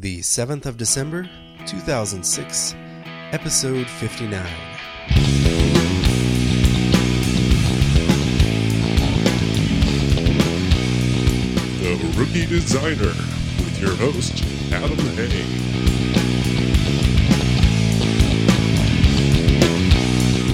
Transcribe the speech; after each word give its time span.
the 0.00 0.20
7th 0.20 0.64
of 0.66 0.76
December, 0.76 1.28
2006, 1.66 2.74
episode 3.32 3.88
59. 3.88 4.46
The 11.80 12.14
Rookie 12.16 12.46
Designer 12.46 13.06
with 13.08 13.80
your 13.80 13.96
host, 13.96 14.44
Adam 14.72 14.98
Hay. 15.16 15.44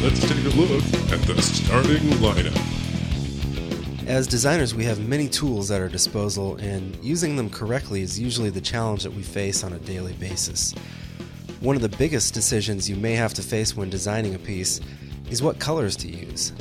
Let's 0.03 0.21
take 0.21 0.45
a 0.45 0.57
look 0.57 0.85
at 1.13 1.21
the 1.27 1.43
starting 1.43 2.09
lineup. 2.21 2.74
As 4.07 4.27
designers, 4.27 4.75
we 4.75 4.85
have 4.85 5.09
many 5.09 5.29
tools 5.29 5.71
at 5.71 5.81
our 5.81 5.89
disposal, 5.89 6.57
and 6.57 6.95
using 7.03 7.37
them 7.37 7.49
correctly 7.49 8.03
is 8.03 8.21
usually 8.21 8.51
the 8.51 8.61
challenge 8.61 9.03
that 9.03 9.15
we 9.15 9.23
face 9.23 9.65
on 9.65 9.73
a 9.73 9.79
daily 9.79 10.13
basis. 10.13 10.75
One 11.61 11.75
of 11.75 11.81
the 11.81 11.89
biggest 11.89 12.35
decisions 12.35 12.89
you 12.89 12.97
may 12.97 13.15
have 13.15 13.33
to 13.33 13.43
face 13.43 13.75
when 13.75 13.89
designing 13.89 14.35
a 14.35 14.39
piece 14.39 14.83
is 15.31 15.43
what 15.43 15.59
colors 15.59 15.97
to 15.97 16.09
use. 16.09 16.53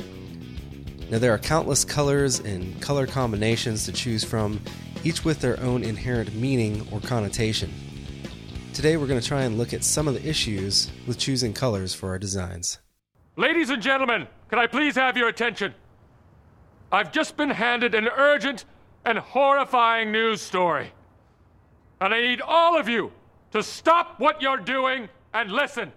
Now, 1.10 1.18
there 1.18 1.34
are 1.34 1.38
countless 1.38 1.84
colors 1.84 2.40
and 2.40 2.80
color 2.80 3.06
combinations 3.06 3.84
to 3.84 3.92
choose 3.92 4.24
from, 4.24 4.58
each 5.04 5.22
with 5.22 5.40
their 5.40 5.60
own 5.60 5.84
inherent 5.84 6.34
meaning 6.34 6.88
or 6.90 6.98
connotation. 7.00 7.70
Today, 8.72 8.96
we're 8.96 9.06
going 9.06 9.20
to 9.20 9.28
try 9.28 9.42
and 9.42 9.58
look 9.58 9.74
at 9.74 9.84
some 9.84 10.08
of 10.08 10.14
the 10.14 10.26
issues 10.26 10.90
with 11.06 11.18
choosing 11.18 11.52
colors 11.52 11.92
for 11.92 12.08
our 12.08 12.18
designs. 12.18 12.78
Ladies 13.36 13.68
and 13.68 13.82
gentlemen, 13.82 14.28
can 14.48 14.58
I 14.58 14.66
please 14.66 14.94
have 14.94 15.18
your 15.18 15.28
attention? 15.28 15.74
I've 16.94 17.10
just 17.10 17.36
been 17.36 17.50
handed 17.50 17.92
an 17.96 18.06
urgent 18.06 18.64
and 19.04 19.18
horrifying 19.18 20.12
news 20.12 20.40
story. 20.40 20.92
And 22.00 22.14
I 22.14 22.20
need 22.20 22.40
all 22.40 22.78
of 22.78 22.88
you 22.88 23.10
to 23.50 23.64
stop 23.64 24.20
what 24.20 24.40
you're 24.40 24.58
doing 24.58 25.08
and 25.32 25.50
listen. 25.50 25.92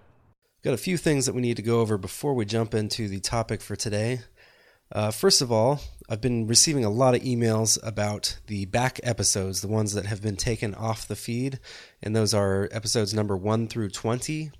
Got 0.64 0.74
a 0.74 0.78
few 0.78 0.96
things 0.96 1.26
that 1.26 1.36
we 1.36 1.40
need 1.40 1.56
to 1.56 1.62
go 1.62 1.80
over 1.80 1.98
before 1.98 2.34
we 2.34 2.44
jump 2.44 2.74
into 2.74 3.06
the 3.06 3.20
topic 3.20 3.60
for 3.60 3.76
today. 3.76 4.22
Uh, 4.90 5.12
first 5.12 5.40
of 5.40 5.52
all, 5.52 5.80
I've 6.08 6.20
been 6.20 6.48
receiving 6.48 6.84
a 6.84 6.90
lot 6.90 7.14
of 7.14 7.22
emails 7.22 7.78
about 7.86 8.40
the 8.48 8.64
back 8.64 8.98
episodes, 9.04 9.60
the 9.60 9.68
ones 9.68 9.92
that 9.92 10.06
have 10.06 10.20
been 10.20 10.36
taken 10.36 10.74
off 10.74 11.06
the 11.06 11.14
feed, 11.14 11.60
and 12.02 12.16
those 12.16 12.34
are 12.34 12.68
episodes 12.72 13.14
number 13.14 13.36
1 13.36 13.68
through 13.68 13.90
20. 13.90 14.50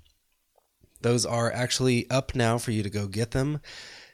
Those 1.01 1.25
are 1.25 1.51
actually 1.51 2.09
up 2.09 2.33
now 2.33 2.57
for 2.57 2.71
you 2.71 2.81
to 2.83 2.89
go 2.89 3.07
get 3.07 3.31
them. 3.31 3.59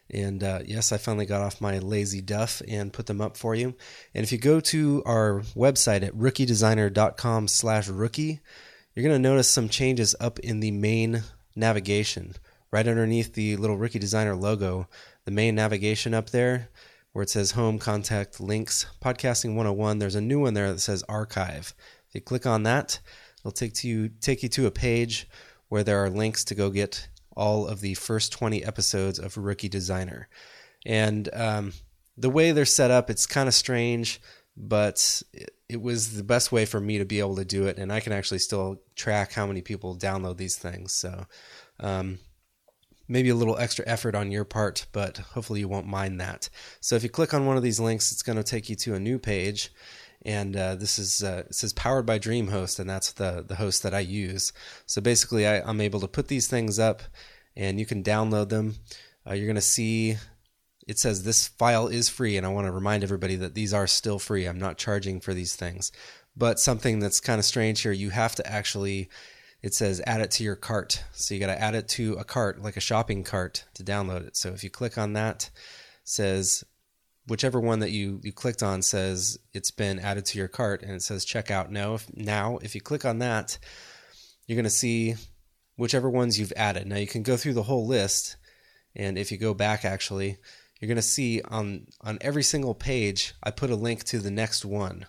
And 0.10 0.44
uh, 0.44 0.60
yes, 0.66 0.92
I 0.92 0.98
finally 0.98 1.26
got 1.26 1.42
off 1.42 1.62
my 1.62 1.80
lazy 1.80 2.22
duff 2.22 2.62
and 2.68 2.94
put 2.94 3.08
them 3.08 3.22
up 3.22 3.38
for 3.38 3.56
you. 3.56 3.76
And 4.14 4.24
if 4.24 4.32
you 4.32 4.38
go 4.38 4.60
to 4.60 5.04
our 5.06 5.42
website 5.56 6.04
at 6.04 6.14
rookiedesigner.com 6.14 7.48
slash 7.48 7.88
rookie, 7.88 8.40
you're 8.94 9.04
going 9.04 9.22
to 9.22 9.30
notice 9.30 9.50
some 9.50 9.68
changes 9.68 10.16
up 10.20 10.40
in 10.40 10.60
the 10.60 10.72
main 10.72 11.24
navigation. 11.56 12.36
Right 12.72 12.88
underneath 12.88 13.34
the 13.34 13.56
little 13.58 13.78
Rookie 13.78 14.00
Designer 14.00 14.36
logo, 14.36 14.88
the 15.24 15.32
main 15.32 15.56
navigation 15.56 16.14
up 16.14 16.30
there 16.30 16.70
where 17.16 17.24
it 17.24 17.30
says 17.30 17.52
Home, 17.52 17.80
Contact, 17.80 18.42
Links, 18.42 18.88
Podcasting 19.02 19.56
101, 19.56 20.00
there's 20.00 20.16
a 20.16 20.22
new 20.22 20.42
one 20.42 20.54
there 20.54 20.70
that 20.72 20.82
says 20.82 21.02
Archive. 21.08 21.74
If 22.10 22.16
you 22.16 22.20
click 22.20 22.46
on 22.46 22.64
that, 22.64 23.00
it'll 23.40 23.54
take, 23.54 23.74
to 23.76 23.88
you, 23.88 24.10
take 24.10 24.44
you 24.44 24.50
to 24.50 24.66
a 24.66 24.72
page 24.72 25.26
where 25.70 25.82
there 25.82 26.04
are 26.04 26.10
links 26.10 26.44
to 26.44 26.56
go 26.56 26.70
get 26.70 27.08
all 27.36 27.68
of 27.68 27.82
the 27.82 27.94
first 27.96 28.32
20 28.32 28.64
episodes 28.64 29.20
of 29.20 29.38
Rookie 29.38 29.70
Designer. 29.70 30.28
And 30.86 31.30
um, 31.34 31.74
the 32.18 32.30
way 32.30 32.52
they're 32.52 32.66
set 32.66 32.92
up, 32.92 33.10
it's 33.10 33.28
kind 33.28 33.48
of 33.48 33.54
strange, 33.54 34.22
but 34.56 35.22
it, 35.34 35.52
it 35.68 35.82
was 35.82 36.16
the 36.16 36.24
best 36.24 36.52
way 36.52 36.66
for 36.66 36.80
me 36.80 36.98
to 36.98 37.06
be 37.06 37.20
able 37.20 37.36
to 37.36 37.46
do 37.46 37.66
it. 37.66 37.78
And 37.78 37.92
I 37.92 38.00
can 38.00 38.14
actually 38.14 38.40
still 38.40 38.82
track 38.96 39.34
how 39.34 39.46
many 39.46 39.62
people 39.62 39.98
download 39.98 40.38
these 40.38 40.58
things. 40.58 40.94
So 40.94 41.26
um, 41.80 42.20
maybe 43.08 43.30
a 43.30 43.36
little 43.36 43.58
extra 43.58 43.86
effort 43.88 44.16
on 44.16 44.32
your 44.32 44.46
part, 44.46 44.88
but 44.92 45.18
hopefully 45.18 45.60
you 45.60 45.68
won't 45.68 45.88
mind 45.88 46.20
that. 46.22 46.50
So 46.80 46.96
if 46.96 47.04
you 47.04 47.10
click 47.10 47.34
on 47.34 47.46
one 47.46 47.58
of 47.58 47.64
these 47.64 47.80
links, 47.80 48.12
it's 48.12 48.24
going 48.24 48.38
to 48.38 48.44
take 48.44 48.70
you 48.70 48.76
to 48.78 48.96
a 48.96 49.00
new 49.00 49.20
page. 49.20 49.72
And 50.26 50.58
uh, 50.58 50.76
this 50.76 50.98
is 50.98 51.24
uh, 51.24 51.44
it 51.48 51.56
says 51.56 51.72
powered 51.74 52.06
by 52.06 52.18
DreamHost, 52.18 52.80
and 52.80 52.90
that's 52.90 53.12
the 53.12 53.46
the 53.48 53.56
host 53.56 53.84
that 53.84 53.94
I 53.94 54.00
use. 54.00 54.52
So 54.86 55.02
basically, 55.02 55.48
I, 55.48 55.62
I'm 55.62 55.82
able 55.82 56.00
to 56.00 56.08
put 56.08 56.28
these 56.28 56.48
things 56.48 56.80
up, 56.80 57.04
and 57.56 57.80
you 57.80 57.86
can 57.86 58.04
download 58.04 58.50
them. 58.50 58.76
Uh, 59.28 59.34
you're 59.34 59.54
to 59.54 59.62
see 59.62 60.18
it 60.88 61.00
says 61.00 61.24
this 61.24 61.48
file 61.48 61.88
is 61.88 62.10
free, 62.10 62.38
and 62.38 62.46
I 62.46 62.50
want 62.50 62.68
to 62.68 62.72
remind 62.72 63.04
everybody 63.04 63.36
that 63.38 63.56
these 63.56 63.74
are 63.74 63.88
still 63.88 64.20
free. 64.20 64.46
I'm 64.46 64.60
not 64.60 64.78
charging 64.78 65.20
for 65.20 65.34
these 65.34 65.56
things. 65.56 65.92
But 66.38 66.60
something 66.60 67.00
that's 67.00 67.20
kind 67.20 67.40
of 67.40 67.46
strange 67.46 67.82
here, 67.82 67.92
you 67.92 68.10
have 68.10 68.36
to 68.36 68.48
actually 68.48 69.10
it 69.66 69.74
says 69.74 70.00
add 70.06 70.22
it 70.22 70.30
to 70.30 70.44
your 70.44 70.56
cart. 70.56 71.04
So 71.14 71.34
you 71.34 71.40
got 71.40 71.48
to 71.48 71.60
add 71.60 71.74
it 71.74 71.88
to 71.90 72.14
a 72.16 72.24
cart, 72.24 72.62
like 72.62 72.78
a 72.78 72.82
shopping 72.82 73.24
cart, 73.24 73.66
to 73.74 73.84
download 73.84 74.28
it. 74.28 74.38
So 74.38 74.50
if 74.50 74.64
you 74.64 74.70
click 74.70 74.96
on 74.96 75.14
that, 75.14 75.50
says 76.04 76.64
whichever 77.28 77.60
one 77.60 77.80
that 77.80 77.92
you, 77.92 78.20
you 78.24 78.32
clicked 78.32 78.64
on 78.64 78.82
says 78.82 79.38
it's 79.54 79.72
been 79.72 80.00
added 80.00 80.26
to 80.26 80.38
your 80.38 80.48
cart 80.48 80.82
and 80.82 80.92
it 80.92 81.02
says 81.02 81.26
checkout 81.26 81.70
now. 81.70 81.96
If, 81.96 82.16
now, 82.16 82.60
if 82.62 82.76
you 82.76 82.82
click 82.82 83.06
on 83.06 83.20
that, 83.20 83.58
you're 84.48 84.56
going 84.56 84.64
to 84.66 84.70
see 84.70 85.16
whichever 85.76 86.10
ones 86.10 86.40
you've 86.40 86.54
added. 86.56 86.88
Now 86.88 86.98
you 86.98 87.08
can 87.08 87.24
go 87.24 87.38
through 87.38 87.54
the 87.54 87.64
whole 87.64 87.88
list, 87.88 88.38
and 88.96 89.18
if 89.18 89.32
you 89.32 89.38
go 89.38 89.54
back, 89.54 89.84
actually, 89.84 90.38
you're 90.80 90.88
going 90.88 90.96
to 90.98 91.02
see 91.02 91.42
on 91.42 91.88
on 92.02 92.18
every 92.22 92.44
single 92.44 92.76
page 92.76 93.34
I 93.44 93.52
put 93.52 93.70
a 93.70 93.76
link 93.76 94.04
to 94.06 94.20
the 94.20 94.32
next 94.32 94.66
one. 94.66 95.06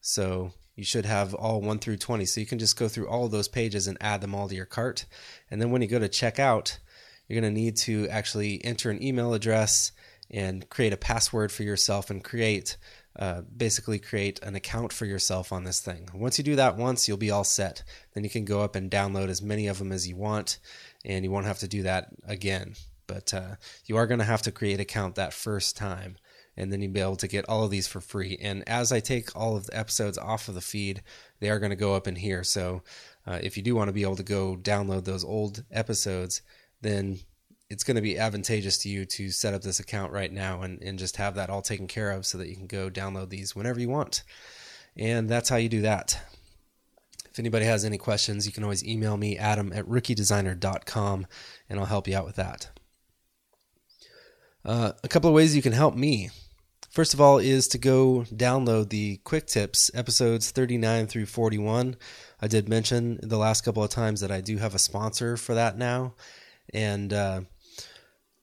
So 0.00 0.52
you 0.74 0.84
should 0.84 1.06
have 1.06 1.34
all 1.34 1.60
1 1.60 1.80
through 1.80 1.96
20. 1.96 2.24
So 2.24 2.40
you 2.40 2.46
can 2.46 2.60
just 2.60 2.78
go 2.78 2.86
through 2.86 3.08
all 3.08 3.24
of 3.24 3.32
those 3.32 3.48
pages 3.48 3.88
and 3.88 3.98
add 4.00 4.20
them 4.20 4.32
all 4.32 4.48
to 4.48 4.54
your 4.54 4.64
cart. 4.64 5.06
And 5.50 5.60
then 5.60 5.72
when 5.72 5.82
you 5.82 5.88
go 5.88 5.98
to 5.98 6.08
checkout, 6.08 6.78
you're 7.26 7.40
going 7.40 7.52
to 7.52 7.60
need 7.60 7.76
to 7.78 8.08
actually 8.08 8.64
enter 8.64 8.88
an 8.88 9.02
email 9.02 9.34
address 9.34 9.90
and 10.30 10.68
create 10.68 10.92
a 10.92 10.98
password 10.98 11.50
for 11.50 11.62
yourself 11.62 12.10
and 12.10 12.22
create 12.22 12.76
uh, 13.18 13.42
basically 13.56 13.98
create 13.98 14.40
an 14.44 14.54
account 14.54 14.92
for 14.92 15.04
yourself 15.04 15.52
on 15.52 15.64
this 15.64 15.80
thing. 15.80 16.08
Once 16.14 16.38
you 16.38 16.44
do 16.44 16.54
that 16.54 16.76
once, 16.76 17.08
you'll 17.08 17.16
be 17.16 17.32
all 17.32 17.42
set. 17.42 17.82
Then 18.14 18.22
you 18.22 18.30
can 18.30 18.44
go 18.44 18.60
up 18.60 18.76
and 18.76 18.88
download 18.88 19.28
as 19.28 19.42
many 19.42 19.66
of 19.66 19.78
them 19.78 19.90
as 19.90 20.06
you 20.06 20.16
want, 20.16 20.58
and 21.04 21.24
you 21.24 21.30
won't 21.30 21.46
have 21.46 21.58
to 21.58 21.68
do 21.68 21.82
that 21.82 22.10
again. 22.24 22.74
But 23.08 23.34
uh, 23.34 23.56
you 23.86 23.96
are 23.96 24.06
going 24.06 24.20
to 24.20 24.24
have 24.24 24.42
to 24.42 24.52
create 24.52 24.78
account 24.78 25.16
that 25.16 25.32
first 25.32 25.76
time, 25.76 26.16
and 26.56 26.72
then 26.72 26.80
you'll 26.80 26.92
be 26.92 27.00
able 27.00 27.16
to 27.16 27.26
get 27.26 27.48
all 27.48 27.64
of 27.64 27.72
these 27.72 27.88
for 27.88 28.00
free. 28.00 28.38
And 28.40 28.62
as 28.68 28.92
I 28.92 29.00
take 29.00 29.34
all 29.34 29.56
of 29.56 29.66
the 29.66 29.76
episodes 29.76 30.16
off 30.16 30.46
of 30.46 30.54
the 30.54 30.60
feed, 30.60 31.02
they 31.40 31.50
are 31.50 31.58
going 31.58 31.70
to 31.70 31.76
go 31.76 31.96
up 31.96 32.06
in 32.06 32.14
here. 32.14 32.44
So 32.44 32.82
uh, 33.26 33.40
if 33.42 33.56
you 33.56 33.64
do 33.64 33.74
want 33.74 33.88
to 33.88 33.92
be 33.92 34.02
able 34.02 34.16
to 34.16 34.22
go 34.22 34.56
download 34.56 35.04
those 35.04 35.24
old 35.24 35.64
episodes, 35.72 36.42
then 36.82 37.18
it's 37.70 37.84
going 37.84 37.96
to 37.96 38.02
be 38.02 38.18
advantageous 38.18 38.78
to 38.78 38.88
you 38.88 39.04
to 39.04 39.30
set 39.30 39.54
up 39.54 39.62
this 39.62 39.80
account 39.80 40.12
right 40.12 40.32
now 40.32 40.62
and, 40.62 40.82
and 40.82 40.98
just 40.98 41.16
have 41.16 41.34
that 41.34 41.50
all 41.50 41.62
taken 41.62 41.86
care 41.86 42.10
of 42.10 42.24
so 42.24 42.38
that 42.38 42.48
you 42.48 42.56
can 42.56 42.66
go 42.66 42.88
download 42.88 43.28
these 43.28 43.54
whenever 43.54 43.78
you 43.78 43.88
want. 43.88 44.22
And 44.96 45.28
that's 45.28 45.48
how 45.48 45.56
you 45.56 45.68
do 45.68 45.82
that. 45.82 46.18
If 47.30 47.38
anybody 47.38 47.66
has 47.66 47.84
any 47.84 47.98
questions, 47.98 48.46
you 48.46 48.52
can 48.52 48.64
always 48.64 48.84
email 48.84 49.16
me, 49.16 49.36
adam 49.36 49.72
at 49.72 49.86
rookiedesigner.com, 49.86 51.26
and 51.68 51.78
I'll 51.78 51.86
help 51.86 52.08
you 52.08 52.16
out 52.16 52.24
with 52.24 52.36
that. 52.36 52.70
Uh, 54.64 54.92
a 55.04 55.08
couple 55.08 55.28
of 55.28 55.34
ways 55.34 55.54
you 55.54 55.62
can 55.62 55.72
help 55.72 55.94
me. 55.94 56.30
First 56.90 57.14
of 57.14 57.20
all, 57.20 57.38
is 57.38 57.68
to 57.68 57.78
go 57.78 58.24
download 58.32 58.88
the 58.88 59.18
quick 59.18 59.46
tips, 59.46 59.90
episodes 59.94 60.50
39 60.50 61.06
through 61.06 61.26
41. 61.26 61.96
I 62.40 62.48
did 62.48 62.68
mention 62.68 63.20
the 63.22 63.36
last 63.36 63.60
couple 63.60 63.84
of 63.84 63.90
times 63.90 64.20
that 64.20 64.32
I 64.32 64.40
do 64.40 64.56
have 64.56 64.74
a 64.74 64.78
sponsor 64.78 65.36
for 65.36 65.54
that 65.54 65.76
now. 65.76 66.14
And, 66.72 67.12
uh, 67.12 67.42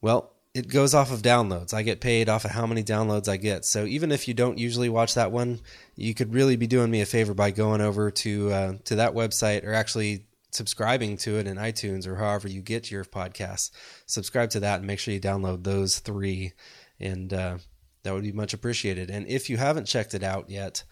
well, 0.00 0.32
it 0.56 0.68
goes 0.68 0.94
off 0.94 1.12
of 1.12 1.20
downloads. 1.20 1.74
I 1.74 1.82
get 1.82 2.00
paid 2.00 2.30
off 2.30 2.46
of 2.46 2.52
how 2.52 2.66
many 2.66 2.82
downloads 2.82 3.28
I 3.28 3.36
get. 3.36 3.66
So 3.66 3.84
even 3.84 4.10
if 4.10 4.26
you 4.26 4.32
don't 4.32 4.56
usually 4.56 4.88
watch 4.88 5.12
that 5.14 5.30
one, 5.30 5.60
you 5.96 6.14
could 6.14 6.32
really 6.32 6.56
be 6.56 6.66
doing 6.66 6.90
me 6.90 7.02
a 7.02 7.06
favor 7.06 7.34
by 7.34 7.50
going 7.50 7.82
over 7.82 8.10
to 8.10 8.52
uh, 8.52 8.72
to 8.84 8.96
that 8.96 9.12
website 9.12 9.66
or 9.66 9.74
actually 9.74 10.24
subscribing 10.52 11.18
to 11.18 11.38
it 11.38 11.46
in 11.46 11.58
iTunes 11.58 12.06
or 12.06 12.16
however 12.16 12.48
you 12.48 12.62
get 12.62 12.90
your 12.90 13.04
podcasts. 13.04 13.70
Subscribe 14.06 14.48
to 14.50 14.60
that 14.60 14.78
and 14.78 14.86
make 14.86 14.98
sure 14.98 15.12
you 15.12 15.20
download 15.20 15.62
those 15.62 15.98
three, 15.98 16.52
and 16.98 17.34
uh, 17.34 17.58
that 18.02 18.14
would 18.14 18.22
be 18.22 18.32
much 18.32 18.54
appreciated. 18.54 19.10
And 19.10 19.26
if 19.26 19.50
you 19.50 19.58
haven't 19.58 19.84
checked 19.84 20.14
it 20.14 20.22
out 20.22 20.48
yet, 20.48 20.84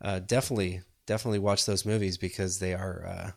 uh, 0.00 0.18
definitely 0.18 0.82
definitely 1.06 1.38
watch 1.38 1.64
those 1.64 1.86
movies 1.86 2.18
because 2.18 2.58
they 2.58 2.74
are. 2.74 3.06
Uh, 3.06 3.30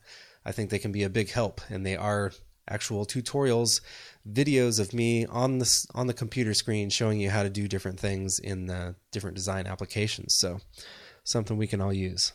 I 0.48 0.52
think 0.52 0.70
they 0.70 0.80
can 0.80 0.92
be 0.92 1.04
a 1.04 1.10
big 1.10 1.32
help, 1.32 1.62
and 1.70 1.86
they 1.86 1.96
are 1.96 2.32
actual 2.68 3.06
tutorials, 3.06 3.82
videos 4.30 4.80
of 4.80 4.94
me 4.94 5.26
on 5.26 5.60
the 5.60 5.88
on 5.94 6.08
the 6.08 6.14
computer 6.14 6.54
screen 6.54 6.90
showing 6.90 7.20
you 7.20 7.30
how 7.30 7.44
to 7.44 7.50
do 7.50 7.68
different 7.68 8.00
things 8.00 8.40
in 8.40 8.66
the 8.66 8.96
different 9.12 9.36
design 9.36 9.68
applications. 9.68 10.34
So 10.34 10.60
something 11.24 11.58
we 11.58 11.68
can 11.68 11.82
all 11.82 11.94
use. 11.94 12.34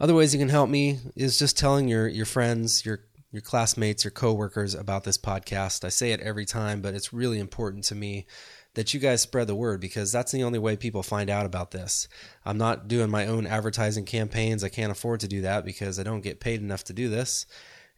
Other 0.00 0.14
ways 0.14 0.34
you 0.34 0.40
can 0.40 0.48
help 0.48 0.68
me 0.68 0.98
is 1.14 1.38
just 1.38 1.58
telling 1.58 1.88
your 1.88 2.08
your 2.08 2.26
friends, 2.26 2.84
your 2.84 3.00
your 3.30 3.42
classmates, 3.42 4.04
your 4.04 4.10
coworkers 4.10 4.74
about 4.74 5.04
this 5.04 5.16
podcast. 5.16 5.84
I 5.84 5.88
say 5.88 6.12
it 6.12 6.20
every 6.20 6.44
time, 6.44 6.82
but 6.82 6.94
it's 6.94 7.12
really 7.12 7.38
important 7.38 7.84
to 7.84 7.94
me 7.94 8.26
that 8.74 8.94
you 8.94 9.00
guys 9.00 9.22
spread 9.22 9.46
the 9.46 9.54
word 9.54 9.80
because 9.80 10.12
that's 10.12 10.32
the 10.32 10.42
only 10.42 10.58
way 10.58 10.76
people 10.76 11.02
find 11.02 11.28
out 11.28 11.46
about 11.46 11.70
this. 11.70 12.08
I'm 12.44 12.58
not 12.58 12.88
doing 12.88 13.10
my 13.10 13.26
own 13.26 13.46
advertising 13.46 14.04
campaigns. 14.04 14.64
I 14.64 14.68
can't 14.68 14.92
afford 14.92 15.20
to 15.20 15.28
do 15.28 15.42
that 15.42 15.64
because 15.64 15.98
I 15.98 16.02
don't 16.02 16.22
get 16.22 16.40
paid 16.40 16.60
enough 16.60 16.84
to 16.84 16.92
do 16.92 17.08
this. 17.08 17.46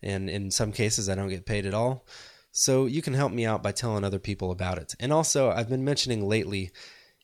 And 0.04 0.30
in 0.30 0.50
some 0.50 0.70
cases, 0.70 1.08
I 1.08 1.14
don't 1.14 1.28
get 1.28 1.46
paid 1.46 1.66
at 1.66 1.74
all. 1.74 2.06
So 2.52 2.86
you 2.86 3.02
can 3.02 3.14
help 3.14 3.32
me 3.32 3.44
out 3.44 3.62
by 3.62 3.72
telling 3.72 4.04
other 4.04 4.20
people 4.20 4.52
about 4.52 4.78
it. 4.78 4.94
And 5.00 5.12
also, 5.12 5.50
I've 5.50 5.68
been 5.68 5.84
mentioning 5.84 6.28
lately 6.28 6.70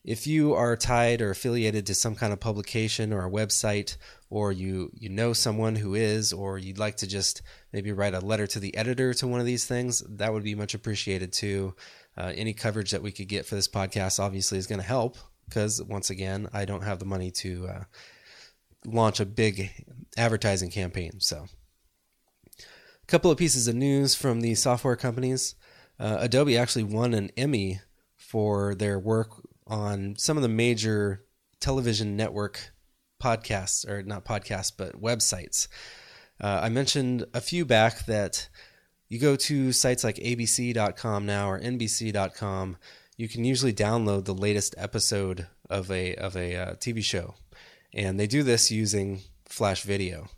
if 0.04 0.26
you 0.26 0.54
are 0.54 0.76
tied 0.76 1.20
or 1.20 1.30
affiliated 1.30 1.86
to 1.86 1.94
some 1.94 2.14
kind 2.14 2.32
of 2.32 2.40
publication 2.40 3.12
or 3.12 3.26
a 3.26 3.30
website 3.30 3.96
or 4.30 4.50
you 4.50 4.90
you 4.94 5.08
know 5.08 5.32
someone 5.32 5.76
who 5.76 5.94
is 5.94 6.32
or 6.32 6.58
you'd 6.58 6.78
like 6.78 6.96
to 6.96 7.06
just 7.06 7.42
maybe 7.72 7.92
write 7.92 8.14
a 8.14 8.20
letter 8.20 8.46
to 8.46 8.58
the 8.58 8.74
editor 8.76 9.12
to 9.12 9.26
one 9.26 9.40
of 9.40 9.46
these 9.46 9.66
things 9.66 10.02
that 10.08 10.32
would 10.32 10.42
be 10.42 10.54
much 10.54 10.74
appreciated 10.74 11.32
too 11.32 11.74
uh, 12.16 12.32
any 12.34 12.54
coverage 12.54 12.90
that 12.90 13.02
we 13.02 13.12
could 13.12 13.28
get 13.28 13.44
for 13.44 13.54
this 13.54 13.68
podcast 13.68 14.18
obviously 14.18 14.56
is 14.56 14.66
going 14.66 14.80
to 14.80 14.86
help 14.86 15.18
because 15.48 15.82
once 15.82 16.08
again 16.08 16.48
i 16.52 16.64
don't 16.64 16.84
have 16.84 16.98
the 16.98 17.04
money 17.04 17.30
to 17.30 17.68
uh, 17.68 17.84
launch 18.86 19.20
a 19.20 19.26
big 19.26 19.70
advertising 20.16 20.70
campaign 20.70 21.20
so 21.20 21.46
couple 23.10 23.30
of 23.30 23.36
pieces 23.36 23.66
of 23.66 23.74
news 23.74 24.14
from 24.14 24.40
the 24.40 24.54
software 24.54 24.94
companies 24.94 25.56
uh, 25.98 26.18
adobe 26.20 26.56
actually 26.56 26.84
won 26.84 27.12
an 27.12 27.28
emmy 27.36 27.80
for 28.16 28.74
their 28.76 29.00
work 29.00 29.32
on 29.66 30.14
some 30.16 30.36
of 30.36 30.42
the 30.44 30.48
major 30.48 31.24
television 31.58 32.16
network 32.16 32.70
podcasts, 33.20 33.86
or 33.86 34.02
not 34.04 34.24
podcasts, 34.24 34.72
but 34.74 35.00
websites. 35.00 35.68
Uh, 36.40 36.60
I 36.62 36.68
mentioned 36.68 37.26
a 37.34 37.40
few 37.40 37.64
back 37.64 38.06
that 38.06 38.48
you 39.08 39.18
go 39.18 39.34
to 39.36 39.72
sites 39.72 40.04
like 40.04 40.16
abc.com 40.16 41.26
now 41.26 41.50
or 41.50 41.60
nbc.com, 41.60 42.76
you 43.16 43.28
can 43.28 43.44
usually 43.44 43.74
download 43.74 44.24
the 44.24 44.34
latest 44.34 44.74
episode 44.78 45.48
of 45.68 45.90
a 45.90 46.14
of 46.14 46.36
a 46.36 46.56
uh, 46.56 46.74
TV 46.74 47.02
show, 47.04 47.34
and 47.92 48.18
they 48.18 48.26
do 48.26 48.42
this 48.42 48.70
using 48.70 49.20
Flash 49.44 49.82
Video. 49.82 50.28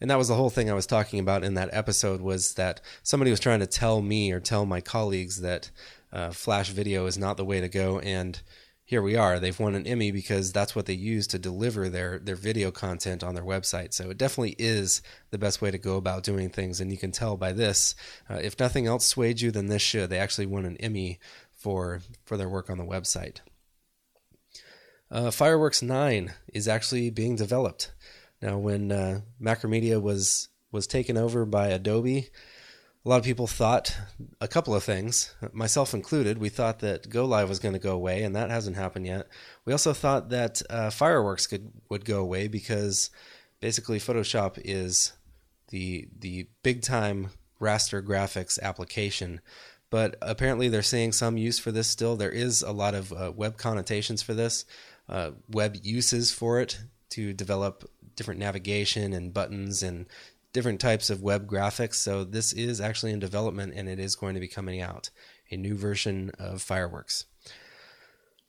And 0.00 0.10
that 0.10 0.18
was 0.18 0.28
the 0.28 0.34
whole 0.34 0.50
thing 0.50 0.70
I 0.70 0.74
was 0.74 0.86
talking 0.86 1.18
about 1.18 1.44
in 1.44 1.54
that 1.54 1.70
episode 1.72 2.20
was 2.20 2.54
that 2.54 2.80
somebody 3.02 3.30
was 3.30 3.40
trying 3.40 3.60
to 3.60 3.66
tell 3.66 4.00
me 4.00 4.32
or 4.32 4.40
tell 4.40 4.64
my 4.64 4.80
colleagues 4.80 5.40
that 5.40 5.70
uh, 6.12 6.30
Flash 6.30 6.70
Video 6.70 7.06
is 7.06 7.18
not 7.18 7.36
the 7.36 7.44
way 7.44 7.60
to 7.60 7.68
go, 7.68 7.98
and 7.98 8.40
here 8.84 9.02
we 9.02 9.16
are. 9.16 9.38
They've 9.38 9.58
won 9.58 9.74
an 9.74 9.86
Emmy 9.86 10.10
because 10.10 10.50
that's 10.50 10.74
what 10.74 10.86
they 10.86 10.94
use 10.94 11.26
to 11.28 11.38
deliver 11.38 11.90
their 11.90 12.18
their 12.18 12.36
video 12.36 12.70
content 12.70 13.22
on 13.22 13.34
their 13.34 13.44
website. 13.44 13.92
So 13.92 14.08
it 14.08 14.16
definitely 14.16 14.56
is 14.58 15.02
the 15.30 15.36
best 15.36 15.60
way 15.60 15.70
to 15.70 15.76
go 15.76 15.96
about 15.96 16.22
doing 16.22 16.48
things, 16.48 16.80
and 16.80 16.90
you 16.90 16.96
can 16.96 17.12
tell 17.12 17.36
by 17.36 17.52
this. 17.52 17.94
Uh, 18.30 18.36
if 18.36 18.58
nothing 18.58 18.86
else 18.86 19.04
swayed 19.04 19.42
you, 19.42 19.50
then 19.50 19.66
this 19.66 19.82
should. 19.82 20.08
They 20.08 20.18
actually 20.18 20.46
won 20.46 20.64
an 20.64 20.78
Emmy 20.78 21.18
for 21.52 22.00
for 22.24 22.38
their 22.38 22.48
work 22.48 22.70
on 22.70 22.78
the 22.78 22.84
website. 22.84 23.40
Uh, 25.10 25.30
Fireworks 25.30 25.82
Nine 25.82 26.32
is 26.52 26.68
actually 26.68 27.10
being 27.10 27.36
developed 27.36 27.92
now. 28.40 28.58
When 28.58 28.92
uh, 28.92 29.20
Macromedia 29.40 30.00
was 30.00 30.48
was 30.70 30.86
taken 30.86 31.16
over 31.16 31.44
by 31.44 31.68
Adobe, 31.68 32.28
a 33.04 33.08
lot 33.08 33.18
of 33.18 33.24
people 33.24 33.46
thought 33.46 33.96
a 34.40 34.48
couple 34.48 34.74
of 34.74 34.84
things, 34.84 35.34
myself 35.52 35.94
included. 35.94 36.38
We 36.38 36.48
thought 36.48 36.80
that 36.80 37.08
GoLive 37.08 37.48
was 37.48 37.58
going 37.58 37.72
to 37.72 37.78
go 37.78 37.92
away, 37.92 38.22
and 38.22 38.36
that 38.36 38.50
hasn't 38.50 38.76
happened 38.76 39.06
yet. 39.06 39.28
We 39.64 39.72
also 39.72 39.92
thought 39.92 40.28
that 40.30 40.60
uh, 40.68 40.90
Fireworks 40.90 41.46
could 41.46 41.72
would 41.88 42.04
go 42.04 42.20
away 42.20 42.48
because 42.48 43.10
basically 43.60 43.98
Photoshop 43.98 44.60
is 44.64 45.12
the 45.68 46.08
the 46.18 46.48
big 46.62 46.82
time 46.82 47.30
raster 47.60 48.02
graphics 48.02 48.60
application. 48.60 49.40
But 49.90 50.16
apparently, 50.20 50.68
they're 50.68 50.82
seeing 50.82 51.12
some 51.12 51.38
use 51.38 51.58
for 51.58 51.72
this 51.72 51.88
still. 51.88 52.16
There 52.16 52.30
is 52.30 52.60
a 52.62 52.72
lot 52.72 52.94
of 52.94 53.12
uh, 53.12 53.32
web 53.34 53.56
connotations 53.56 54.20
for 54.20 54.34
this, 54.34 54.66
uh, 55.08 55.30
web 55.48 55.76
uses 55.82 56.30
for 56.30 56.60
it 56.60 56.78
to 57.10 57.32
develop 57.32 57.90
different 58.18 58.40
navigation 58.40 59.14
and 59.14 59.32
buttons 59.32 59.82
and 59.82 60.04
different 60.52 60.80
types 60.80 61.08
of 61.08 61.22
web 61.22 61.48
graphics. 61.48 61.94
So 61.94 62.24
this 62.24 62.52
is 62.52 62.80
actually 62.80 63.12
in 63.12 63.18
development 63.18 63.72
and 63.74 63.88
it 63.88 63.98
is 63.98 64.16
going 64.16 64.34
to 64.34 64.40
be 64.40 64.48
coming 64.48 64.80
out 64.80 65.10
a 65.50 65.56
new 65.56 65.74
version 65.74 66.30
of 66.38 66.60
Fireworks. 66.60 67.24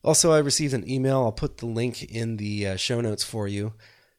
Also, 0.03 0.31
I 0.31 0.39
received 0.39 0.73
an 0.73 0.89
email. 0.89 1.17
I'll 1.17 1.31
put 1.31 1.57
the 1.57 1.65
link 1.65 2.03
in 2.03 2.37
the 2.37 2.67
uh, 2.67 2.75
show 2.77 3.01
notes 3.01 3.23
for 3.23 3.47
you. 3.47 3.73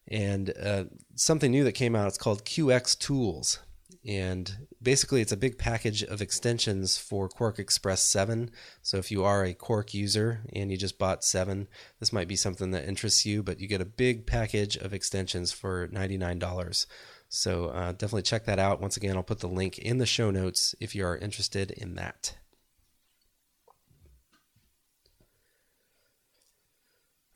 And 0.09 0.53
uh, 0.63 0.85
something 1.15 1.51
new 1.51 1.65
that 1.65 1.73
came 1.73 1.95
out, 1.95 2.09
it's 2.09 2.19
called 2.19 2.45
QX 2.45 2.99
Tools. 2.99 3.61
And 4.07 4.67
basically, 4.83 5.21
it's 5.21 5.33
a 5.33 5.37
big 5.37 5.59
package 5.59 6.03
of 6.03 6.23
extensions 6.23 6.97
for 6.97 7.29
QuarkXPress 7.29 7.99
7. 7.99 8.51
So, 8.83 8.97
if 8.97 9.11
you 9.11 9.25
are 9.25 9.45
a 9.45 9.53
Quark 9.53 9.93
user 9.93 10.41
and 10.55 10.71
you 10.71 10.79
just 10.79 10.99
bought 10.99 11.23
7, 11.23 11.69
this 11.99 12.13
might 12.13 12.29
be 12.29 12.37
something 12.37 12.71
that 12.71 12.89
interests 12.89 13.27
you, 13.27 13.43
but 13.43 13.61
you 13.61 13.69
get 13.69 13.83
a 13.83 13.87
big 13.87 14.27
package 14.27 14.77
of 14.77 14.95
extensions 14.95 15.53
for 15.53 15.89
$99. 15.89 16.87
So 17.33 17.67
uh, 17.67 17.93
definitely 17.93 18.23
check 18.23 18.45
that 18.47 18.59
out. 18.59 18.81
Once 18.81 18.97
again, 18.97 19.17
I'll 19.17 19.23
put 19.23 19.39
the 19.39 19.47
link 19.47 19.79
in 19.79 19.99
the 19.99 20.07
show 20.07 20.33
notes 20.33 20.75
if 20.81 20.97
you 20.97 21.07
are 21.07 21.17
interested 21.17 21.71
in 21.71 21.95
that. 21.95 22.37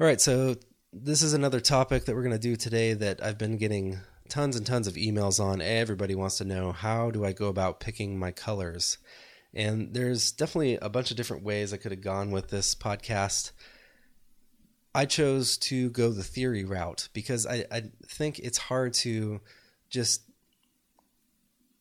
All 0.01 0.07
right, 0.09 0.21
so 0.21 0.57
this 0.93 1.23
is 1.23 1.33
another 1.33 1.61
topic 1.61 2.07
that 2.07 2.17
we're 2.17 2.25
going 2.25 2.33
to 2.33 2.39
do 2.39 2.57
today 2.57 2.93
that 2.95 3.23
I've 3.23 3.39
been 3.39 3.57
getting 3.57 4.01
tons 4.29 4.56
and 4.56 4.67
tons 4.67 4.87
of 4.87 4.94
emails 4.94 5.43
on. 5.43 5.61
Everybody 5.61 6.15
wants 6.15 6.38
to 6.38 6.44
know 6.44 6.73
how 6.73 7.11
do 7.11 7.25
I 7.25 7.32
go 7.32 7.49
about 7.49 7.81
picking 7.81 8.19
my 8.19 8.31
colors? 8.31 8.99
And 9.53 9.94
there's 9.94 10.32
definitely 10.32 10.76
a 10.76 10.88
bunch 10.88 11.11
of 11.11 11.17
different 11.17 11.44
ways 11.44 11.73
I 11.73 11.76
could 11.76 11.93
have 11.93 12.00
gone 12.00 12.31
with 12.31 12.49
this 12.49 12.75
podcast. 12.75 13.53
I 14.94 15.06
chose 15.06 15.56
to 15.59 15.91
go 15.91 16.11
the 16.11 16.23
theory 16.23 16.65
route 16.65 17.09
because 17.12 17.47
I, 17.47 17.65
I 17.71 17.82
think 18.06 18.38
it's 18.38 18.59
hard 18.59 18.94
to 18.94 19.41
just 19.91 20.23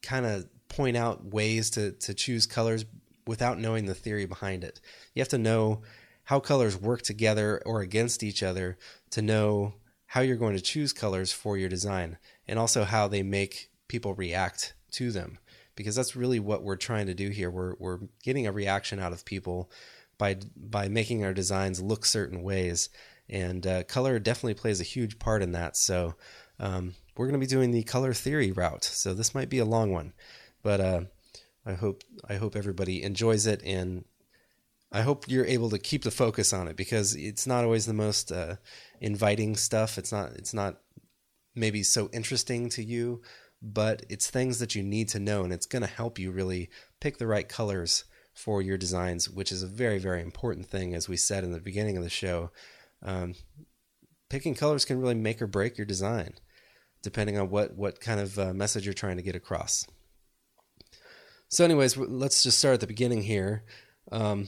kind 0.02 0.26
of 0.26 0.48
point 0.68 0.98
out 0.98 1.26
ways 1.26 1.70
to, 1.72 1.92
to 1.94 2.14
choose 2.14 2.46
colors 2.46 2.86
without 3.26 3.60
knowing 3.60 3.86
the 3.86 3.96
theory 3.96 4.26
behind 4.26 4.64
it. 4.64 4.82
You 5.14 5.22
have 5.22 5.30
to 5.30 5.38
know 5.38 5.82
how 6.26 6.40
colors 6.40 6.80
work 6.80 7.02
together 7.02 7.62
or 7.66 7.82
against 7.82 8.24
each 8.24 8.44
other 8.44 8.78
to 9.12 9.22
know 9.22 9.76
how 10.08 10.22
you're 10.22 10.36
going 10.36 10.56
to 10.56 10.62
choose 10.62 10.94
colors 10.94 11.32
for 11.32 11.58
your 11.58 11.70
design 11.70 12.18
and 12.48 12.60
also 12.60 12.84
how 12.84 13.08
they 13.08 13.24
make 13.24 13.70
people 13.88 14.14
react 14.14 14.74
to 14.92 15.12
them. 15.12 15.38
Because 15.76 15.96
that's 15.96 16.16
really 16.16 16.40
what 16.40 16.64
we're 16.64 16.76
trying 16.76 17.08
to 17.08 17.16
do 17.16 17.30
here. 17.30 17.50
We're 17.50 17.74
we're 17.80 18.00
getting 18.24 18.46
a 18.46 18.52
reaction 18.52 19.00
out 19.00 19.12
of 19.12 19.26
people 19.26 19.72
by 20.18 20.38
by 20.56 20.88
making 20.88 21.24
our 21.24 21.34
designs 21.34 21.82
look 21.82 22.06
certain 22.06 22.44
ways. 22.44 22.90
And 23.28 23.66
uh, 23.66 23.84
color 23.84 24.20
definitely 24.20 24.54
plays 24.54 24.80
a 24.80 24.84
huge 24.84 25.18
part 25.18 25.42
in 25.42 25.54
that. 25.54 25.76
So 25.76 26.14
um, 26.60 26.94
we're 27.18 27.28
going 27.28 27.40
to 27.40 27.46
be 27.46 27.50
doing 27.50 27.72
the 27.72 27.84
color 27.84 28.14
theory 28.14 28.52
route. 28.52 28.84
So 28.84 29.14
this 29.14 29.34
might 29.34 29.50
be 29.50 29.60
a 29.60 29.66
long 29.66 29.92
one, 29.92 30.14
but 30.62 30.80
uh, 30.80 31.02
I 31.66 31.74
hope 31.74 32.04
I 32.28 32.36
hope 32.36 32.56
everybody 32.56 33.04
enjoys 33.04 33.46
it, 33.48 33.62
and 33.64 34.06
I 34.92 35.02
hope 35.02 35.28
you're 35.28 35.46
able 35.46 35.70
to 35.72 35.80
keep 35.80 36.04
the 36.04 36.12
focus 36.12 36.54
on 36.54 36.68
it 36.68 36.76
because 36.76 37.16
it's 37.16 37.48
not 37.48 37.64
always 37.64 37.86
the 37.86 37.94
most 37.94 38.32
uh, 38.32 38.56
inviting 39.02 39.56
stuff. 39.56 39.98
It's 39.98 40.12
not 40.12 40.34
it's 40.34 40.54
not 40.54 40.78
maybe 41.56 41.84
so 41.84 42.10
interesting 42.14 42.70
to 42.70 42.84
you, 42.84 43.22
but 43.62 44.06
it's 44.10 44.30
things 44.30 44.60
that 44.60 44.76
you 44.76 44.84
need 44.84 45.10
to 45.10 45.20
know, 45.20 45.44
and 45.44 45.54
it's 45.54 45.66
going 45.66 45.84
to 45.84 45.88
help 45.88 46.20
you 46.20 46.32
really 46.32 46.70
pick 47.00 47.18
the 47.18 47.28
right 47.28 47.48
colors 47.48 48.06
for 48.34 48.62
your 48.62 48.78
designs, 48.78 49.30
which 49.30 49.52
is 49.52 49.64
a 49.64 49.68
very 49.68 50.00
very 50.00 50.22
important 50.22 50.68
thing, 50.68 50.94
as 50.94 51.08
we 51.08 51.18
said 51.18 51.44
in 51.44 51.52
the 51.52 51.60
beginning 51.60 51.98
of 51.98 52.04
the 52.04 52.10
show. 52.10 52.52
Um, 53.02 53.36
picking 54.30 54.56
colors 54.56 54.86
can 54.86 55.00
really 55.00 55.16
make 55.16 55.42
or 55.42 55.48
break 55.48 55.78
your 55.78 55.86
design 55.86 56.36
depending 57.04 57.38
on 57.38 57.50
what 57.50 57.76
what 57.76 58.00
kind 58.00 58.20
of 58.20 58.40
uh, 58.40 58.54
message 58.54 58.86
you're 58.86 58.94
trying 58.94 59.18
to 59.18 59.24
get 59.24 59.36
across. 59.36 59.86
So, 61.50 61.64
anyways, 61.64 61.96
let's 61.98 62.42
just 62.42 62.58
start 62.58 62.76
at 62.76 62.80
the 62.80 62.88
beginning 62.88 63.22
here. 63.22 63.64
Um, 64.12 64.48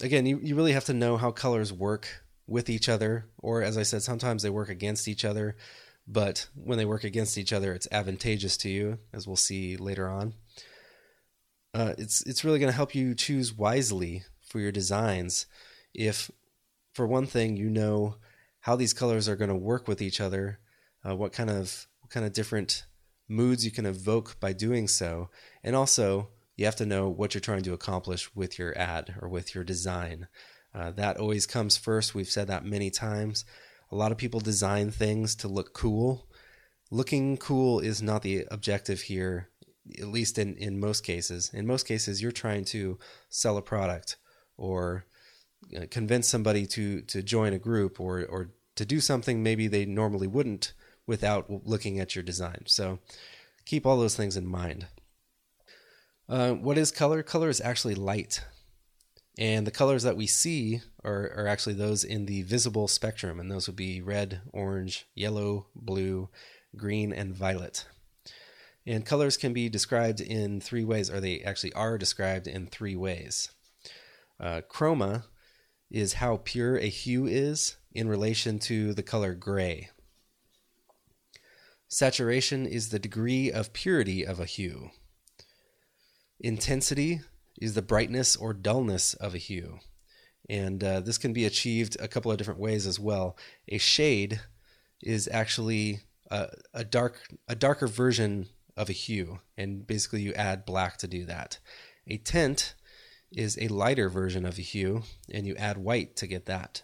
again, 0.00 0.24
you, 0.24 0.40
you 0.42 0.56
really 0.56 0.72
have 0.72 0.86
to 0.86 0.94
know 0.94 1.18
how 1.18 1.30
colors 1.30 1.72
work 1.72 2.24
with 2.46 2.70
each 2.70 2.88
other, 2.88 3.28
or 3.36 3.62
as 3.62 3.76
I 3.76 3.82
said, 3.82 4.02
sometimes 4.02 4.42
they 4.42 4.48
work 4.48 4.70
against 4.70 5.08
each 5.08 5.26
other. 5.26 5.56
But 6.10 6.48
when 6.54 6.78
they 6.78 6.86
work 6.86 7.04
against 7.04 7.36
each 7.36 7.52
other, 7.52 7.74
it's 7.74 7.86
advantageous 7.92 8.56
to 8.58 8.70
you, 8.70 8.98
as 9.12 9.26
we'll 9.26 9.36
see 9.36 9.76
later 9.76 10.08
on. 10.08 10.32
Uh, 11.74 11.92
it's 11.98 12.22
it's 12.22 12.44
really 12.44 12.58
going 12.58 12.72
to 12.72 12.76
help 12.76 12.94
you 12.94 13.14
choose 13.14 13.52
wisely 13.52 14.24
for 14.48 14.58
your 14.58 14.72
designs. 14.72 15.46
If, 15.94 16.30
for 16.94 17.06
one 17.06 17.26
thing, 17.26 17.58
you 17.58 17.68
know 17.68 18.16
how 18.60 18.74
these 18.74 18.94
colors 18.94 19.28
are 19.28 19.36
going 19.36 19.50
to 19.50 19.54
work 19.54 19.86
with 19.86 20.00
each 20.00 20.18
other, 20.18 20.60
uh, 21.06 21.14
what 21.14 21.32
kind 21.32 21.50
of 21.50 21.86
what 22.00 22.10
kind 22.10 22.24
of 22.24 22.32
different 22.32 22.86
moods 23.28 23.66
you 23.66 23.70
can 23.70 23.84
evoke 23.84 24.40
by 24.40 24.54
doing 24.54 24.88
so. 24.88 25.28
And 25.62 25.76
also, 25.76 26.30
you 26.56 26.64
have 26.64 26.76
to 26.76 26.86
know 26.86 27.10
what 27.10 27.34
you're 27.34 27.42
trying 27.42 27.62
to 27.64 27.74
accomplish 27.74 28.34
with 28.34 28.58
your 28.58 28.76
ad 28.78 29.14
or 29.20 29.28
with 29.28 29.54
your 29.54 29.62
design. 29.62 30.26
Uh, 30.74 30.90
that 30.92 31.18
always 31.18 31.46
comes 31.46 31.76
first. 31.76 32.14
We've 32.14 32.28
said 32.30 32.48
that 32.48 32.64
many 32.64 32.90
times. 32.90 33.44
A 33.90 33.96
lot 33.96 34.12
of 34.12 34.18
people 34.18 34.40
design 34.40 34.90
things 34.90 35.34
to 35.36 35.48
look 35.48 35.72
cool. 35.72 36.26
Looking 36.90 37.36
cool 37.36 37.80
is 37.80 38.02
not 38.02 38.22
the 38.22 38.46
objective 38.50 39.02
here, 39.02 39.50
at 39.98 40.08
least 40.08 40.38
in, 40.38 40.56
in 40.56 40.80
most 40.80 41.02
cases. 41.02 41.50
In 41.52 41.66
most 41.66 41.86
cases, 41.86 42.20
you're 42.22 42.32
trying 42.32 42.64
to 42.66 42.98
sell 43.28 43.56
a 43.56 43.62
product 43.62 44.16
or 44.56 45.04
uh, 45.76 45.86
convince 45.90 46.28
somebody 46.28 46.66
to 46.66 47.02
to 47.02 47.22
join 47.22 47.52
a 47.52 47.58
group 47.58 48.00
or 48.00 48.24
or 48.24 48.50
to 48.76 48.86
do 48.86 49.00
something 49.00 49.42
maybe 49.42 49.66
they 49.66 49.84
normally 49.84 50.26
wouldn't 50.26 50.72
without 51.06 51.50
looking 51.66 51.98
at 51.98 52.14
your 52.14 52.22
design. 52.22 52.62
So 52.66 53.00
keep 53.64 53.86
all 53.86 53.98
those 53.98 54.16
things 54.16 54.36
in 54.36 54.46
mind. 54.46 54.86
Uh, 56.28 56.52
what 56.52 56.78
is 56.78 56.92
color? 56.92 57.22
Color 57.22 57.48
is 57.48 57.60
actually 57.60 57.94
light. 57.94 58.44
And 59.38 59.64
the 59.64 59.70
colors 59.70 60.02
that 60.02 60.16
we 60.16 60.26
see 60.26 60.80
are, 61.04 61.32
are 61.36 61.46
actually 61.46 61.74
those 61.74 62.02
in 62.02 62.26
the 62.26 62.42
visible 62.42 62.88
spectrum, 62.88 63.38
and 63.38 63.48
those 63.48 63.68
would 63.68 63.76
be 63.76 64.02
red, 64.02 64.40
orange, 64.52 65.06
yellow, 65.14 65.68
blue, 65.76 66.28
green, 66.76 67.12
and 67.12 67.32
violet. 67.32 67.86
And 68.84 69.06
colors 69.06 69.36
can 69.36 69.52
be 69.52 69.68
described 69.68 70.20
in 70.20 70.60
three 70.60 70.82
ways, 70.82 71.08
or 71.08 71.20
they 71.20 71.40
actually 71.42 71.72
are 71.74 71.96
described 71.96 72.48
in 72.48 72.66
three 72.66 72.96
ways. 72.96 73.50
Uh, 74.40 74.62
chroma 74.68 75.24
is 75.88 76.14
how 76.14 76.40
pure 76.42 76.76
a 76.76 76.88
hue 76.88 77.26
is 77.26 77.76
in 77.92 78.08
relation 78.08 78.58
to 78.58 78.92
the 78.92 79.04
color 79.04 79.34
gray. 79.34 79.90
Saturation 81.86 82.66
is 82.66 82.88
the 82.88 82.98
degree 82.98 83.52
of 83.52 83.72
purity 83.72 84.26
of 84.26 84.40
a 84.40 84.46
hue. 84.46 84.90
Intensity 86.40 87.20
is 87.60 87.74
the 87.74 87.82
brightness 87.82 88.36
or 88.36 88.52
dullness 88.52 89.14
of 89.14 89.34
a 89.34 89.38
hue. 89.38 89.78
And 90.48 90.82
uh, 90.82 91.00
this 91.00 91.18
can 91.18 91.32
be 91.32 91.44
achieved 91.44 91.96
a 92.00 92.08
couple 92.08 92.30
of 92.30 92.38
different 92.38 92.60
ways 92.60 92.86
as 92.86 92.98
well. 92.98 93.36
A 93.68 93.78
shade 93.78 94.40
is 95.02 95.28
actually 95.30 96.00
a, 96.30 96.48
a 96.72 96.84
dark 96.84 97.20
a 97.46 97.54
darker 97.54 97.86
version 97.86 98.48
of 98.76 98.88
a 98.88 98.92
hue, 98.92 99.40
and 99.56 99.86
basically 99.86 100.22
you 100.22 100.32
add 100.34 100.64
black 100.64 100.96
to 100.98 101.08
do 101.08 101.24
that. 101.26 101.58
A 102.06 102.16
tint 102.16 102.74
is 103.30 103.58
a 103.60 103.68
lighter 103.68 104.08
version 104.08 104.46
of 104.46 104.58
a 104.58 104.62
hue, 104.62 105.02
and 105.30 105.46
you 105.46 105.54
add 105.56 105.76
white 105.76 106.16
to 106.16 106.26
get 106.26 106.46
that. 106.46 106.82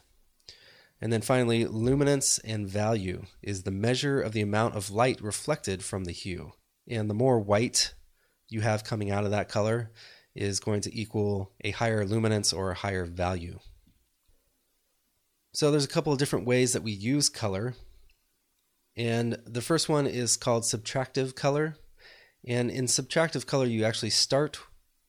And 1.01 1.13
then 1.13 1.23
finally, 1.23 1.67
luminance 1.67 2.39
and 2.39 2.69
value 2.69 3.25
is 3.43 3.63
the 3.63 3.71
measure 3.71 4.21
of 4.21 4.33
the 4.33 4.43
amount 4.43 4.75
of 4.75 4.91
light 4.91 5.21
reflected 5.21 5.83
from 5.83 6.05
the 6.05 6.13
hue. 6.13 6.53
And 6.89 7.09
the 7.09 7.15
more 7.15 7.39
white 7.39 7.95
you 8.49 8.61
have 8.61 8.85
coming 8.85 9.11
out 9.11 9.25
of 9.25 9.31
that 9.31 9.49
color, 9.49 9.91
is 10.35 10.61
going 10.61 10.81
to 10.83 10.99
equal 10.99 11.53
a 11.63 11.71
higher 11.71 12.05
luminance 12.05 12.53
or 12.53 12.71
a 12.71 12.77
higher 12.77 13.05
value. 13.05 13.59
So 15.53 15.71
there's 15.71 15.85
a 15.85 15.89
couple 15.89 16.13
of 16.13 16.19
different 16.19 16.47
ways 16.47 16.73
that 16.73 16.83
we 16.83 16.91
use 16.91 17.29
color. 17.29 17.75
And 18.97 19.39
the 19.47 19.63
first 19.63 19.89
one 19.89 20.07
is 20.07 20.37
called 20.37 20.65
subtractive 20.65 21.37
color. 21.37 21.77
And 22.47 22.71
in 22.71 22.87
subtractive 22.87 23.47
color, 23.47 23.67
you 23.67 23.85
actually 23.85 24.11
start 24.11 24.59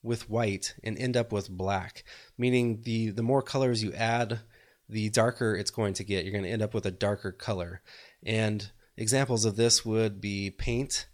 with 0.04 0.30
white 0.30 0.76
and 0.84 0.98
end 0.98 1.18
up 1.18 1.32
with 1.32 1.50
black, 1.50 2.04
meaning 2.38 2.82
the, 2.84 3.10
the 3.10 3.24
more 3.24 3.42
colors 3.42 3.84
you 3.84 3.92
add, 3.94 4.40
the 4.88 5.10
darker 5.10 5.56
it's 5.56 5.72
going 5.72 5.96
to 5.96 6.04
get. 6.04 6.24
You're 6.24 6.32
going 6.32 6.44
to 6.44 6.50
end 6.50 6.62
up 6.62 6.76
with 6.76 6.86
a 6.86 6.92
darker 6.92 7.32
color. 7.32 7.82
And 8.24 8.70
examples 8.96 9.46
of 9.46 9.56
this 9.56 9.84
would 9.84 10.22
be 10.22 10.52
paint 10.52 11.08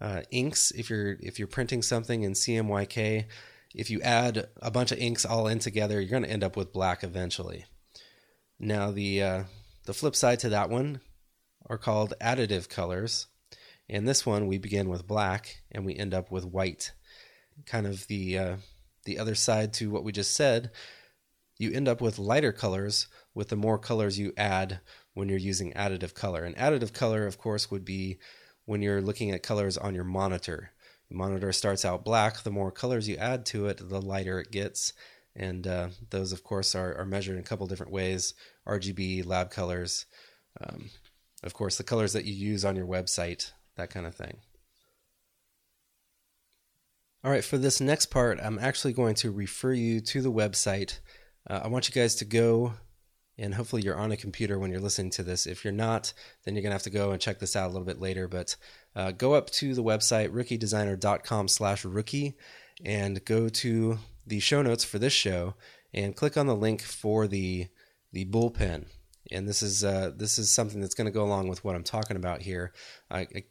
uh, 0.00 0.22
inks 0.30 0.70
if 0.72 0.90
you're 0.90 1.16
if 1.20 1.38
you're 1.38 1.48
printing 1.48 1.82
something 1.82 2.22
in 2.22 2.32
CMYK. 2.32 3.26
If 3.74 3.90
you 3.90 4.00
add 4.00 4.46
a 4.62 4.70
bunch 4.70 4.92
of 4.92 4.98
inks 4.98 5.26
all 5.26 5.48
in 5.48 5.58
together, 5.58 6.00
you're 6.00 6.10
going 6.10 6.22
to 6.22 6.30
end 6.30 6.44
up 6.44 6.56
with 6.56 6.72
black 6.72 7.04
eventually. 7.04 7.66
Now 8.58 8.90
the 8.90 9.22
uh, 9.22 9.44
the 9.84 9.94
flip 9.94 10.16
side 10.16 10.40
to 10.40 10.48
that 10.50 10.70
one 10.70 11.00
are 11.68 11.78
called 11.78 12.14
additive 12.20 12.68
colors. 12.68 13.26
And 13.88 14.06
this 14.06 14.26
one 14.26 14.46
we 14.46 14.58
begin 14.58 14.88
with 14.88 15.06
black 15.06 15.62
and 15.70 15.84
we 15.84 15.94
end 15.96 16.14
up 16.14 16.30
with 16.30 16.44
white. 16.44 16.92
Kind 17.66 17.86
of 17.86 18.06
the 18.08 18.38
uh, 18.38 18.56
the 19.04 19.18
other 19.18 19.34
side 19.34 19.72
to 19.74 19.90
what 19.90 20.04
we 20.04 20.12
just 20.12 20.34
said. 20.34 20.70
You 21.58 21.72
end 21.72 21.88
up 21.88 22.00
with 22.00 22.18
lighter 22.18 22.52
colors 22.52 23.06
with 23.34 23.48
the 23.48 23.56
more 23.56 23.78
colors 23.78 24.18
you 24.18 24.32
add 24.36 24.80
when 25.14 25.28
you're 25.28 25.38
using 25.38 25.72
additive 25.72 26.12
color. 26.12 26.44
And 26.44 26.54
additive 26.56 26.92
color, 26.92 27.26
of 27.26 27.38
course, 27.38 27.70
would 27.70 27.84
be 27.84 28.18
when 28.66 28.82
you're 28.82 29.00
looking 29.00 29.30
at 29.30 29.42
colors 29.42 29.78
on 29.78 29.94
your 29.94 30.04
monitor. 30.04 30.72
The 31.08 31.16
monitor 31.16 31.52
starts 31.52 31.84
out 31.84 32.04
black. 32.04 32.42
The 32.42 32.50
more 32.50 32.70
colors 32.70 33.08
you 33.08 33.16
add 33.16 33.46
to 33.46 33.66
it, 33.66 33.88
the 33.88 34.02
lighter 34.02 34.40
it 34.40 34.50
gets. 34.50 34.92
And 35.34 35.66
uh, 35.66 35.88
those, 36.10 36.32
of 36.32 36.42
course, 36.42 36.74
are, 36.74 36.96
are 36.98 37.06
measured 37.06 37.36
in 37.36 37.40
a 37.40 37.46
couple 37.46 37.66
different 37.66 37.92
ways 37.92 38.34
RGB, 38.66 39.24
lab 39.24 39.50
colors, 39.50 40.06
um, 40.60 40.90
of 41.42 41.54
course, 41.54 41.76
the 41.76 41.84
colors 41.84 42.12
that 42.12 42.24
you 42.24 42.32
use 42.32 42.64
on 42.64 42.76
your 42.76 42.86
website, 42.86 43.52
that 43.76 43.90
kind 43.90 44.06
of 44.06 44.14
thing. 44.14 44.38
All 47.22 47.30
right, 47.30 47.44
for 47.44 47.58
this 47.58 47.80
next 47.80 48.06
part, 48.06 48.38
I'm 48.40 48.58
actually 48.58 48.92
going 48.92 49.14
to 49.16 49.30
refer 49.30 49.72
you 49.72 50.00
to 50.00 50.22
the 50.22 50.32
website. 50.32 51.00
Uh, 51.48 51.60
I 51.64 51.68
want 51.68 51.88
you 51.88 51.94
guys 51.94 52.14
to 52.16 52.24
go 52.24 52.74
and 53.38 53.54
hopefully 53.54 53.82
you're 53.82 53.98
on 53.98 54.12
a 54.12 54.16
computer 54.16 54.58
when 54.58 54.70
you're 54.70 54.80
listening 54.80 55.10
to 55.10 55.22
this. 55.22 55.46
If 55.46 55.64
you're 55.64 55.72
not, 55.72 56.12
then 56.44 56.54
you're 56.54 56.62
gonna 56.62 56.74
have 56.74 56.82
to 56.84 56.90
go 56.90 57.10
and 57.10 57.20
check 57.20 57.38
this 57.38 57.56
out 57.56 57.66
a 57.66 57.72
little 57.72 57.86
bit 57.86 58.00
later. 58.00 58.28
But 58.28 58.56
uh, 58.94 59.12
go 59.12 59.34
up 59.34 59.50
to 59.50 59.74
the 59.74 59.82
website 59.82 60.30
rookiedesigner.com/rookie 60.30 62.36
and 62.84 63.24
go 63.24 63.48
to 63.48 63.98
the 64.26 64.40
show 64.40 64.62
notes 64.62 64.84
for 64.84 64.98
this 64.98 65.12
show 65.12 65.54
and 65.94 66.16
click 66.16 66.36
on 66.36 66.46
the 66.46 66.56
link 66.56 66.82
for 66.82 67.26
the 67.26 67.68
the 68.12 68.26
bullpen. 68.26 68.86
And 69.30 69.48
this 69.48 69.62
is 69.62 69.84
uh, 69.84 70.12
this 70.14 70.38
is 70.38 70.50
something 70.50 70.80
that's 70.80 70.94
going 70.94 71.06
to 71.06 71.12
go 71.12 71.24
along 71.24 71.48
with 71.48 71.64
what 71.64 71.74
I'm 71.74 71.84
talking 71.84 72.16
about 72.16 72.42
here. 72.42 72.72
I, 73.10 73.20
I 73.20 73.44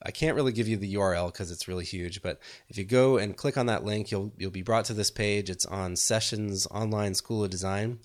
I 0.00 0.12
can't 0.12 0.36
really 0.36 0.52
give 0.52 0.68
you 0.68 0.76
the 0.76 0.94
URL 0.94 1.32
because 1.32 1.50
it's 1.50 1.66
really 1.66 1.84
huge, 1.84 2.22
but 2.22 2.38
if 2.68 2.78
you 2.78 2.84
go 2.84 3.18
and 3.18 3.36
click 3.36 3.58
on 3.58 3.66
that 3.66 3.84
link, 3.84 4.10
you'll 4.10 4.32
you'll 4.38 4.50
be 4.50 4.62
brought 4.62 4.84
to 4.86 4.94
this 4.94 5.10
page. 5.10 5.50
It's 5.50 5.66
on 5.66 5.96
Sessions 5.96 6.66
Online 6.70 7.14
School 7.14 7.44
of 7.44 7.50
Design, 7.50 7.98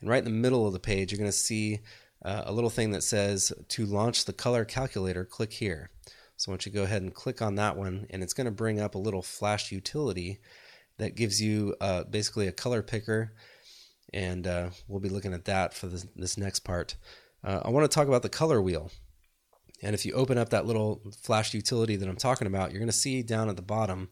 and 0.00 0.10
right 0.10 0.18
in 0.18 0.24
the 0.24 0.30
middle 0.30 0.66
of 0.66 0.72
the 0.72 0.78
page, 0.78 1.12
you're 1.12 1.18
going 1.18 1.30
to 1.30 1.36
see 1.36 1.80
uh, 2.24 2.42
a 2.46 2.52
little 2.52 2.70
thing 2.70 2.90
that 2.92 3.02
says 3.02 3.52
to 3.68 3.86
launch 3.86 4.24
the 4.24 4.32
color 4.32 4.64
calculator, 4.64 5.24
click 5.24 5.52
here. 5.52 5.90
So 6.36 6.50
want 6.50 6.64
you 6.64 6.72
go 6.72 6.84
ahead 6.84 7.02
and 7.02 7.14
click 7.14 7.42
on 7.42 7.56
that 7.56 7.76
one, 7.76 8.06
and 8.10 8.22
it's 8.22 8.32
going 8.32 8.46
to 8.46 8.50
bring 8.50 8.80
up 8.80 8.94
a 8.94 8.98
little 8.98 9.22
flash 9.22 9.70
utility 9.70 10.40
that 10.96 11.14
gives 11.14 11.40
you 11.40 11.76
uh, 11.80 12.04
basically 12.04 12.46
a 12.46 12.52
color 12.52 12.82
picker, 12.82 13.34
and 14.12 14.46
uh, 14.46 14.70
we'll 14.88 15.00
be 15.00 15.08
looking 15.08 15.34
at 15.34 15.44
that 15.46 15.74
for 15.74 15.86
this, 15.86 16.06
this 16.16 16.38
next 16.38 16.60
part. 16.60 16.96
Uh, 17.44 17.60
I 17.64 17.70
want 17.70 17.90
to 17.90 17.94
talk 17.94 18.08
about 18.08 18.22
the 18.22 18.28
color 18.28 18.60
wheel. 18.60 18.90
And 19.82 19.94
if 19.94 20.04
you 20.04 20.12
open 20.12 20.36
up 20.36 20.50
that 20.50 20.66
little 20.66 21.00
flash 21.22 21.54
utility 21.54 21.96
that 21.96 22.08
I'm 22.08 22.16
talking 22.16 22.46
about, 22.46 22.70
you're 22.70 22.80
going 22.80 22.90
to 22.90 22.92
see 22.92 23.22
down 23.22 23.48
at 23.48 23.56
the 23.56 23.62
bottom, 23.62 24.10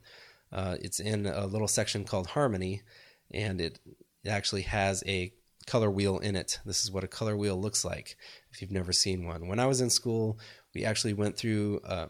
uh, 0.50 0.76
it's 0.80 1.00
in 1.00 1.26
a 1.26 1.47
little 1.47 1.68
section 1.68 2.04
called 2.04 2.28
Harmony, 2.28 2.83
and 3.30 3.61
it 3.61 3.78
actually 4.26 4.62
has 4.62 5.04
a 5.07 5.33
color 5.68 5.90
wheel 5.90 6.18
in 6.18 6.34
it. 6.34 6.58
This 6.64 6.82
is 6.82 6.90
what 6.90 7.04
a 7.04 7.08
color 7.08 7.37
wheel 7.37 7.60
looks 7.60 7.84
like 7.84 8.16
if 8.50 8.60
you've 8.60 8.72
never 8.72 8.92
seen 8.92 9.26
one. 9.26 9.46
When 9.46 9.60
I 9.60 9.66
was 9.66 9.80
in 9.80 9.90
school, 9.90 10.38
we 10.75 10.84
actually 10.84 11.12
went 11.12 11.37
through 11.37 11.80
uh, 11.84 12.08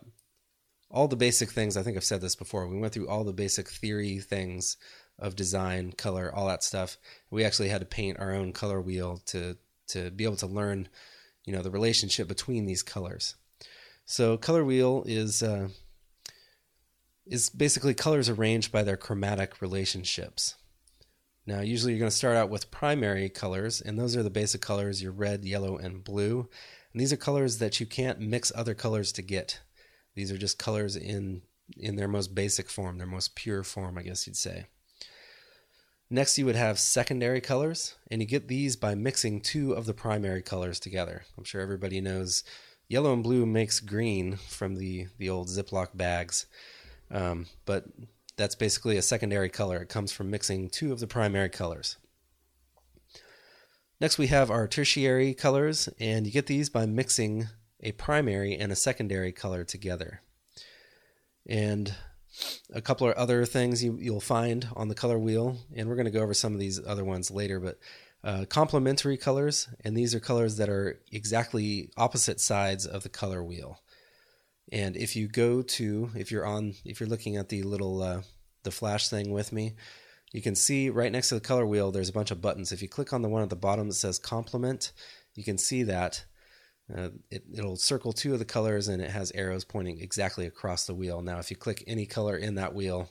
all 0.90 1.08
the 1.08 1.16
basic 1.16 1.50
things. 1.50 1.76
I 1.76 1.82
think 1.82 1.96
I've 1.96 2.04
said 2.04 2.20
this 2.20 2.36
before. 2.36 2.66
We 2.66 2.78
went 2.78 2.94
through 2.94 3.08
all 3.08 3.24
the 3.24 3.32
basic 3.32 3.68
theory 3.68 4.18
things 4.20 4.76
of 5.18 5.36
design, 5.36 5.92
color, 5.92 6.32
all 6.32 6.46
that 6.46 6.62
stuff. 6.62 6.96
We 7.30 7.44
actually 7.44 7.68
had 7.68 7.80
to 7.80 7.86
paint 7.86 8.20
our 8.20 8.32
own 8.32 8.52
color 8.52 8.80
wheel 8.80 9.20
to 9.26 9.58
to 9.88 10.10
be 10.10 10.24
able 10.24 10.36
to 10.36 10.46
learn, 10.46 10.88
you 11.44 11.52
know, 11.52 11.62
the 11.62 11.70
relationship 11.70 12.28
between 12.28 12.66
these 12.66 12.82
colors. 12.82 13.34
So 14.04 14.36
color 14.36 14.64
wheel 14.64 15.02
is 15.06 15.42
uh, 15.42 15.68
is 17.26 17.50
basically 17.50 17.94
colors 17.94 18.28
arranged 18.28 18.70
by 18.70 18.82
their 18.82 18.96
chromatic 18.96 19.60
relationships. 19.60 20.54
Now, 21.48 21.62
usually 21.62 21.94
you're 21.94 21.98
going 21.98 22.10
to 22.10 22.14
start 22.14 22.36
out 22.36 22.50
with 22.50 22.70
primary 22.70 23.30
colors, 23.30 23.80
and 23.80 23.98
those 23.98 24.14
are 24.14 24.22
the 24.22 24.28
basic 24.28 24.60
colors 24.60 25.02
your 25.02 25.12
red, 25.12 25.46
yellow, 25.46 25.78
and 25.78 26.04
blue. 26.04 26.46
And 26.92 27.00
these 27.00 27.10
are 27.10 27.16
colors 27.16 27.56
that 27.56 27.80
you 27.80 27.86
can't 27.86 28.20
mix 28.20 28.52
other 28.54 28.74
colors 28.74 29.12
to 29.12 29.22
get. 29.22 29.60
These 30.14 30.30
are 30.30 30.36
just 30.36 30.58
colors 30.58 30.94
in 30.94 31.40
in 31.78 31.96
their 31.96 32.06
most 32.06 32.34
basic 32.34 32.68
form, 32.68 32.98
their 32.98 33.06
most 33.06 33.34
pure 33.34 33.62
form, 33.62 33.96
I 33.96 34.02
guess 34.02 34.26
you'd 34.26 34.36
say. 34.36 34.66
Next, 36.10 36.36
you 36.36 36.44
would 36.44 36.54
have 36.54 36.78
secondary 36.78 37.40
colors, 37.40 37.94
and 38.10 38.20
you 38.20 38.28
get 38.28 38.48
these 38.48 38.76
by 38.76 38.94
mixing 38.94 39.40
two 39.40 39.72
of 39.72 39.86
the 39.86 39.94
primary 39.94 40.42
colors 40.42 40.78
together. 40.78 41.24
I'm 41.38 41.44
sure 41.44 41.62
everybody 41.62 42.02
knows 42.02 42.44
yellow 42.88 43.14
and 43.14 43.22
blue 43.22 43.46
makes 43.46 43.80
green 43.80 44.36
from 44.36 44.76
the, 44.76 45.06
the 45.16 45.30
old 45.30 45.48
Ziploc 45.48 45.96
bags, 45.96 46.44
um, 47.10 47.46
but 47.64 47.86
that's 48.38 48.54
basically 48.54 48.96
a 48.96 49.02
secondary 49.02 49.50
color. 49.50 49.82
It 49.82 49.90
comes 49.90 50.12
from 50.12 50.30
mixing 50.30 50.70
two 50.70 50.92
of 50.92 51.00
the 51.00 51.06
primary 51.06 51.50
colors. 51.50 51.96
Next, 54.00 54.16
we 54.16 54.28
have 54.28 54.50
our 54.50 54.68
tertiary 54.68 55.34
colors, 55.34 55.88
and 55.98 56.24
you 56.24 56.32
get 56.32 56.46
these 56.46 56.70
by 56.70 56.86
mixing 56.86 57.48
a 57.80 57.92
primary 57.92 58.56
and 58.56 58.72
a 58.72 58.76
secondary 58.76 59.32
color 59.32 59.64
together. 59.64 60.22
And 61.46 61.94
a 62.72 62.80
couple 62.80 63.08
of 63.08 63.14
other 63.14 63.44
things 63.44 63.82
you, 63.82 63.92
will 63.92 64.20
find 64.20 64.68
on 64.76 64.88
the 64.88 64.94
color 64.94 65.18
wheel, 65.18 65.56
and 65.74 65.88
we're 65.88 65.96
going 65.96 66.04
to 66.04 66.12
go 66.12 66.22
over 66.22 66.34
some 66.34 66.54
of 66.54 66.60
these 66.60 66.80
other 66.86 67.04
ones 67.04 67.30
later, 67.30 67.58
but 67.58 67.78
uh, 68.22 68.44
complementary 68.48 69.16
colors, 69.16 69.68
and 69.84 69.96
these 69.96 70.14
are 70.14 70.20
colors 70.20 70.56
that 70.58 70.68
are 70.68 71.00
exactly 71.10 71.90
opposite 71.96 72.40
sides 72.40 72.86
of 72.86 73.02
the 73.02 73.08
color 73.08 73.42
wheel. 73.42 73.80
And 74.70 74.96
if 74.96 75.16
you 75.16 75.28
go 75.28 75.62
to, 75.62 76.10
if 76.14 76.30
you're 76.30 76.46
on, 76.46 76.74
if 76.84 77.00
you're 77.00 77.08
looking 77.08 77.36
at 77.36 77.48
the 77.48 77.62
little, 77.62 78.02
uh, 78.02 78.22
the 78.64 78.70
flash 78.70 79.08
thing 79.08 79.32
with 79.32 79.52
me, 79.52 79.74
you 80.32 80.42
can 80.42 80.54
see 80.54 80.90
right 80.90 81.10
next 81.10 81.30
to 81.30 81.36
the 81.36 81.40
color 81.40 81.66
wheel, 81.66 81.90
there's 81.90 82.10
a 82.10 82.12
bunch 82.12 82.30
of 82.30 82.42
buttons. 82.42 82.70
If 82.70 82.82
you 82.82 82.88
click 82.88 83.12
on 83.12 83.22
the 83.22 83.28
one 83.28 83.42
at 83.42 83.48
the 83.48 83.56
bottom 83.56 83.88
that 83.88 83.94
says 83.94 84.18
complement, 84.18 84.92
you 85.34 85.44
can 85.44 85.56
see 85.56 85.84
that 85.84 86.24
uh, 86.94 87.10
it, 87.30 87.44
it'll 87.52 87.76
circle 87.76 88.12
two 88.12 88.32
of 88.32 88.38
the 88.38 88.44
colors 88.44 88.88
and 88.88 89.02
it 89.02 89.10
has 89.10 89.32
arrows 89.34 89.64
pointing 89.64 90.00
exactly 90.00 90.46
across 90.46 90.86
the 90.86 90.94
wheel. 90.94 91.22
Now, 91.22 91.38
if 91.38 91.50
you 91.50 91.56
click 91.56 91.84
any 91.86 92.06
color 92.06 92.36
in 92.36 92.54
that 92.56 92.74
wheel, 92.74 93.10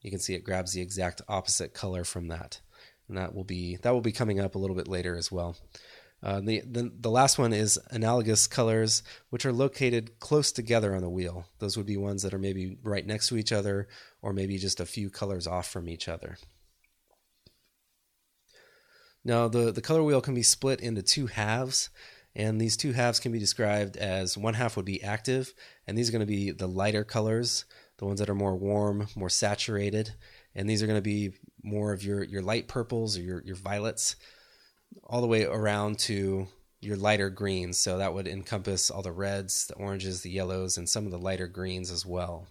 you 0.00 0.10
can 0.10 0.20
see 0.20 0.34
it 0.34 0.44
grabs 0.44 0.72
the 0.72 0.80
exact 0.80 1.22
opposite 1.28 1.74
color 1.74 2.04
from 2.04 2.28
that. 2.28 2.60
And 3.08 3.16
that 3.16 3.34
will 3.34 3.44
be 3.44 3.76
that 3.82 3.92
will 3.92 4.02
be 4.02 4.12
coming 4.12 4.38
up 4.38 4.54
a 4.54 4.58
little 4.58 4.76
bit 4.76 4.88
later 4.88 5.16
as 5.16 5.32
well. 5.32 5.56
Uh, 6.20 6.40
the, 6.40 6.60
the 6.60 6.92
the 6.98 7.10
last 7.10 7.38
one 7.38 7.52
is 7.52 7.78
analogous 7.90 8.48
colors, 8.48 9.02
which 9.30 9.46
are 9.46 9.52
located 9.52 10.18
close 10.18 10.50
together 10.50 10.94
on 10.94 11.02
the 11.02 11.08
wheel. 11.08 11.46
Those 11.60 11.76
would 11.76 11.86
be 11.86 11.96
ones 11.96 12.22
that 12.22 12.34
are 12.34 12.38
maybe 12.38 12.76
right 12.82 13.06
next 13.06 13.28
to 13.28 13.36
each 13.36 13.52
other, 13.52 13.88
or 14.20 14.32
maybe 14.32 14.58
just 14.58 14.80
a 14.80 14.86
few 14.86 15.10
colors 15.10 15.46
off 15.46 15.68
from 15.68 15.88
each 15.88 16.08
other. 16.08 16.36
Now, 19.24 19.46
the 19.46 19.70
the 19.70 19.80
color 19.80 20.02
wheel 20.02 20.20
can 20.20 20.34
be 20.34 20.42
split 20.42 20.80
into 20.80 21.02
two 21.02 21.28
halves, 21.28 21.88
and 22.34 22.60
these 22.60 22.76
two 22.76 22.92
halves 22.92 23.20
can 23.20 23.30
be 23.30 23.38
described 23.38 23.96
as 23.96 24.36
one 24.36 24.54
half 24.54 24.76
would 24.76 24.84
be 24.84 25.02
active, 25.02 25.54
and 25.86 25.96
these 25.96 26.08
are 26.08 26.12
going 26.12 26.20
to 26.20 26.26
be 26.26 26.50
the 26.50 26.66
lighter 26.66 27.04
colors, 27.04 27.64
the 27.98 28.06
ones 28.06 28.18
that 28.18 28.30
are 28.30 28.34
more 28.34 28.56
warm, 28.56 29.06
more 29.14 29.30
saturated, 29.30 30.14
and 30.52 30.68
these 30.68 30.82
are 30.82 30.86
going 30.86 30.98
to 30.98 31.02
be 31.02 31.30
more 31.62 31.92
of 31.92 32.02
your 32.02 32.24
your 32.24 32.42
light 32.42 32.66
purples 32.66 33.16
or 33.16 33.22
your 33.22 33.40
your 33.44 33.56
violets 33.56 34.16
all 35.04 35.20
the 35.20 35.26
way 35.26 35.44
around 35.44 35.98
to 36.00 36.48
your 36.80 36.96
lighter 36.96 37.30
greens. 37.30 37.78
So 37.78 37.98
that 37.98 38.14
would 38.14 38.28
encompass 38.28 38.90
all 38.90 39.02
the 39.02 39.12
reds, 39.12 39.66
the 39.66 39.74
oranges, 39.74 40.22
the 40.22 40.30
yellows, 40.30 40.78
and 40.78 40.88
some 40.88 41.06
of 41.06 41.12
the 41.12 41.18
lighter 41.18 41.46
greens 41.46 41.90
as 41.90 42.06
well. 42.06 42.46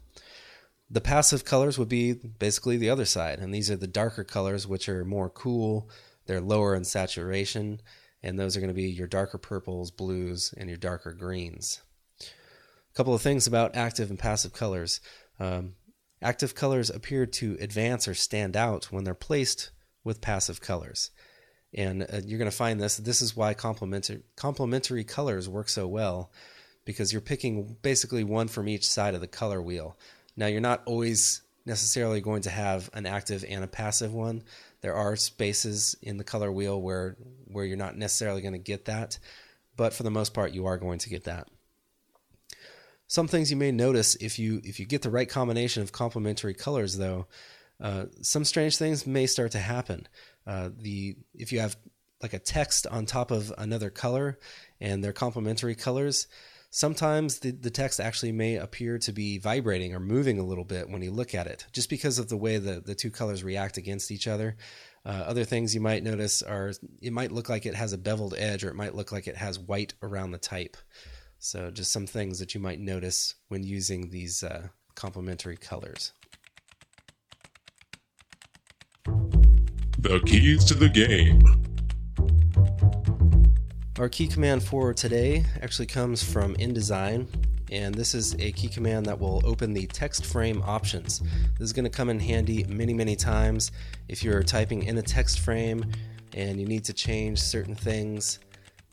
The 0.90 1.02
passive 1.02 1.44
colors 1.44 1.78
would 1.78 1.90
be 1.90 2.14
basically 2.14 2.78
the 2.78 2.90
other 2.90 3.06
side, 3.06 3.40
and 3.40 3.54
these 3.54 3.70
are 3.70 3.76
the 3.76 3.88
darker 3.88 4.24
colors, 4.24 4.66
which 4.66 4.88
are 4.88 5.04
more 5.04 5.30
cool, 5.30 5.90
they're 6.26 6.40
lower 6.40 6.76
in 6.76 6.86
saturation, 6.86 7.82
and 8.24 8.40
those 8.40 8.56
are 8.56 8.62
going 8.62 8.70
to 8.70 8.74
be 8.74 8.90
your 8.90 9.08
darker 9.08 9.38
purples, 9.38 9.92
blues, 9.92 10.54
and 10.58 10.70
your 10.70 10.78
darker 10.78 11.12
greens. 11.12 11.82
A 12.22 12.96
couple 12.96 13.14
of 13.14 13.22
things 13.22 13.48
about 13.48 13.76
active 13.76 14.10
and 14.10 14.18
passive 14.18 14.54
colors. 14.54 15.02
Um, 15.40 15.76
active 16.22 16.56
colors 16.56 16.90
appear 16.90 17.26
to 17.26 17.58
advance 17.60 18.08
or 18.08 18.14
stand 18.14 18.56
out 18.56 18.86
when 18.86 19.04
they're 19.04 19.14
placed 19.14 19.72
with 20.06 20.22
passive 20.22 20.62
colors. 20.62 21.12
And 21.78 22.04
uh, 22.04 22.22
you're 22.26 22.40
going 22.40 22.52
to 22.52 22.58
find 22.58 22.82
this. 22.82 22.98
This 22.98 23.22
is 23.22 23.38
why 23.38 23.54
complementary, 23.54 24.24
complementary 24.36 25.06
colors 25.06 25.48
work 25.48 25.70
so 25.70 25.88
well, 25.88 26.32
because 26.84 27.14
you're 27.14 27.22
picking 27.22 27.78
basically 27.82 28.26
one 28.26 28.50
from 28.50 28.68
each 28.68 28.86
side 28.86 29.16
of 29.16 29.22
the 29.22 29.28
color 29.28 29.62
wheel. 29.62 29.96
Now, 30.36 30.48
you're 30.48 30.60
not 30.60 30.82
always 30.86 31.44
necessarily 31.66 32.20
going 32.20 32.42
to 32.42 32.50
have 32.50 32.90
an 32.94 33.06
active 33.06 33.46
and 33.48 33.64
a 33.64 33.68
passive 33.68 34.14
one. 34.14 34.44
There 34.82 34.96
are 34.96 35.16
spaces 35.16 35.96
in 36.02 36.18
the 36.18 36.24
color 36.24 36.52
wheel 36.52 36.82
where 36.82 37.16
where 37.46 37.66
you're 37.66 37.78
not 37.78 37.98
necessarily 37.98 38.42
going 38.42 38.54
to 38.54 38.60
get 38.60 38.86
that, 38.86 39.20
but 39.76 39.94
for 39.94 40.04
the 40.04 40.12
most 40.12 40.34
part, 40.34 40.54
you 40.54 40.66
are 40.66 40.78
going 40.78 41.00
to 41.00 41.10
get 41.10 41.26
that. 41.26 41.48
Some 43.08 43.28
things 43.28 43.52
you 43.52 43.58
may 43.58 43.72
notice 43.72 44.16
if 44.16 44.40
you 44.40 44.62
if 44.64 44.80
you 44.80 44.86
get 44.86 45.02
the 45.02 45.10
right 45.10 45.30
combination 45.30 45.84
of 45.84 45.92
complementary 45.92 46.54
colors, 46.54 46.98
though, 46.98 47.28
uh, 47.80 48.06
some 48.22 48.46
strange 48.46 48.78
things 48.78 49.06
may 49.06 49.28
start 49.28 49.52
to 49.52 49.60
happen. 49.60 50.08
Uh, 50.48 50.70
the 50.78 51.18
if 51.34 51.52
you 51.52 51.60
have 51.60 51.76
like 52.22 52.34
a 52.34 52.40
text 52.40 52.88
on 52.88 53.06
top 53.06 53.30
of 53.32 53.54
another 53.58 53.90
color 53.90 54.40
and 54.80 55.04
they're 55.04 55.14
complementary 55.14 55.76
colors, 55.76 56.28
sometimes 56.70 57.40
the, 57.40 57.52
the 57.52 57.70
text 57.70 58.00
actually 58.00 58.32
may 58.32 58.56
appear 58.56 58.98
to 59.00 59.12
be 59.12 59.38
vibrating 59.38 59.94
or 59.94 60.00
moving 60.00 60.40
a 60.40 60.46
little 60.46 60.64
bit 60.64 60.90
when 60.90 61.02
you 61.02 61.12
look 61.12 61.36
at 61.36 61.48
it, 61.48 61.68
just 61.74 61.90
because 61.90 62.18
of 62.18 62.30
the 62.30 62.38
way 62.38 62.58
the, 62.58 62.82
the 62.82 62.96
two 62.96 63.12
colors 63.12 63.44
react 63.44 63.78
against 63.78 64.12
each 64.12 64.28
other. 64.28 64.56
Uh, 65.06 65.24
other 65.26 65.46
things 65.46 65.74
you 65.74 65.82
might 65.82 66.04
notice 66.04 66.42
are 66.42 66.74
it 67.02 67.14
might 67.14 67.32
look 67.32 67.50
like 67.50 67.66
it 67.66 67.76
has 67.76 67.94
a 67.94 67.98
beveled 67.98 68.36
edge 68.38 68.64
or 68.64 68.70
it 68.70 68.76
might 68.76 68.96
look 68.96 69.12
like 69.12 69.28
it 69.28 69.38
has 69.38 69.60
white 69.60 69.94
around 70.02 70.32
the 70.32 70.38
type. 70.38 70.76
So, 71.40 71.70
just 71.70 71.92
some 71.92 72.08
things 72.08 72.40
that 72.40 72.56
you 72.56 72.60
might 72.60 72.80
notice 72.80 73.36
when 73.48 73.64
using 73.64 74.10
these 74.10 74.44
uh, 74.44 74.70
complementary 74.96 75.56
colors. 75.56 76.14
The 80.08 80.22
keys 80.22 80.64
to 80.64 80.74
the 80.74 80.88
game. 80.88 81.44
Our 84.00 84.08
key 84.08 84.28
command 84.28 84.64
for 84.64 84.94
today 84.94 85.44
actually 85.62 85.88
comes 85.88 86.24
from 86.24 86.56
InDesign, 86.56 87.28
and 87.74 87.94
this 87.94 88.16
is 88.16 88.34
a 88.36 88.54
key 88.54 88.70
command 88.70 89.06
that 89.08 89.20
will 89.20 89.42
open 89.44 89.74
the 89.74 89.86
text 89.88 90.26
frame 90.26 90.64
options. 90.66 91.20
This 91.60 91.60
is 91.60 91.74
going 91.74 91.84
to 91.84 91.90
come 91.90 92.10
in 92.10 92.22
handy 92.22 92.64
many, 92.70 92.94
many 92.94 93.18
times 93.18 93.74
if 94.08 94.24
you're 94.24 94.44
typing 94.44 94.84
in 94.84 94.98
a 94.98 95.02
text 95.02 95.42
frame 95.42 95.84
and 96.34 96.58
you 96.58 96.66
need 96.66 96.86
to 96.86 96.94
change 96.94 97.40
certain 97.40 97.76
things, 97.76 98.40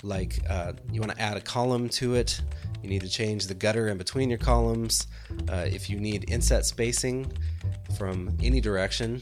like 0.03 0.41
uh, 0.51 0.73
you 0.91 1.01
want 1.01 1.13
to 1.13 1.23
add 1.23 1.37
a 1.37 1.41
column 1.41 1.89
to 1.91 2.17
it, 2.17 2.41
you 2.83 2.89
need 2.89 3.03
to 3.03 3.09
change 3.09 3.47
the 3.47 3.55
gutter 3.55 3.87
in 3.87 3.99
between 3.99 4.31
your 4.31 4.41
columns, 4.41 5.07
uh, 5.49 5.65
if 5.65 5.89
you 5.89 6.01
need 6.01 6.29
inset 6.29 6.67
spacing 6.67 7.33
from 7.97 8.37
any 8.43 8.61
direction, 8.61 9.21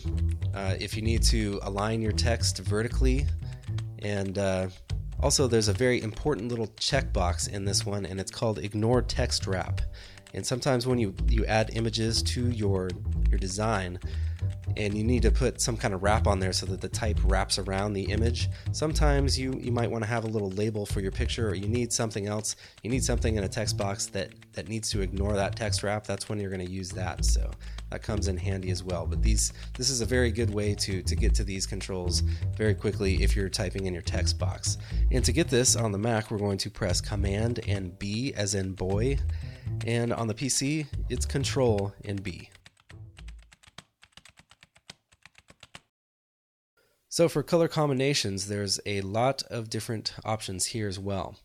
uh, 0.55 0.75
if 0.79 0.97
you 0.97 1.03
need 1.03 1.23
to 1.25 1.61
align 1.63 2.03
your 2.03 2.13
text 2.13 2.59
vertically, 2.59 3.27
and 4.01 4.39
uh, 4.39 4.69
also, 5.23 5.47
there's 5.47 5.69
a 5.69 5.73
very 5.73 6.03
important 6.03 6.49
little 6.49 6.67
checkbox 6.67 7.49
in 7.49 7.65
this 7.65 7.87
one, 7.87 8.05
and 8.05 8.19
it's 8.19 8.33
called 8.33 8.59
Ignore 8.59 9.03
Text 9.03 9.47
Wrap. 9.47 9.81
And 10.35 10.45
sometimes 10.45 10.85
when 10.85 10.99
you, 10.99 11.15
you 11.29 11.47
add 11.47 11.71
images 11.75 12.23
to 12.25 12.51
your 12.51 12.91
your 13.31 13.39
design, 13.39 14.01
and 14.77 14.97
you 14.97 15.05
need 15.05 15.23
to 15.23 15.31
put 15.31 15.61
some 15.61 15.77
kind 15.77 15.93
of 15.95 16.03
wrap 16.03 16.27
on 16.27 16.41
there 16.41 16.53
so 16.53 16.67
that 16.67 16.81
the 16.81 16.89
type 16.89 17.19
wraps 17.25 17.59
around 17.59 17.93
the 17.93 18.05
image. 18.05 18.49
Sometimes 18.73 19.39
you, 19.39 19.55
you 19.61 19.73
might 19.73 19.91
want 19.91 20.05
to 20.05 20.09
have 20.09 20.25
a 20.25 20.29
little 20.29 20.51
label 20.51 20.87
for 20.87 21.01
your 21.01 21.11
picture, 21.11 21.49
or 21.49 21.55
you 21.55 21.69
need 21.69 21.93
something 21.93 22.27
else. 22.27 22.57
You 22.83 22.91
need 22.91 23.05
something 23.05 23.37
in 23.37 23.45
a 23.45 23.49
text 23.49 23.77
box 23.77 24.07
that, 24.07 24.31
that 24.55 24.69
needs 24.69 24.91
to 24.91 25.01
ignore 25.01 25.35
that 25.35 25.57
text 25.57 25.83
wrap. 25.83 26.07
That's 26.07 26.29
when 26.29 26.41
you're 26.41 26.51
going 26.51 26.65
to 26.65 26.73
use 26.73 26.91
that. 26.91 27.25
So 27.25 27.51
that 27.91 28.03
comes 28.03 28.29
in 28.29 28.37
handy 28.37 28.71
as 28.71 28.83
well. 28.83 29.07
But 29.07 29.23
these 29.23 29.53
this 29.77 29.91
is 29.91 30.01
a 30.01 30.07
very 30.07 30.31
good 30.31 30.53
way 30.53 30.75
to, 30.75 31.03
to 31.03 31.15
get 31.15 31.35
to 31.35 31.45
these 31.45 31.67
controls 31.67 32.21
very 32.57 32.75
quickly 32.75 33.23
if 33.23 33.37
you're 33.37 33.49
typing 33.49 33.87
in 33.87 33.93
your 33.93 34.03
text 34.03 34.39
box. 34.39 34.79
And 35.11 35.25
to 35.25 35.33
get 35.33 35.49
this 35.49 35.77
on 35.77 35.93
the 35.93 35.99
Mac, 35.99 36.31
we're 36.31 36.39
going 36.39 36.59
to 36.59 36.71
press 36.71 37.01
Command 37.01 37.61
and 37.69 37.99
B 37.99 38.33
as 38.35 38.55
in 38.55 38.73
boy. 38.73 39.19
And 39.87 40.13
on 40.13 40.27
the 40.27 40.35
PC, 40.35 40.87
it's 41.09 41.27
Control 41.27 41.93
and 42.05 42.23
B. 42.23 42.49
So 47.13 47.29
for 47.29 47.43
color 47.43 47.69
combinations, 47.69 48.49
there's 48.49 48.81
a 48.87 49.03
lot 49.03 49.43
of 49.51 49.69
different 49.69 50.15
options 50.25 50.65
here 50.65 50.89
as 50.89 50.99
well. 50.99 51.37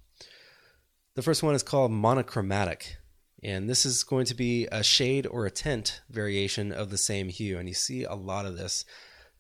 The 1.16 1.22
first 1.22 1.44
one 1.44 1.56
is 1.56 1.62
called 1.62 1.92
monochromatic, 1.92 2.96
and 3.44 3.70
this 3.70 3.86
is 3.86 4.06
going 4.06 4.28
to 4.28 4.34
be 4.34 4.66
a 4.72 4.82
shade 4.82 5.28
or 5.28 5.46
a 5.46 5.52
tint 5.52 6.00
variation 6.10 6.72
of 6.72 6.90
the 6.90 6.98
same 6.98 7.28
hue, 7.28 7.58
and 7.58 7.68
you 7.68 7.76
see 7.76 8.06
a 8.06 8.14
lot 8.14 8.46
of 8.46 8.56
this. 8.56 8.86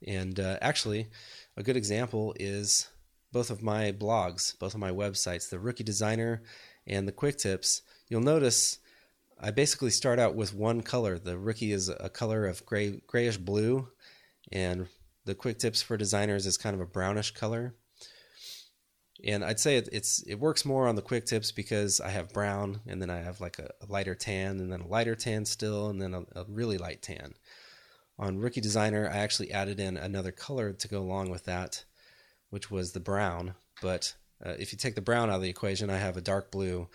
And 0.05 0.37
uh, 0.37 0.57
actually, 0.61 1.07
a 1.55 1.63
good 1.63 1.77
example 1.77 2.35
is 2.37 2.89
both 3.31 3.49
of 3.49 3.63
my 3.63 3.93
blogs, 3.93 4.59
both 4.59 4.73
of 4.73 4.81
my 4.81 4.91
websites, 4.91 5.49
the 5.49 5.59
Rookie 5.59 5.85
Designer 5.85 6.43
and 6.85 7.07
the 7.07 7.13
Quick 7.13 7.37
Tips. 7.37 7.83
You'll 8.09 8.19
notice 8.19 8.79
I 9.39 9.51
basically 9.51 9.91
start 9.91 10.19
out 10.19 10.35
with 10.35 10.53
one 10.53 10.81
color. 10.81 11.19
The 11.19 11.37
Rookie 11.37 11.71
is 11.71 11.87
a 11.87 12.09
color 12.09 12.47
of 12.47 12.65
gray, 12.65 12.99
grayish 13.07 13.37
blue, 13.37 13.87
and 14.51 14.87
the 15.27 15.35
quick 15.35 15.59
tips 15.59 15.81
for 15.81 15.97
designers 15.97 16.47
is 16.47 16.57
kind 16.57 16.73
of 16.73 16.81
a 16.81 16.85
brownish 16.85 17.31
color. 17.31 17.75
And 19.25 19.43
I'd 19.43 19.59
say 19.59 19.77
it, 19.77 19.89
it's 19.91 20.23
it 20.23 20.35
works 20.35 20.63
more 20.63 20.87
on 20.87 20.95
the 20.95 21.01
quick 21.01 21.25
tips 21.25 21.51
because 21.51 21.99
I 21.99 22.09
have 22.09 22.33
brown 22.33 22.81
and 22.87 23.01
then 23.01 23.09
I 23.09 23.17
have 23.17 23.41
like 23.41 23.59
a, 23.59 23.69
a 23.81 23.91
lighter 23.91 24.15
tan 24.15 24.59
and 24.59 24.71
then 24.71 24.81
a 24.81 24.87
lighter 24.87 25.15
tan 25.15 25.45
still 25.45 25.89
and 25.89 26.01
then 26.01 26.13
a, 26.13 26.21
a 26.39 26.45
really 26.47 26.77
light 26.77 27.01
tan. 27.01 27.33
On 28.17 28.39
Rookie 28.39 28.61
Designer, 28.61 29.09
I 29.11 29.17
actually 29.17 29.51
added 29.51 29.79
in 29.79 29.97
another 29.97 30.31
color 30.31 30.71
to 30.73 30.87
go 30.87 31.01
along 31.01 31.29
with 31.29 31.45
that, 31.45 31.83
which 32.49 32.71
was 32.71 32.93
the 32.93 32.99
brown. 32.99 33.55
But 33.81 34.15
uh, 34.43 34.53
if 34.57 34.71
you 34.71 34.77
take 34.77 34.95
the 34.95 35.01
brown 35.01 35.29
out 35.29 35.35
of 35.35 35.41
the 35.41 35.49
equation, 35.49 35.89
I 35.89 35.97
have 35.97 36.17
a 36.17 36.21
dark 36.21 36.51
blue, 36.51 36.87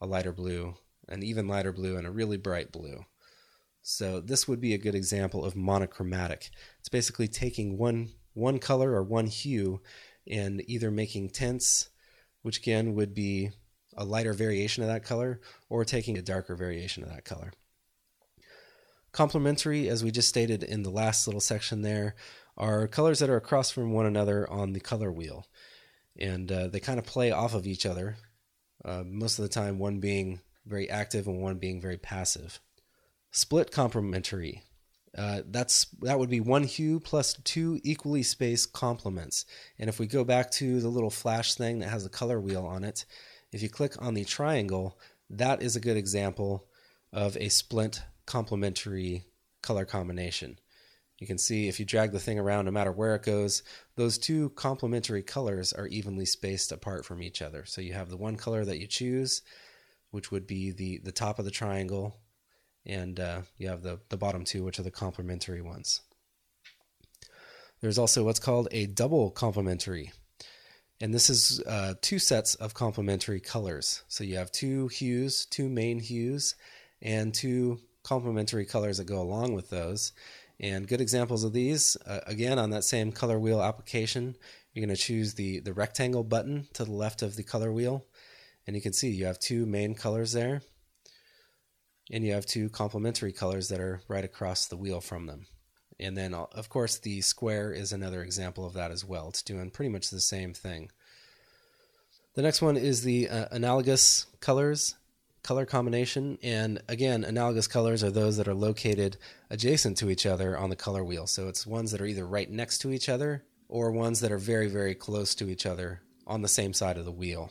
a 0.00 0.06
lighter 0.06 0.32
blue, 0.32 0.74
an 1.08 1.22
even 1.22 1.48
lighter 1.48 1.72
blue, 1.72 1.96
and 1.96 2.06
a 2.06 2.10
really 2.10 2.38
bright 2.38 2.72
blue. 2.72 3.04
So 3.82 4.20
this 4.20 4.46
would 4.46 4.60
be 4.60 4.74
a 4.74 4.78
good 4.78 4.94
example 4.94 5.44
of 5.44 5.56
monochromatic. 5.56 6.50
It's 6.78 6.88
basically 6.88 7.28
taking 7.28 7.78
one 7.78 8.10
one 8.34 8.58
color 8.58 8.92
or 8.92 9.02
one 9.02 9.26
hue 9.26 9.80
and 10.26 10.62
either 10.66 10.90
making 10.90 11.30
tints, 11.30 11.88
which 12.42 12.58
again 12.58 12.94
would 12.94 13.14
be 13.14 13.50
a 13.96 14.04
lighter 14.04 14.32
variation 14.32 14.82
of 14.82 14.88
that 14.88 15.04
color, 15.04 15.40
or 15.68 15.84
taking 15.84 16.16
a 16.16 16.22
darker 16.22 16.54
variation 16.54 17.02
of 17.02 17.08
that 17.10 17.24
color. 17.24 17.52
Complementary, 19.12 19.88
as 19.88 20.04
we 20.04 20.12
just 20.12 20.28
stated 20.28 20.62
in 20.62 20.84
the 20.84 20.90
last 20.90 21.26
little 21.26 21.40
section 21.40 21.82
there, 21.82 22.14
are 22.56 22.86
colors 22.86 23.18
that 23.18 23.30
are 23.30 23.36
across 23.36 23.70
from 23.70 23.92
one 23.92 24.06
another 24.06 24.48
on 24.48 24.72
the 24.72 24.80
color 24.80 25.10
wheel. 25.10 25.46
And 26.16 26.50
uh, 26.52 26.68
they 26.68 26.78
kind 26.78 26.98
of 26.98 27.04
play 27.04 27.32
off 27.32 27.54
of 27.54 27.66
each 27.66 27.84
other, 27.84 28.16
uh, 28.84 29.02
most 29.04 29.38
of 29.38 29.42
the 29.42 29.48
time, 29.48 29.78
one 29.78 29.98
being 29.98 30.40
very 30.66 30.88
active 30.88 31.26
and 31.26 31.40
one 31.40 31.58
being 31.58 31.80
very 31.80 31.98
passive. 31.98 32.60
Split 33.30 33.70
complementary. 33.70 34.62
Uh, 35.16 35.42
that's 35.46 35.86
that 36.02 36.18
would 36.18 36.30
be 36.30 36.40
one 36.40 36.62
hue 36.62 37.00
plus 37.00 37.34
two 37.44 37.80
equally 37.82 38.22
spaced 38.22 38.72
complements. 38.72 39.44
And 39.78 39.88
if 39.88 39.98
we 39.98 40.06
go 40.06 40.24
back 40.24 40.50
to 40.52 40.80
the 40.80 40.88
little 40.88 41.10
flash 41.10 41.54
thing 41.54 41.80
that 41.80 41.88
has 41.88 42.06
a 42.06 42.10
color 42.10 42.40
wheel 42.40 42.64
on 42.64 42.84
it, 42.84 43.04
if 43.52 43.62
you 43.62 43.68
click 43.68 44.00
on 44.00 44.14
the 44.14 44.24
triangle, 44.24 44.98
that 45.28 45.62
is 45.62 45.74
a 45.74 45.80
good 45.80 45.96
example 45.96 46.66
of 47.12 47.36
a 47.36 47.48
split 47.48 48.02
complementary 48.26 49.24
color 49.62 49.84
combination. 49.84 50.58
You 51.18 51.26
can 51.26 51.38
see 51.38 51.68
if 51.68 51.78
you 51.78 51.84
drag 51.84 52.12
the 52.12 52.20
thing 52.20 52.38
around, 52.38 52.64
no 52.64 52.70
matter 52.70 52.92
where 52.92 53.14
it 53.14 53.22
goes, 53.22 53.62
those 53.96 54.16
two 54.16 54.50
complementary 54.50 55.22
colors 55.22 55.72
are 55.72 55.86
evenly 55.86 56.24
spaced 56.24 56.72
apart 56.72 57.04
from 57.04 57.22
each 57.22 57.42
other. 57.42 57.64
So 57.66 57.82
you 57.82 57.92
have 57.92 58.08
the 58.08 58.16
one 58.16 58.36
color 58.36 58.64
that 58.64 58.78
you 58.78 58.86
choose, 58.86 59.42
which 60.10 60.30
would 60.30 60.46
be 60.46 60.70
the, 60.70 60.98
the 60.98 61.12
top 61.12 61.38
of 61.38 61.44
the 61.44 61.50
triangle, 61.50 62.16
and 62.86 63.20
uh, 63.20 63.42
you 63.58 63.68
have 63.68 63.82
the, 63.82 64.00
the 64.08 64.16
bottom 64.16 64.44
two, 64.44 64.64
which 64.64 64.78
are 64.78 64.84
the 64.84 64.90
complementary 64.90 65.62
ones. 65.62 66.00
There's 67.80 67.98
also 67.98 68.24
what's 68.24 68.40
called 68.40 68.68
a 68.72 68.86
double 68.86 69.30
complementary. 69.30 70.12
And 71.00 71.14
this 71.14 71.30
is 71.30 71.62
uh, 71.66 71.94
two 72.02 72.18
sets 72.18 72.54
of 72.56 72.74
complementary 72.74 73.40
colors. 73.40 74.02
So 74.08 74.22
you 74.22 74.36
have 74.36 74.52
two 74.52 74.88
hues, 74.88 75.46
two 75.46 75.68
main 75.68 75.98
hues, 75.98 76.56
and 77.00 77.32
two 77.32 77.80
complementary 78.02 78.66
colors 78.66 78.98
that 78.98 79.04
go 79.04 79.20
along 79.20 79.54
with 79.54 79.70
those. 79.70 80.12
And 80.58 80.86
good 80.86 81.00
examples 81.00 81.42
of 81.42 81.54
these, 81.54 81.96
uh, 82.06 82.20
again, 82.26 82.58
on 82.58 82.68
that 82.70 82.84
same 82.84 83.12
color 83.12 83.38
wheel 83.38 83.62
application, 83.62 84.36
you're 84.72 84.84
going 84.84 84.94
to 84.94 85.02
choose 85.02 85.34
the, 85.34 85.60
the 85.60 85.72
rectangle 85.72 86.22
button 86.22 86.68
to 86.74 86.84
the 86.84 86.92
left 86.92 87.22
of 87.22 87.36
the 87.36 87.42
color 87.42 87.72
wheel. 87.72 88.04
And 88.66 88.76
you 88.76 88.82
can 88.82 88.92
see 88.92 89.08
you 89.08 89.24
have 89.24 89.38
two 89.38 89.64
main 89.64 89.94
colors 89.94 90.32
there. 90.32 90.60
And 92.10 92.24
you 92.24 92.32
have 92.32 92.46
two 92.46 92.68
complementary 92.68 93.32
colors 93.32 93.68
that 93.68 93.80
are 93.80 94.02
right 94.08 94.24
across 94.24 94.66
the 94.66 94.76
wheel 94.76 95.00
from 95.00 95.26
them. 95.26 95.46
And 95.98 96.16
then, 96.16 96.34
uh, 96.34 96.46
of 96.52 96.68
course, 96.68 96.98
the 96.98 97.20
square 97.20 97.72
is 97.72 97.92
another 97.92 98.22
example 98.22 98.66
of 98.66 98.72
that 98.72 98.90
as 98.90 99.04
well. 99.04 99.28
It's 99.28 99.42
doing 99.42 99.70
pretty 99.70 99.90
much 99.90 100.10
the 100.10 100.20
same 100.20 100.54
thing. 100.54 100.90
The 102.34 102.42
next 102.42 102.62
one 102.62 102.76
is 102.76 103.02
the 103.02 103.28
uh, 103.28 103.46
analogous 103.50 104.26
colors 104.40 104.96
color 105.42 105.66
combination. 105.66 106.38
And 106.42 106.80
again, 106.88 107.24
analogous 107.24 107.66
colors 107.66 108.04
are 108.04 108.10
those 108.10 108.36
that 108.36 108.48
are 108.48 108.54
located 108.54 109.16
adjacent 109.48 109.96
to 109.98 110.10
each 110.10 110.26
other 110.26 110.56
on 110.56 110.70
the 110.70 110.76
color 110.76 111.04
wheel. 111.04 111.26
So 111.26 111.48
it's 111.48 111.66
ones 111.66 111.92
that 111.92 112.00
are 112.00 112.06
either 112.06 112.26
right 112.26 112.50
next 112.50 112.78
to 112.78 112.92
each 112.92 113.08
other 113.08 113.44
or 113.68 113.90
ones 113.90 114.20
that 114.20 114.32
are 114.32 114.38
very, 114.38 114.68
very 114.68 114.94
close 114.94 115.34
to 115.36 115.48
each 115.48 115.66
other 115.66 116.02
on 116.26 116.42
the 116.42 116.48
same 116.48 116.72
side 116.72 116.98
of 116.98 117.04
the 117.04 117.12
wheel. 117.12 117.50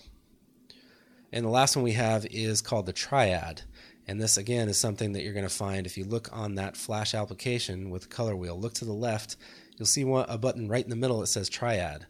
And 1.32 1.46
the 1.46 1.50
last 1.50 1.76
one 1.76 1.84
we 1.84 1.94
have 1.94 2.26
is 2.28 2.62
called 2.62 2.86
the 2.86 2.94
triad. 2.94 3.62
And 4.10 4.20
this 4.20 4.38
again 4.38 4.70
is 4.70 4.78
something 4.80 5.14
that 5.14 5.22
you're 5.22 5.34
going 5.34 5.48
to 5.48 5.54
find 5.54 5.86
if 5.86 5.96
you 5.96 6.04
look 6.04 6.36
on 6.36 6.56
that 6.56 6.76
flash 6.76 7.14
application 7.14 7.92
with 7.92 8.10
color 8.10 8.36
wheel. 8.36 8.60
Look 8.60 8.74
to 8.74 8.86
the 8.86 8.92
left, 8.92 9.36
you'll 9.78 9.86
see 9.86 10.02
a 10.02 10.38
button 10.40 10.68
right 10.68 10.84
in 10.84 10.90
the 10.90 10.96
middle 10.96 11.20
that 11.20 11.28
says 11.28 11.48
triad. 11.48 12.08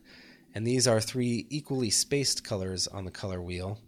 And 0.56 0.66
these 0.66 0.88
are 0.88 1.02
three 1.02 1.46
equally 1.50 1.90
spaced 1.90 2.46
colors 2.46 2.88
on 2.88 3.04
the 3.04 3.12
color 3.12 3.42
wheel 3.42 3.80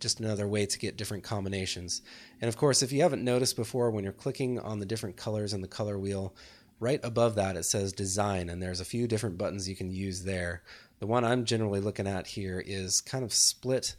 just 0.00 0.20
another 0.20 0.46
way 0.46 0.66
to 0.66 0.78
get 0.78 0.98
different 0.98 1.24
combinations. 1.24 2.02
And 2.42 2.48
of 2.50 2.58
course, 2.58 2.82
if 2.82 2.92
you 2.92 3.00
haven't 3.00 3.24
noticed 3.24 3.56
before, 3.56 3.90
when 3.90 4.04
you're 4.04 4.12
clicking 4.12 4.58
on 4.58 4.78
the 4.78 4.86
different 4.86 5.16
colors 5.16 5.54
in 5.54 5.62
the 5.62 5.68
color 5.68 5.98
wheel, 5.98 6.34
right 6.78 7.00
above 7.02 7.36
that 7.36 7.56
it 7.56 7.64
says 7.64 7.94
design, 7.94 8.50
and 8.50 8.62
there's 8.62 8.80
a 8.80 8.84
few 8.84 9.06
different 9.06 9.38
buttons 9.38 9.66
you 9.66 9.76
can 9.76 9.90
use 9.90 10.24
there. 10.24 10.62
The 10.98 11.06
one 11.06 11.24
I'm 11.24 11.46
generally 11.46 11.80
looking 11.80 12.06
at 12.06 12.26
here 12.26 12.62
is 12.64 13.00
kind 13.00 13.24
of 13.24 13.32
split 13.32 13.96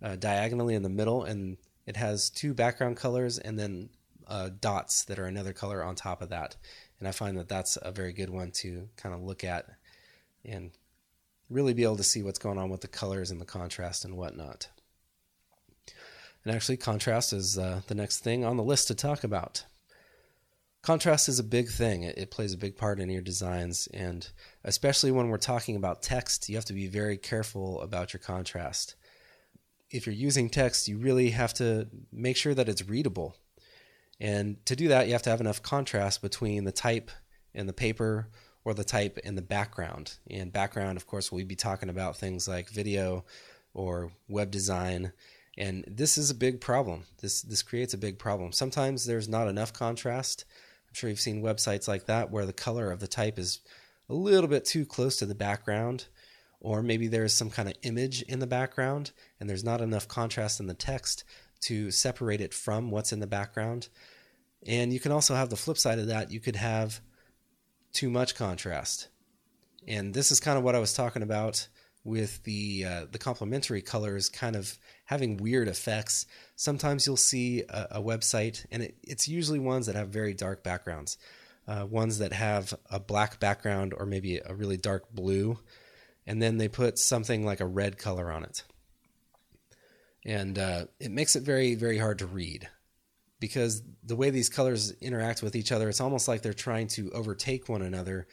uh, 0.00 0.14
diagonally 0.14 0.76
in 0.76 0.82
the 0.82 0.88
middle, 0.88 1.24
and 1.24 1.56
it 1.86 1.96
has 1.96 2.30
two 2.30 2.54
background 2.54 2.96
colors 2.96 3.38
and 3.38 3.58
then 3.58 3.90
uh, 4.26 4.50
dots 4.60 5.04
that 5.04 5.18
are 5.18 5.26
another 5.26 5.52
color 5.52 5.82
on 5.82 5.94
top 5.94 6.22
of 6.22 6.30
that. 6.30 6.56
And 6.98 7.08
I 7.08 7.12
find 7.12 7.36
that 7.36 7.48
that's 7.48 7.76
a 7.80 7.92
very 7.92 8.12
good 8.12 8.30
one 8.30 8.50
to 8.52 8.88
kind 8.96 9.14
of 9.14 9.22
look 9.22 9.44
at 9.44 9.66
and 10.44 10.70
really 11.50 11.74
be 11.74 11.84
able 11.84 11.96
to 11.96 12.04
see 12.04 12.22
what's 12.22 12.38
going 12.38 12.58
on 12.58 12.70
with 12.70 12.80
the 12.80 12.88
colors 12.88 13.30
and 13.30 13.40
the 13.40 13.44
contrast 13.44 14.04
and 14.04 14.16
whatnot. 14.16 14.68
And 16.44 16.54
actually, 16.54 16.76
contrast 16.76 17.32
is 17.32 17.58
uh, 17.58 17.80
the 17.86 17.94
next 17.94 18.20
thing 18.20 18.44
on 18.44 18.56
the 18.56 18.62
list 18.62 18.88
to 18.88 18.94
talk 18.94 19.24
about. 19.24 19.64
Contrast 20.82 21.30
is 21.30 21.38
a 21.38 21.44
big 21.44 21.70
thing. 21.70 22.02
It, 22.02 22.18
it, 22.18 22.30
plays 22.30 22.52
a 22.52 22.58
big 22.58 22.76
part 22.76 23.00
in 23.00 23.08
your 23.08 23.22
designs, 23.22 23.88
and 23.94 24.28
especially 24.64 25.10
when 25.10 25.28
we're 25.28 25.38
talking 25.38 25.76
about 25.76 26.02
text, 26.02 26.50
you 26.50 26.56
have 26.56 26.66
to 26.66 26.74
be 26.74 26.86
very 26.86 27.16
careful 27.16 27.80
about 27.80 28.12
your 28.12 28.20
contrast. 28.20 28.94
If 29.94 30.06
you're 30.06 30.14
using 30.14 30.50
text, 30.50 30.88
you 30.88 30.98
really 30.98 31.30
have 31.30 31.54
to 31.54 31.88
make 32.12 32.36
sure 32.36 32.54
that 32.54 32.68
it's 32.68 32.88
readable. 32.88 33.36
And 34.20 34.64
to 34.66 34.76
do 34.76 34.88
that, 34.88 35.06
you 35.06 35.12
have 35.12 35.22
to 35.22 35.30
have 35.30 35.40
enough 35.40 35.62
contrast 35.62 36.22
between 36.22 36.64
the 36.64 36.72
type 36.72 37.10
and 37.54 37.68
the 37.68 37.72
paper 37.72 38.28
or 38.64 38.74
the 38.74 38.84
type 38.84 39.18
and 39.24 39.36
the 39.36 39.42
background. 39.42 40.18
And 40.30 40.52
background, 40.52 40.96
of 40.96 41.06
course, 41.06 41.30
we'd 41.30 41.48
be 41.48 41.56
talking 41.56 41.88
about 41.88 42.16
things 42.16 42.48
like 42.48 42.70
video 42.70 43.24
or 43.72 44.12
web 44.28 44.50
design 44.50 45.12
and 45.56 45.84
this 45.86 46.18
is 46.18 46.30
a 46.30 46.34
big 46.34 46.60
problem. 46.60 47.04
This 47.20 47.42
this 47.42 47.62
creates 47.62 47.94
a 47.94 47.98
big 47.98 48.18
problem. 48.18 48.52
Sometimes 48.52 49.06
there's 49.06 49.28
not 49.28 49.48
enough 49.48 49.72
contrast. 49.72 50.44
I'm 50.88 50.94
sure 50.94 51.10
you've 51.10 51.20
seen 51.20 51.42
websites 51.42 51.86
like 51.86 52.06
that 52.06 52.30
where 52.30 52.46
the 52.46 52.52
color 52.52 52.90
of 52.90 53.00
the 53.00 53.06
type 53.06 53.38
is 53.38 53.60
a 54.08 54.14
little 54.14 54.48
bit 54.48 54.64
too 54.64 54.84
close 54.84 55.16
to 55.18 55.26
the 55.26 55.34
background, 55.34 56.06
or 56.64 56.82
maybe 56.82 57.06
there's 57.06 57.34
some 57.34 57.50
kind 57.50 57.68
of 57.68 57.74
image 57.82 58.22
in 58.22 58.38
the 58.38 58.46
background 58.46 59.12
and 59.38 59.48
there's 59.48 59.62
not 59.62 59.82
enough 59.82 60.08
contrast 60.08 60.60
in 60.60 60.66
the 60.66 60.74
text 60.74 61.22
to 61.60 61.90
separate 61.90 62.40
it 62.40 62.54
from 62.54 62.90
what's 62.90 63.12
in 63.12 63.20
the 63.20 63.26
background. 63.26 63.88
And 64.66 64.90
you 64.90 64.98
can 64.98 65.12
also 65.12 65.34
have 65.34 65.50
the 65.50 65.56
flip 65.56 65.76
side 65.76 65.98
of 65.98 66.06
that. 66.06 66.30
You 66.30 66.40
could 66.40 66.56
have 66.56 67.02
too 67.92 68.08
much 68.08 68.34
contrast. 68.34 69.08
And 69.86 70.14
this 70.14 70.32
is 70.32 70.40
kind 70.40 70.56
of 70.56 70.64
what 70.64 70.74
I 70.74 70.78
was 70.78 70.94
talking 70.94 71.22
about 71.22 71.68
with 72.02 72.42
the 72.44 72.84
uh, 72.86 73.06
the 73.10 73.18
complementary 73.18 73.82
colors 73.82 74.30
kind 74.30 74.56
of 74.56 74.78
having 75.04 75.36
weird 75.36 75.68
effects. 75.68 76.24
Sometimes 76.56 77.06
you'll 77.06 77.18
see 77.18 77.62
a, 77.68 77.88
a 77.92 78.02
website, 78.02 78.64
and 78.70 78.82
it, 78.82 78.96
it's 79.02 79.28
usually 79.28 79.58
ones 79.58 79.84
that 79.86 79.96
have 79.96 80.08
very 80.08 80.32
dark 80.32 80.62
backgrounds, 80.62 81.18
uh, 81.68 81.86
ones 81.86 82.18
that 82.18 82.32
have 82.32 82.72
a 82.90 82.98
black 82.98 83.38
background 83.38 83.92
or 83.96 84.06
maybe 84.06 84.38
a 84.38 84.54
really 84.54 84.78
dark 84.78 85.12
blue, 85.12 85.58
and 86.26 86.40
then 86.40 86.58
they 86.58 86.68
put 86.68 86.98
something 86.98 87.44
like 87.44 87.60
a 87.60 87.66
red 87.66 87.98
color 87.98 88.30
on 88.30 88.44
it, 88.44 88.64
and 90.24 90.58
uh, 90.58 90.86
it 91.00 91.10
makes 91.10 91.36
it 91.36 91.42
very 91.42 91.74
very 91.74 91.98
hard 91.98 92.18
to 92.18 92.26
read 92.26 92.68
because 93.40 93.82
the 94.02 94.16
way 94.16 94.30
these 94.30 94.48
colors 94.48 94.92
interact 95.00 95.42
with 95.42 95.54
each 95.56 95.72
other, 95.72 95.88
it's 95.88 96.00
almost 96.00 96.28
like 96.28 96.42
they're 96.42 96.54
trying 96.54 96.86
to 96.86 97.10
overtake 97.10 97.68
one 97.68 97.82
another 97.82 98.26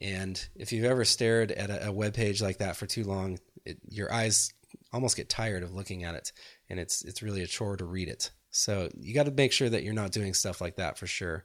and 0.00 0.46
if 0.56 0.72
you've 0.72 0.84
ever 0.84 1.04
stared 1.04 1.52
at 1.52 1.70
a, 1.70 1.88
a 1.88 1.92
web 1.92 2.14
page 2.14 2.42
like 2.42 2.58
that 2.58 2.76
for 2.76 2.86
too 2.86 3.04
long, 3.04 3.38
it, 3.64 3.78
your 3.88 4.12
eyes 4.12 4.52
almost 4.92 5.16
get 5.16 5.28
tired 5.28 5.62
of 5.62 5.74
looking 5.74 6.04
at 6.04 6.14
it, 6.14 6.32
and 6.68 6.80
it's 6.80 7.02
it's 7.04 7.22
really 7.22 7.42
a 7.42 7.46
chore 7.46 7.76
to 7.76 7.84
read 7.84 8.08
it. 8.08 8.30
So 8.50 8.88
you 8.98 9.14
got 9.14 9.26
to 9.26 9.32
make 9.32 9.52
sure 9.52 9.68
that 9.68 9.82
you're 9.82 9.94
not 9.94 10.12
doing 10.12 10.34
stuff 10.34 10.60
like 10.60 10.76
that 10.76 10.98
for 10.98 11.06
sure. 11.06 11.44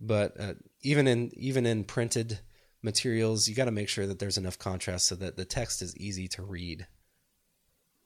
But 0.00 0.38
uh, 0.38 0.54
even 0.82 1.06
in 1.06 1.30
even 1.34 1.64
in 1.64 1.84
printed 1.84 2.40
materials, 2.86 3.46
you 3.46 3.54
got 3.54 3.66
to 3.66 3.70
make 3.70 3.90
sure 3.90 4.06
that 4.06 4.18
there's 4.18 4.38
enough 4.38 4.58
contrast 4.58 5.06
so 5.06 5.14
that 5.16 5.36
the 5.36 5.44
text 5.44 5.82
is 5.82 5.94
easy 5.98 6.26
to 6.28 6.42
read. 6.42 6.86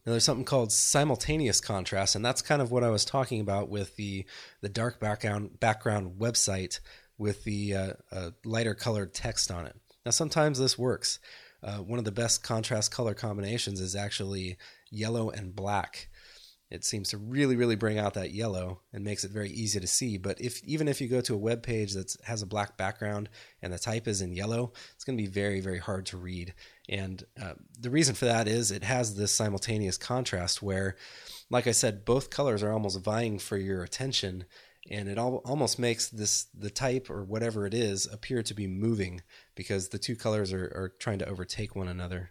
Now 0.05 0.13
there's 0.13 0.25
something 0.25 0.45
called 0.45 0.73
simultaneous 0.73 1.61
contrast, 1.61 2.17
and 2.17 2.25
that's 2.25 2.43
kind 2.43 2.61
of 2.61 2.73
what 2.73 2.83
I 2.83 2.91
was 2.91 3.05
talking 3.05 3.41
about 3.41 3.69
with 3.69 3.95
the 3.97 4.25
the 4.63 4.69
dark 4.69 4.99
background 4.99 5.61
background 5.61 6.19
website 6.19 6.81
with 7.19 7.45
the 7.45 7.75
uh, 7.75 7.93
uh, 8.11 8.31
lighter 8.45 8.75
colored 8.75 9.15
text 9.15 9.51
on 9.51 9.67
it. 9.67 9.77
Now, 10.05 10.11
sometimes 10.11 10.59
this 10.59 10.79
works. 10.79 11.21
Uh, 11.63 11.77
one 11.77 11.99
of 11.99 12.07
the 12.07 12.13
best 12.13 12.43
contrast 12.43 12.91
color 12.91 13.13
combinations 13.13 13.81
is 13.81 13.95
actually 13.95 14.57
yellow 14.91 15.29
and 15.29 15.55
black. 15.55 16.09
It 16.71 16.85
seems 16.85 17.11
to 17.11 17.19
really, 17.19 17.57
really 17.57 17.75
bring 17.75 17.99
out 17.99 18.15
that 18.15 18.33
yellow 18.33 18.81
and 18.93 19.03
makes 19.03 19.25
it 19.25 19.33
very 19.33 19.51
easy 19.51 19.81
to 19.81 19.87
see. 19.87 20.19
But 20.19 20.41
if 20.41 20.63
even 20.65 20.87
if 20.87 21.01
you 21.01 21.09
go 21.09 21.21
to 21.23 21.35
a 21.35 21.39
web 21.39 21.63
page 21.63 21.95
that 21.95 22.15
has 22.25 22.43
a 22.43 22.47
black 22.47 22.77
background 22.77 23.29
and 23.61 23.73
the 23.73 23.79
type 23.79 24.07
is 24.07 24.23
in 24.23 24.33
yellow, 24.33 24.73
it's 24.95 25.05
going 25.05 25.19
to 25.19 25.23
be 25.23 25.29
very, 25.29 25.61
very 25.61 25.79
hard 25.79 26.07
to 26.07 26.17
read. 26.17 26.55
And 26.89 27.25
uh, 27.41 27.55
the 27.79 27.91
reason 27.91 28.15
for 28.15 28.27
that 28.27 28.47
is 28.47 28.71
it 28.71 28.85
has 28.85 29.17
this 29.17 29.33
simultaneous 29.33 29.99
contrast 29.99 30.63
where, 30.63 30.97
like 31.51 31.67
I 31.67 31.73
said, 31.73 32.05
both 32.05 32.31
colors 32.31 32.63
are 32.63 32.73
almost 32.73 33.01
vying 33.01 33.41
for 33.41 33.57
your 33.57 33.83
attention 33.83 34.45
and 34.89 35.09
it 35.09 35.19
all, 35.19 35.37
almost 35.45 35.79
makes 35.79 36.09
this 36.09 36.47
the 36.57 36.71
type 36.71 37.11
or 37.11 37.25
whatever 37.25 37.67
it 37.67 37.75
is 37.75 38.07
appear 38.07 38.43
to 38.43 38.55
be 38.55 38.67
moving 38.67 39.23
because 39.55 39.89
the 39.89 39.99
two 39.99 40.17
colors 40.17 40.53
are, 40.53 40.65
are 40.75 40.93
trying 40.99 41.19
to 41.19 41.29
overtake 41.29 41.77
one 41.77 41.89
another. 41.89 42.31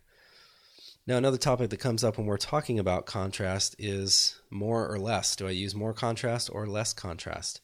Now, 1.10 1.18
another 1.18 1.40
topic 1.40 1.72
that 1.72 1.80
comes 1.80 2.04
up 2.04 2.20
when 2.20 2.28
we're 2.28 2.38
talking 2.38 2.78
about 2.78 3.08
contrast 3.08 3.76
is 3.80 4.40
more 4.52 4.88
or 4.88 5.00
less. 5.00 5.36
Do 5.36 5.48
I 5.48 5.50
use 5.50 5.74
more 5.74 5.92
contrast 5.92 6.52
or 6.54 6.68
less 6.68 6.94
contrast? 6.94 7.62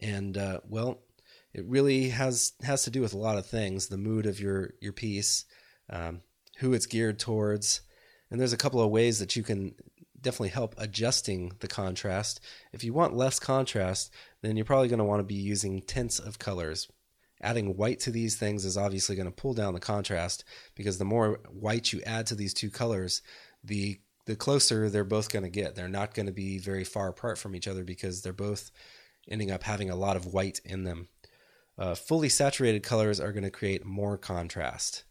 And 0.00 0.38
uh, 0.38 0.60
well, 0.66 1.02
it 1.52 1.66
really 1.66 2.08
has 2.08 2.54
has 2.62 2.84
to 2.84 2.90
do 2.90 3.02
with 3.02 3.12
a 3.12 3.18
lot 3.18 3.36
of 3.36 3.44
things: 3.44 3.88
the 3.88 3.98
mood 3.98 4.24
of 4.24 4.40
your 4.40 4.72
your 4.80 4.94
piece, 4.94 5.44
um, 5.90 6.22
who 6.60 6.72
it's 6.72 6.86
geared 6.86 7.18
towards, 7.18 7.82
and 8.30 8.40
there's 8.40 8.54
a 8.54 8.56
couple 8.56 8.80
of 8.80 8.90
ways 8.90 9.18
that 9.18 9.36
you 9.36 9.42
can 9.42 9.74
definitely 10.18 10.48
help 10.48 10.74
adjusting 10.78 11.52
the 11.60 11.68
contrast. 11.68 12.40
If 12.72 12.82
you 12.82 12.94
want 12.94 13.14
less 13.14 13.38
contrast, 13.38 14.10
then 14.40 14.56
you're 14.56 14.64
probably 14.64 14.88
going 14.88 15.00
to 15.00 15.04
want 15.04 15.20
to 15.20 15.24
be 15.24 15.34
using 15.34 15.82
tints 15.82 16.18
of 16.18 16.38
colors. 16.38 16.88
Adding 17.40 17.76
white 17.76 18.00
to 18.00 18.10
these 18.10 18.36
things 18.36 18.64
is 18.64 18.76
obviously 18.76 19.16
going 19.16 19.28
to 19.28 19.34
pull 19.34 19.54
down 19.54 19.74
the 19.74 19.80
contrast 19.80 20.44
because 20.74 20.98
the 20.98 21.04
more 21.04 21.40
white 21.50 21.92
you 21.92 22.00
add 22.02 22.26
to 22.26 22.34
these 22.34 22.54
two 22.54 22.70
colors, 22.70 23.22
the 23.62 24.00
the 24.26 24.36
closer 24.36 24.90
they're 24.90 25.04
both 25.04 25.30
going 25.30 25.44
to 25.44 25.48
get. 25.48 25.76
They're 25.76 25.88
not 25.88 26.14
going 26.14 26.26
to 26.26 26.32
be 26.32 26.58
very 26.58 26.82
far 26.82 27.08
apart 27.08 27.38
from 27.38 27.54
each 27.54 27.68
other 27.68 27.84
because 27.84 28.22
they're 28.22 28.32
both 28.32 28.72
ending 29.28 29.50
up 29.50 29.62
having 29.62 29.88
a 29.88 29.96
lot 29.96 30.16
of 30.16 30.26
white 30.26 30.60
in 30.64 30.82
them. 30.84 31.08
Uh, 31.78 31.94
fully 31.94 32.28
saturated 32.28 32.82
colors 32.82 33.20
are 33.20 33.32
going 33.32 33.44
to 33.44 33.50
create 33.50 33.84
more 33.84 34.18
contrast. 34.18 35.04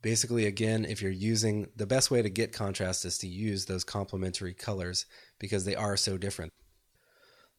Basically, 0.00 0.46
again, 0.46 0.84
if 0.84 1.02
you're 1.02 1.10
using 1.10 1.68
the 1.76 1.86
best 1.86 2.10
way 2.10 2.22
to 2.22 2.30
get 2.30 2.52
contrast 2.52 3.04
is 3.04 3.18
to 3.18 3.26
use 3.26 3.66
those 3.66 3.84
complementary 3.84 4.54
colors 4.54 5.06
because 5.38 5.64
they 5.64 5.74
are 5.74 5.96
so 5.96 6.16
different. 6.16 6.52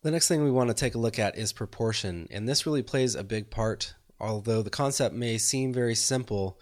The 0.04 0.12
next 0.12 0.28
thing 0.28 0.44
we 0.44 0.52
want 0.52 0.70
to 0.70 0.76
take 0.76 0.96
a 0.96 1.00
look 1.00 1.18
at 1.18 1.38
is 1.38 1.52
proportion, 1.52 2.28
and 2.30 2.48
this 2.48 2.66
really 2.66 2.84
plays 2.84 3.16
a 3.16 3.24
big 3.24 3.50
part. 3.50 3.96
Although 4.20 4.62
the 4.62 4.70
concept 4.70 5.16
may 5.16 5.38
seem 5.38 5.74
very 5.74 5.96
simple, 5.96 6.60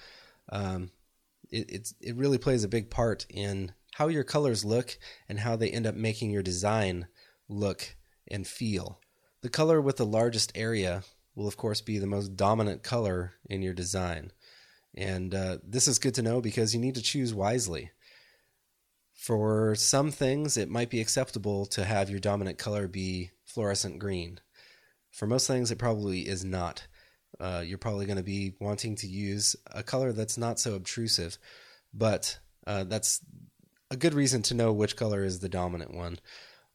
um, 0.49 0.91
it, 1.49 1.93
it 2.01 2.15
really 2.15 2.37
plays 2.37 2.63
a 2.63 2.69
big 2.69 2.89
part 2.89 3.25
in 3.29 3.73
how 3.95 4.07
your 4.07 4.23
colors 4.23 4.65
look 4.65 4.97
and 5.29 5.39
how 5.39 5.55
they 5.55 5.69
end 5.69 5.85
up 5.85 5.95
making 5.95 6.31
your 6.31 6.43
design 6.43 7.07
look 7.47 7.95
and 8.27 8.47
feel. 8.47 8.99
The 9.41 9.49
color 9.49 9.79
with 9.79 9.97
the 9.97 10.05
largest 10.05 10.51
area 10.55 11.03
will, 11.35 11.47
of 11.47 11.57
course, 11.57 11.81
be 11.81 11.97
the 11.97 12.07
most 12.07 12.35
dominant 12.35 12.83
color 12.83 13.33
in 13.49 13.61
your 13.61 13.73
design. 13.73 14.31
And 14.95 15.35
uh, 15.35 15.57
this 15.63 15.87
is 15.87 15.99
good 15.99 16.15
to 16.15 16.21
know 16.21 16.41
because 16.41 16.73
you 16.73 16.79
need 16.79 16.95
to 16.95 17.01
choose 17.01 17.33
wisely. 17.33 17.91
For 19.25 19.73
some 19.73 20.11
things, 20.11 20.55
it 20.55 20.69
might 20.69 20.91
be 20.91 21.01
acceptable 21.01 21.65
to 21.67 21.83
have 21.83 22.11
your 22.11 22.19
dominant 22.19 22.59
color 22.59 22.87
be 22.87 23.31
fluorescent 23.43 23.97
green. 23.97 24.39
For 25.09 25.25
most 25.25 25.47
things, 25.47 25.71
it 25.71 25.79
probably 25.79 26.27
is 26.27 26.45
not. 26.45 26.85
Uh, 27.39 27.63
you're 27.65 27.79
probably 27.79 28.05
going 28.05 28.19
to 28.19 28.23
be 28.23 28.53
wanting 28.59 28.95
to 28.97 29.07
use 29.07 29.55
a 29.73 29.81
color 29.81 30.11
that's 30.11 30.37
not 30.37 30.59
so 30.59 30.75
obtrusive, 30.75 31.39
but 31.91 32.37
uh, 32.67 32.83
that's 32.83 33.21
a 33.89 33.97
good 33.97 34.13
reason 34.13 34.43
to 34.43 34.53
know 34.53 34.71
which 34.71 34.95
color 34.95 35.23
is 35.23 35.39
the 35.39 35.49
dominant 35.49 35.95
one. 35.95 36.19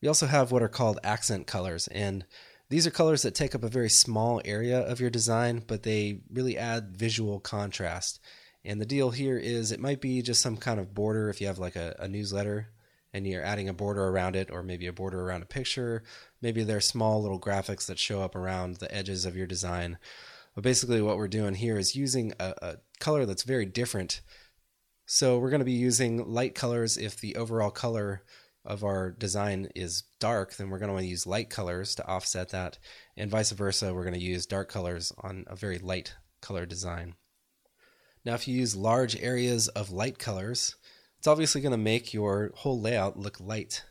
We 0.02 0.08
also 0.08 0.26
have 0.26 0.50
what 0.50 0.64
are 0.64 0.68
called 0.68 0.98
accent 1.04 1.46
colors, 1.46 1.86
and 1.86 2.24
these 2.68 2.84
are 2.84 2.90
colors 2.90 3.22
that 3.22 3.36
take 3.36 3.54
up 3.54 3.62
a 3.62 3.68
very 3.68 3.90
small 3.90 4.42
area 4.44 4.80
of 4.80 4.98
your 4.98 5.10
design, 5.10 5.62
but 5.68 5.84
they 5.84 6.22
really 6.32 6.58
add 6.58 6.96
visual 6.96 7.38
contrast. 7.38 8.18
And 8.64 8.80
the 8.80 8.86
deal 8.86 9.10
here 9.10 9.38
is 9.38 9.72
it 9.72 9.80
might 9.80 10.00
be 10.00 10.22
just 10.22 10.42
some 10.42 10.56
kind 10.56 10.78
of 10.78 10.94
border 10.94 11.28
if 11.28 11.40
you 11.40 11.46
have 11.46 11.58
like 11.58 11.76
a, 11.76 11.96
a 11.98 12.08
newsletter 12.08 12.68
and 13.12 13.26
you're 13.26 13.42
adding 13.42 13.68
a 13.68 13.74
border 13.74 14.06
around 14.06 14.36
it, 14.36 14.50
or 14.52 14.62
maybe 14.62 14.86
a 14.86 14.92
border 14.92 15.20
around 15.20 15.42
a 15.42 15.46
picture. 15.46 16.04
Maybe 16.40 16.62
there 16.62 16.76
are 16.76 16.80
small 16.80 17.20
little 17.20 17.40
graphics 17.40 17.86
that 17.86 17.98
show 17.98 18.22
up 18.22 18.36
around 18.36 18.76
the 18.76 18.94
edges 18.94 19.24
of 19.24 19.36
your 19.36 19.48
design. 19.48 19.98
But 20.54 20.62
basically, 20.62 21.02
what 21.02 21.16
we're 21.16 21.26
doing 21.26 21.54
here 21.54 21.76
is 21.76 21.96
using 21.96 22.32
a, 22.38 22.54
a 22.62 22.76
color 23.00 23.26
that's 23.26 23.42
very 23.42 23.66
different. 23.66 24.20
So 25.06 25.38
we're 25.38 25.50
going 25.50 25.60
to 25.60 25.64
be 25.64 25.72
using 25.72 26.24
light 26.24 26.54
colors 26.54 26.96
if 26.96 27.18
the 27.20 27.34
overall 27.34 27.70
color 27.70 28.22
of 28.64 28.84
our 28.84 29.10
design 29.10 29.68
is 29.74 30.04
dark, 30.18 30.54
then 30.54 30.70
we're 30.70 30.78
going 30.78 30.88
to 30.88 30.92
want 30.92 31.04
to 31.04 31.10
use 31.10 31.26
light 31.26 31.50
colors 31.50 31.94
to 31.96 32.06
offset 32.06 32.50
that, 32.50 32.78
and 33.16 33.30
vice 33.30 33.50
versa, 33.52 33.94
we're 33.94 34.04
going 34.04 34.14
to 34.14 34.20
use 34.20 34.46
dark 34.46 34.68
colors 34.68 35.12
on 35.18 35.44
a 35.46 35.56
very 35.56 35.78
light 35.78 36.14
color 36.42 36.66
design. 36.66 37.14
Now, 38.24 38.34
if 38.34 38.46
you 38.46 38.54
use 38.54 38.76
large 38.76 39.16
areas 39.16 39.68
of 39.68 39.90
light 39.90 40.18
colors, 40.18 40.76
it's 41.18 41.26
obviously 41.26 41.60
going 41.60 41.72
to 41.72 41.78
make 41.78 42.12
your 42.12 42.52
whole 42.54 42.80
layout 42.80 43.18
look 43.18 43.40
light, 43.40 43.84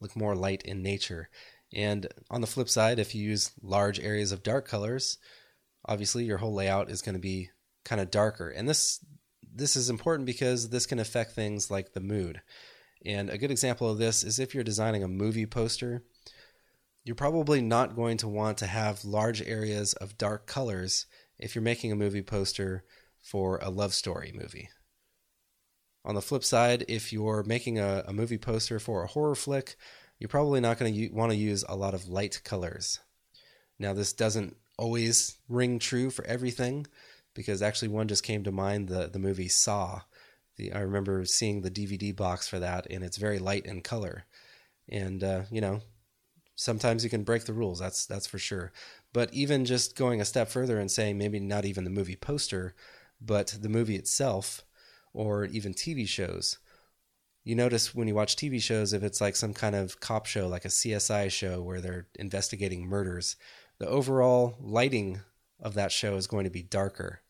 look 0.00 0.16
more 0.16 0.34
light 0.34 0.62
in 0.62 0.82
nature. 0.82 1.28
And 1.72 2.06
on 2.30 2.40
the 2.40 2.46
flip 2.46 2.68
side, 2.68 2.98
if 2.98 3.14
you 3.14 3.22
use 3.22 3.52
large 3.62 4.00
areas 4.00 4.32
of 4.32 4.42
dark 4.42 4.68
colors, 4.68 5.18
obviously 5.84 6.24
your 6.24 6.38
whole 6.38 6.54
layout 6.54 6.90
is 6.90 7.02
going 7.02 7.14
to 7.14 7.20
be 7.20 7.50
kind 7.84 8.00
of 8.00 8.10
darker. 8.10 8.50
And 8.50 8.68
this 8.68 9.04
this 9.54 9.74
is 9.74 9.88
important 9.88 10.26
because 10.26 10.68
this 10.68 10.84
can 10.84 10.98
affect 10.98 11.32
things 11.32 11.70
like 11.70 11.92
the 11.92 12.00
mood. 12.00 12.42
And 13.04 13.30
a 13.30 13.38
good 13.38 13.50
example 13.50 13.88
of 13.88 13.98
this 13.98 14.22
is 14.22 14.38
if 14.38 14.54
you're 14.54 14.64
designing 14.64 15.02
a 15.02 15.08
movie 15.08 15.46
poster, 15.46 16.02
you're 17.04 17.16
probably 17.16 17.62
not 17.62 17.96
going 17.96 18.18
to 18.18 18.28
want 18.28 18.58
to 18.58 18.66
have 18.66 19.04
large 19.04 19.40
areas 19.40 19.94
of 19.94 20.18
dark 20.18 20.46
colors 20.46 21.06
if 21.38 21.54
you're 21.54 21.62
making 21.62 21.90
a 21.90 21.96
movie 21.96 22.22
poster 22.22 22.84
for 23.26 23.58
a 23.58 23.70
love 23.70 23.92
story 23.92 24.32
movie. 24.34 24.68
On 26.04 26.14
the 26.14 26.22
flip 26.22 26.44
side, 26.44 26.84
if 26.86 27.12
you're 27.12 27.42
making 27.42 27.78
a, 27.78 28.04
a 28.06 28.12
movie 28.12 28.38
poster 28.38 28.78
for 28.78 29.02
a 29.02 29.08
horror 29.08 29.34
flick, 29.34 29.76
you're 30.18 30.28
probably 30.28 30.60
not 30.60 30.78
going 30.78 30.94
to 30.94 31.08
want 31.08 31.32
to 31.32 31.36
use 31.36 31.64
a 31.68 31.74
lot 31.76 31.94
of 31.94 32.08
light 32.08 32.40
colors. 32.44 33.00
Now, 33.78 33.92
this 33.92 34.12
doesn't 34.12 34.56
always 34.78 35.38
ring 35.48 35.78
true 35.78 36.10
for 36.10 36.24
everything, 36.26 36.86
because 37.34 37.60
actually 37.60 37.88
one 37.88 38.08
just 38.08 38.22
came 38.22 38.44
to 38.44 38.52
mind 38.52 38.88
the, 38.88 39.08
the 39.08 39.18
movie 39.18 39.48
Saw 39.48 40.02
the 40.56 40.72
I 40.72 40.80
remember 40.80 41.24
seeing 41.24 41.60
the 41.60 41.70
DVD 41.70 42.14
box 42.14 42.48
for 42.48 42.58
that, 42.58 42.86
and 42.90 43.04
it's 43.04 43.16
very 43.16 43.38
light 43.38 43.66
in 43.66 43.82
color. 43.82 44.24
And 44.88 45.22
uh, 45.22 45.42
you 45.50 45.60
know, 45.60 45.80
sometimes 46.54 47.04
you 47.04 47.10
can 47.10 47.24
break 47.24 47.44
the 47.44 47.52
rules. 47.52 47.78
That's 47.78 48.06
that's 48.06 48.26
for 48.26 48.38
sure. 48.38 48.72
But 49.12 49.32
even 49.32 49.64
just 49.64 49.96
going 49.96 50.20
a 50.20 50.24
step 50.24 50.48
further 50.48 50.78
and 50.78 50.90
saying 50.90 51.18
maybe 51.18 51.40
not 51.40 51.64
even 51.64 51.84
the 51.84 51.90
movie 51.90 52.16
poster, 52.16 52.74
but 53.20 53.56
the 53.60 53.68
movie 53.68 53.96
itself, 53.96 54.64
or 55.12 55.44
even 55.44 55.74
TV 55.74 56.06
shows. 56.06 56.58
You 57.44 57.54
notice 57.54 57.94
when 57.94 58.08
you 58.08 58.14
watch 58.14 58.36
TV 58.36 58.60
shows, 58.60 58.92
if 58.92 59.02
it's 59.02 59.20
like 59.20 59.36
some 59.36 59.54
kind 59.54 59.76
of 59.76 60.00
cop 60.00 60.26
show, 60.26 60.48
like 60.48 60.64
a 60.64 60.68
CSI 60.68 61.30
show 61.30 61.62
where 61.62 61.80
they're 61.80 62.08
investigating 62.16 62.86
murders, 62.86 63.36
the 63.78 63.86
overall 63.86 64.56
lighting 64.60 65.20
of 65.60 65.74
that 65.74 65.92
show 65.92 66.16
is 66.16 66.26
going 66.26 66.44
to 66.44 66.50
be 66.50 66.62
darker 66.62 67.20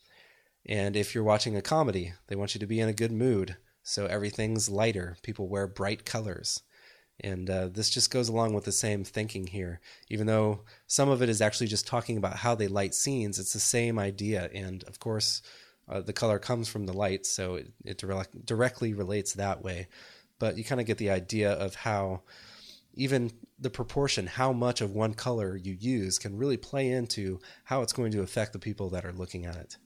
and 0.68 0.96
if 0.96 1.14
you're 1.14 1.24
watching 1.24 1.56
a 1.56 1.62
comedy, 1.62 2.12
they 2.26 2.36
want 2.36 2.54
you 2.54 2.58
to 2.58 2.66
be 2.66 2.80
in 2.80 2.88
a 2.88 2.92
good 2.92 3.12
mood. 3.12 3.56
So 3.82 4.06
everything's 4.06 4.68
lighter. 4.68 5.16
People 5.22 5.48
wear 5.48 5.68
bright 5.68 6.04
colors. 6.04 6.62
And 7.20 7.48
uh, 7.48 7.68
this 7.68 7.88
just 7.88 8.10
goes 8.10 8.28
along 8.28 8.52
with 8.52 8.64
the 8.64 8.72
same 8.72 9.04
thinking 9.04 9.46
here. 9.46 9.80
Even 10.10 10.26
though 10.26 10.64
some 10.86 11.08
of 11.08 11.22
it 11.22 11.28
is 11.28 11.40
actually 11.40 11.68
just 11.68 11.86
talking 11.86 12.16
about 12.16 12.38
how 12.38 12.54
they 12.54 12.68
light 12.68 12.94
scenes, 12.94 13.38
it's 13.38 13.52
the 13.52 13.60
same 13.60 13.98
idea. 13.98 14.50
And 14.52 14.82
of 14.84 14.98
course, 14.98 15.40
uh, 15.88 16.00
the 16.00 16.12
color 16.12 16.38
comes 16.38 16.68
from 16.68 16.86
the 16.86 16.92
light, 16.92 17.26
so 17.26 17.56
it, 17.56 17.72
it 17.84 17.98
direct, 17.98 18.44
directly 18.44 18.94
relates 18.94 19.34
that 19.34 19.62
way. 19.62 19.88
But 20.38 20.58
you 20.58 20.64
kind 20.64 20.80
of 20.80 20.86
get 20.86 20.98
the 20.98 21.10
idea 21.10 21.52
of 21.52 21.74
how 21.74 22.22
even 22.94 23.30
the 23.58 23.70
proportion, 23.70 24.26
how 24.26 24.52
much 24.52 24.80
of 24.80 24.92
one 24.92 25.14
color 25.14 25.56
you 25.56 25.76
use, 25.78 26.18
can 26.18 26.36
really 26.36 26.56
play 26.56 26.90
into 26.90 27.38
how 27.64 27.82
it's 27.82 27.92
going 27.92 28.12
to 28.12 28.22
affect 28.22 28.52
the 28.52 28.58
people 28.58 28.90
that 28.90 29.04
are 29.04 29.12
looking 29.12 29.44
at 29.46 29.56
it. 29.56 29.76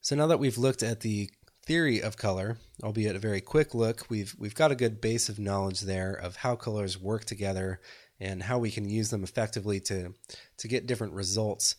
So 0.00 0.16
now 0.16 0.26
that 0.26 0.38
we've 0.38 0.58
looked 0.58 0.82
at 0.82 1.00
the 1.00 1.30
theory 1.64 2.00
of 2.00 2.16
color, 2.16 2.58
albeit 2.82 3.16
a 3.16 3.20
very 3.20 3.40
quick 3.40 3.74
look, 3.74 4.06
we've 4.08 4.34
we've 4.38 4.54
got 4.54 4.70
a 4.70 4.76
good 4.76 5.00
base 5.00 5.28
of 5.28 5.38
knowledge 5.38 5.80
there 5.80 6.12
of 6.12 6.36
how 6.36 6.56
colors 6.56 7.00
work 7.00 7.24
together 7.24 7.80
and 8.20 8.44
how 8.44 8.58
we 8.58 8.70
can 8.70 8.88
use 8.88 9.10
them 9.10 9.24
effectively 9.24 9.80
to 9.80 10.14
to 10.58 10.68
get 10.68 10.86
different 10.86 11.12
results. 11.12 11.76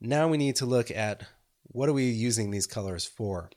Now 0.00 0.28
we 0.28 0.38
need 0.38 0.56
to 0.56 0.66
look 0.66 0.90
at 0.90 1.24
what 1.68 1.88
are 1.88 1.92
we 1.92 2.04
using 2.04 2.50
these 2.50 2.66
colors 2.66 3.04
for? 3.04 3.50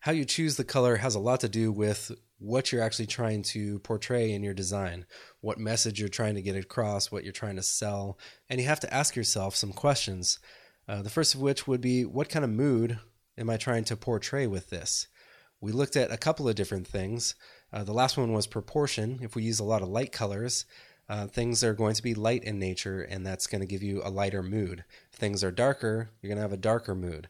How 0.00 0.12
you 0.12 0.24
choose 0.24 0.56
the 0.56 0.64
color 0.64 0.96
has 0.96 1.14
a 1.14 1.20
lot 1.20 1.40
to 1.40 1.48
do 1.48 1.72
with 1.72 2.12
what 2.38 2.72
you're 2.72 2.82
actually 2.82 3.06
trying 3.06 3.42
to 3.42 3.78
portray 3.80 4.32
in 4.32 4.42
your 4.42 4.54
design, 4.54 5.06
what 5.40 5.58
message 5.58 6.00
you're 6.00 6.08
trying 6.08 6.34
to 6.34 6.42
get 6.42 6.56
across, 6.56 7.12
what 7.12 7.22
you're 7.22 7.32
trying 7.32 7.56
to 7.56 7.62
sell, 7.62 8.18
and 8.48 8.60
you 8.60 8.66
have 8.66 8.80
to 8.80 8.94
ask 8.94 9.14
yourself 9.14 9.54
some 9.54 9.72
questions 9.72 10.38
uh, 10.90 11.02
the 11.02 11.10
first 11.10 11.36
of 11.36 11.40
which 11.40 11.68
would 11.68 11.80
be 11.80 12.04
what 12.04 12.28
kind 12.28 12.44
of 12.44 12.50
mood 12.50 12.98
am 13.38 13.48
I 13.48 13.56
trying 13.56 13.84
to 13.84 13.96
portray 13.96 14.48
with 14.48 14.70
this? 14.70 15.06
We 15.60 15.70
looked 15.70 15.94
at 15.94 16.10
a 16.10 16.16
couple 16.16 16.48
of 16.48 16.56
different 16.56 16.84
things. 16.84 17.36
Uh, 17.72 17.84
the 17.84 17.92
last 17.92 18.16
one 18.16 18.32
was 18.32 18.48
proportion. 18.48 19.20
If 19.22 19.36
we 19.36 19.44
use 19.44 19.60
a 19.60 19.64
lot 19.64 19.82
of 19.82 19.88
light 19.88 20.10
colors, 20.10 20.64
uh, 21.10 21.26
things 21.26 21.64
are 21.64 21.74
going 21.74 21.94
to 21.94 22.02
be 22.02 22.14
light 22.14 22.44
in 22.44 22.58
nature, 22.58 23.02
and 23.02 23.26
that's 23.26 23.48
going 23.48 23.60
to 23.60 23.66
give 23.66 23.82
you 23.82 24.00
a 24.04 24.10
lighter 24.10 24.42
mood. 24.42 24.84
If 25.12 25.18
things 25.18 25.42
are 25.42 25.50
darker, 25.50 26.10
you're 26.22 26.28
going 26.28 26.38
to 26.38 26.42
have 26.42 26.52
a 26.52 26.56
darker 26.56 26.94
mood. 26.94 27.28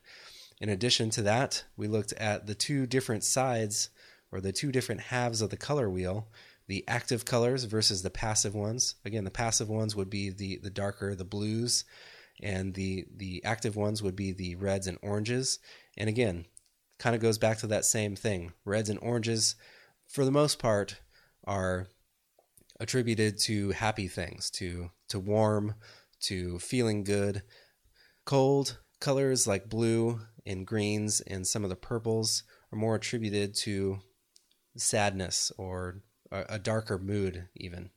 In 0.60 0.68
addition 0.68 1.08
to 1.10 1.22
that, 1.22 1.64
we 1.78 1.88
looked 1.88 2.12
at 2.12 2.46
the 2.46 2.54
two 2.54 2.86
different 2.86 3.24
sides 3.24 3.88
or 4.30 4.42
the 4.42 4.52
two 4.52 4.70
different 4.70 5.00
halves 5.00 5.40
of 5.40 5.48
the 5.48 5.56
color 5.56 5.88
wheel 5.88 6.28
the 6.70 6.84
active 6.86 7.24
colors 7.24 7.64
versus 7.64 8.02
the 8.02 8.10
passive 8.10 8.54
ones. 8.54 8.94
Again, 9.04 9.24
the 9.24 9.30
passive 9.30 9.68
ones 9.68 9.96
would 9.96 10.08
be 10.08 10.30
the, 10.30 10.60
the 10.62 10.70
darker, 10.70 11.16
the 11.16 11.24
blues, 11.24 11.84
and 12.40 12.74
the 12.74 13.06
the 13.16 13.44
active 13.44 13.74
ones 13.74 14.04
would 14.04 14.14
be 14.14 14.30
the 14.30 14.54
reds 14.54 14.86
and 14.86 14.96
oranges. 15.02 15.58
And 15.96 16.08
again, 16.08 16.46
kind 17.00 17.16
of 17.16 17.20
goes 17.20 17.38
back 17.38 17.58
to 17.58 17.66
that 17.66 17.84
same 17.84 18.14
thing. 18.14 18.52
Reds 18.64 18.88
and 18.88 19.00
oranges, 19.00 19.56
for 20.06 20.24
the 20.24 20.30
most 20.30 20.60
part, 20.60 21.00
are 21.44 21.88
attributed 22.80 23.38
to 23.38 23.70
happy 23.70 24.08
things, 24.08 24.50
to 24.50 24.90
to 25.08 25.20
warm, 25.20 25.74
to 26.22 26.58
feeling 26.58 27.04
good. 27.04 27.42
Cold 28.24 28.78
colors 29.00 29.46
like 29.46 29.68
blue 29.68 30.20
and 30.46 30.66
greens 30.66 31.20
and 31.20 31.46
some 31.46 31.64
of 31.64 31.70
the 31.70 31.76
purples 31.76 32.42
are 32.72 32.78
more 32.78 32.94
attributed 32.96 33.54
to 33.54 33.98
sadness 34.76 35.52
or 35.56 36.02
a 36.32 36.58
darker 36.58 36.98
mood 36.98 37.48
even. 37.56 37.90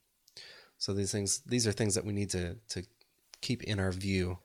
So 0.78 0.93
these 0.93 1.12
things 1.12 1.41
these 1.46 1.67
are 1.67 1.72
things 1.72 1.96
that 1.96 2.06
we 2.06 2.13
need 2.13 2.30
to 2.32 2.58
to 2.69 2.84
keep 3.41 3.63
in 3.63 3.80
our 3.80 3.91
view. 3.91 4.39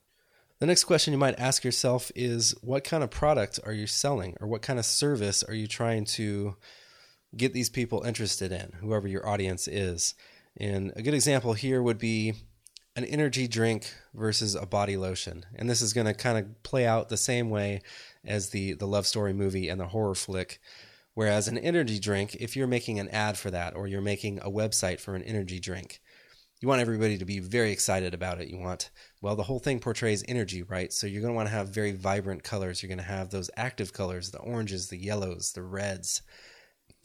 The 0.59 0.67
next 0.67 0.85
question 0.85 1.13
you 1.13 1.19
might 1.19 1.39
ask 1.39 1.65
yourself 1.65 2.11
is 2.17 2.55
what 2.63 2.85
kind 2.85 3.05
of 3.05 3.11
product 3.11 3.61
are 3.65 3.73
you 3.73 3.87
selling 3.87 4.37
or 4.41 4.49
what 4.49 4.63
kind 4.63 4.79
of 4.79 4.85
service 4.85 5.43
are 5.45 5.55
you 5.55 5.69
trying 5.69 6.05
to 6.05 6.57
get 7.37 7.53
these 7.53 7.71
people 7.71 8.03
interested 8.03 8.53
in, 8.53 8.73
whoever 8.81 9.09
your 9.09 9.29
audience 9.29 9.69
is? 9.69 10.15
And 10.57 10.93
a 10.97 11.03
good 11.03 11.15
example 11.15 11.53
here 11.53 11.83
would 11.83 11.99
be 11.99 12.35
an 12.97 13.05
energy 13.05 13.47
drink 13.47 13.93
versus 14.13 14.55
a 14.57 14.67
body 14.67 14.97
lotion. 14.97 15.47
And 15.55 15.71
this 15.71 15.81
is 15.81 15.93
going 15.93 16.07
to 16.07 16.15
kind 16.15 16.39
of 16.39 16.63
play 16.65 16.85
out 16.85 17.09
the 17.09 17.17
same 17.17 17.49
way 17.49 17.81
as 18.25 18.51
the 18.51 18.73
the 18.73 18.89
love 18.89 19.07
story 19.07 19.33
movie 19.33 19.69
and 19.69 19.81
the 19.81 19.87
horror 19.87 20.17
flick. 20.17 20.61
Whereas 21.15 21.49
an 21.49 21.59
energy 21.59 21.99
drink, 21.99 22.37
if 22.37 22.57
you're 22.57 22.67
making 22.67 22.99
an 23.01 23.09
ad 23.09 23.37
for 23.37 23.51
that 23.51 23.75
or 23.75 23.87
you're 23.87 24.01
making 24.01 24.39
a 24.39 24.51
website 24.51 25.01
for 25.01 25.15
an 25.15 25.23
energy 25.23 25.59
drink, 25.59 26.01
you 26.61 26.69
want 26.69 26.81
everybody 26.81 27.19
to 27.19 27.25
be 27.25 27.39
very 27.39 27.71
excited 27.71 28.15
about 28.15 28.41
it. 28.41 28.49
You 28.49 28.59
want, 28.59 28.91
well, 29.21 29.37
the 29.37 29.45
whole 29.45 29.61
thing 29.61 29.79
portrays 29.79 30.25
energy, 30.27 30.63
right? 30.63 30.93
So 30.93 31.07
you're 31.07 31.23
going 31.23 31.33
to 31.33 31.37
want 31.37 31.49
to 31.49 31.55
have 31.55 31.69
very 31.69 31.93
vibrant 31.93 32.43
colors. 32.43 32.83
You're 32.83 32.89
going 32.89 32.99
to 32.99 33.05
have 33.05 33.31
those 33.31 33.51
active 33.57 33.93
colors, 33.93 34.31
the 34.31 34.39
oranges, 34.39 34.89
the 34.89 34.99
yellows, 34.99 35.53
the 35.53 35.63
reds. 35.63 36.23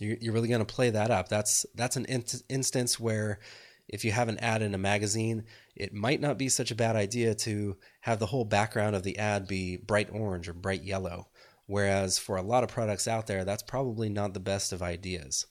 You're, 0.04 0.18
you're 0.20 0.34
really 0.34 0.48
going 0.48 0.66
to 0.66 0.74
play 0.74 0.90
that 0.90 1.12
up. 1.12 1.30
That's 1.30 1.66
that's 1.76 1.96
an 1.96 2.06
in- 2.06 2.26
instance 2.50 3.00
where 3.00 3.40
if 3.88 4.06
you 4.06 4.12
have 4.12 4.30
an 4.30 4.40
ad 4.40 4.62
in 4.62 4.74
a 4.74 4.78
magazine, 4.78 5.44
it 5.76 5.94
might 5.94 6.22
not 6.22 6.38
be 6.38 6.50
such 6.50 6.72
a 6.72 6.76
bad 6.76 6.96
idea 6.96 7.36
to 7.36 7.78
have 8.02 8.20
the 8.20 8.28
whole 8.28 8.46
background 8.46 8.96
of 8.96 9.04
the 9.04 9.18
ad 9.18 9.48
be 9.48 9.78
bright 9.78 10.10
orange 10.12 10.48
or 10.48 10.54
bright 10.54 10.84
yellow. 10.84 11.28
Whereas 11.66 12.18
for 12.18 12.38
a 12.38 12.42
lot 12.42 12.64
of 12.64 12.70
products 12.70 13.08
out 13.08 13.28
there, 13.28 13.46
that's 13.46 13.64
probably 13.64 14.10
not 14.10 14.34
the 14.34 14.40
best 14.40 14.74
of 14.74 14.82
ideas. 14.82 15.46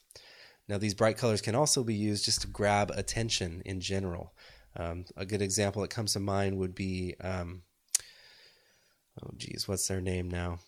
Now, 0.69 0.79
these 0.79 0.95
bright 0.95 1.19
colors 1.19 1.43
can 1.43 1.55
also 1.55 1.83
be 1.83 1.95
used 1.95 2.25
just 2.25 2.43
to 2.43 2.47
grab 2.47 2.91
attention 2.91 3.63
in 3.65 3.81
general. 3.81 4.33
Um, 4.77 5.05
a 5.17 5.27
good 5.27 5.43
example 5.43 5.83
that 5.83 5.91
comes 5.91 6.13
to 6.13 6.21
mind 6.21 6.57
would 6.59 6.75
be, 6.75 7.15
um, 7.21 7.63
oh 9.23 9.31
geez, 9.37 9.67
what's 9.67 9.89
their 9.89 10.01
name 10.01 10.31
now? 10.31 10.61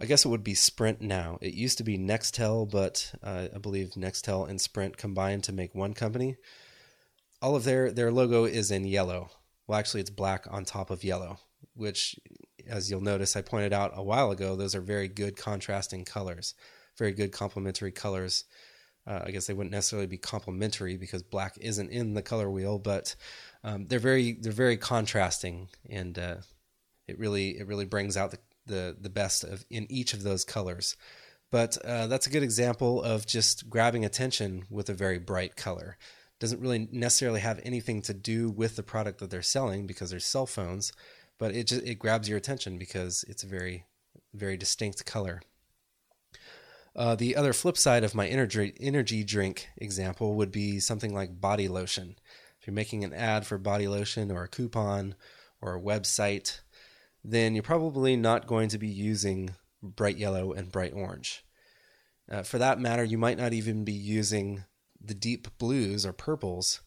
I 0.00 0.06
guess 0.06 0.24
it 0.24 0.28
would 0.28 0.44
be 0.44 0.54
Sprint 0.54 1.00
now. 1.00 1.38
It 1.40 1.54
used 1.54 1.78
to 1.78 1.84
be 1.84 1.98
Nextel, 1.98 2.70
but 2.70 3.12
uh, 3.22 3.48
I 3.54 3.58
believe 3.58 3.90
Nextel 3.90 4.48
and 4.48 4.60
Sprint 4.60 4.96
combined 4.96 5.44
to 5.44 5.52
make 5.52 5.74
one 5.74 5.94
company. 5.94 6.36
All 7.40 7.56
of 7.56 7.64
their 7.64 7.92
their 7.92 8.10
logo 8.10 8.44
is 8.44 8.70
in 8.70 8.84
yellow. 8.84 9.30
Well, 9.66 9.78
actually, 9.78 10.00
it's 10.00 10.10
black 10.10 10.46
on 10.50 10.64
top 10.64 10.90
of 10.90 11.04
yellow, 11.04 11.38
which, 11.74 12.18
as 12.66 12.90
you'll 12.90 13.00
notice, 13.00 13.36
I 13.36 13.42
pointed 13.42 13.72
out 13.72 13.92
a 13.94 14.02
while 14.02 14.30
ago. 14.30 14.56
Those 14.56 14.74
are 14.74 14.80
very 14.80 15.08
good 15.08 15.36
contrasting 15.36 16.04
colors, 16.04 16.54
very 16.96 17.12
good 17.12 17.32
complementary 17.32 17.92
colors 17.92 18.44
uh, 19.06 19.20
I 19.24 19.30
guess 19.30 19.46
they 19.46 19.54
wouldn't 19.54 19.72
necessarily 19.72 20.06
be 20.06 20.18
complementary 20.18 20.96
because 20.96 21.22
black 21.22 21.56
isn't 21.60 21.90
in 21.90 22.14
the 22.14 22.22
color 22.22 22.50
wheel, 22.50 22.78
but 22.78 23.14
um, 23.64 23.86
they're 23.86 23.98
very 23.98 24.32
they're 24.40 24.52
very 24.52 24.76
contrasting, 24.76 25.68
and 25.90 26.18
uh, 26.18 26.36
it 27.08 27.18
really 27.18 27.58
it 27.58 27.66
really 27.66 27.84
brings 27.84 28.16
out 28.16 28.30
the, 28.30 28.38
the 28.72 28.96
the 28.98 29.10
best 29.10 29.44
of 29.44 29.64
in 29.70 29.86
each 29.90 30.14
of 30.14 30.22
those 30.22 30.44
colors. 30.44 30.96
But 31.50 31.76
uh, 31.84 32.06
that's 32.06 32.26
a 32.26 32.30
good 32.30 32.42
example 32.42 33.02
of 33.02 33.26
just 33.26 33.68
grabbing 33.68 34.04
attention 34.06 34.64
with 34.70 34.88
a 34.88 34.94
very 34.94 35.18
bright 35.18 35.54
color. 35.54 35.98
Doesn't 36.40 36.62
really 36.62 36.88
necessarily 36.90 37.40
have 37.40 37.60
anything 37.62 38.00
to 38.02 38.14
do 38.14 38.50
with 38.50 38.74
the 38.74 38.82
product 38.82 39.20
that 39.20 39.30
they're 39.30 39.42
selling 39.42 39.86
because 39.86 40.10
they're 40.10 40.18
cell 40.18 40.46
phones, 40.46 40.92
but 41.38 41.54
it 41.54 41.66
just 41.66 41.84
it 41.84 41.98
grabs 41.98 42.28
your 42.28 42.38
attention 42.38 42.78
because 42.78 43.24
it's 43.28 43.44
a 43.44 43.46
very 43.46 43.84
very 44.32 44.56
distinct 44.56 45.04
color. 45.04 45.42
Uh, 46.96 47.14
the 47.14 47.36
other 47.36 47.52
flip 47.52 47.76
side 47.76 48.02
of 48.02 48.14
my 48.14 48.26
energy 48.26 48.74
energy 48.80 49.22
drink 49.22 49.68
example 49.76 50.34
would 50.34 50.50
be 50.50 50.80
something 50.80 51.14
like 51.14 51.40
body 51.40 51.68
lotion. 51.68 52.16
If 52.58 52.66
you're 52.66 52.74
making 52.74 53.04
an 53.04 53.12
ad 53.12 53.46
for 53.46 53.58
body 53.58 53.88
lotion 53.88 54.30
or 54.30 54.44
a 54.44 54.48
coupon 54.48 55.16
or 55.60 55.76
a 55.76 55.80
website, 55.80 56.60
then 57.24 57.54
you're 57.54 57.62
probably 57.62 58.16
not 58.16 58.46
going 58.46 58.68
to 58.68 58.78
be 58.78 58.88
using 58.88 59.54
bright 59.82 60.16
yellow 60.16 60.52
and 60.52 60.72
bright 60.72 60.92
orange. 60.94 61.44
Uh, 62.30 62.42
for 62.42 62.58
that 62.58 62.80
matter, 62.80 63.04
you 63.04 63.18
might 63.18 63.38
not 63.38 63.52
even 63.52 63.84
be 63.84 63.92
using 63.92 64.64
the 65.00 65.14
deep 65.14 65.48
blues 65.58 66.06
or 66.06 66.12
purples, 66.12 66.80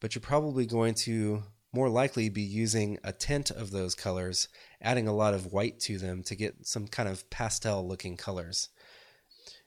but 0.00 0.14
you're 0.14 0.20
probably 0.20 0.66
going 0.66 0.94
to 0.94 1.42
more 1.72 1.88
likely 1.88 2.28
be 2.28 2.42
using 2.42 2.98
a 3.04 3.12
tint 3.12 3.50
of 3.50 3.70
those 3.70 3.94
colors, 3.94 4.48
adding 4.80 5.06
a 5.06 5.14
lot 5.14 5.34
of 5.34 5.52
white 5.52 5.78
to 5.78 5.98
them 5.98 6.22
to 6.22 6.34
get 6.34 6.66
some 6.66 6.88
kind 6.88 7.08
of 7.08 7.28
pastel 7.28 7.86
looking 7.86 8.16
colors 8.16 8.70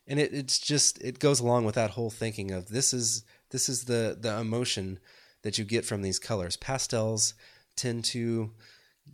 and 0.08 0.20
it, 0.20 0.34
it's 0.34 0.60
just 0.60 1.02
it 1.02 1.20
goes 1.20 1.40
along 1.40 1.66
with 1.66 1.76
that 1.76 1.92
whole 1.92 2.10
thinking 2.10 2.52
of 2.52 2.70
this 2.70 2.94
is 2.94 3.24
this 3.52 3.70
is 3.70 3.86
the 3.86 4.18
the 4.20 4.38
emotion 4.40 5.00
that 5.44 5.58
you 5.58 5.66
get 5.66 5.86
from 5.86 6.02
these 6.02 6.20
colors. 6.20 6.58
Pastels 6.58 7.34
tend 7.76 8.04
to 8.06 8.52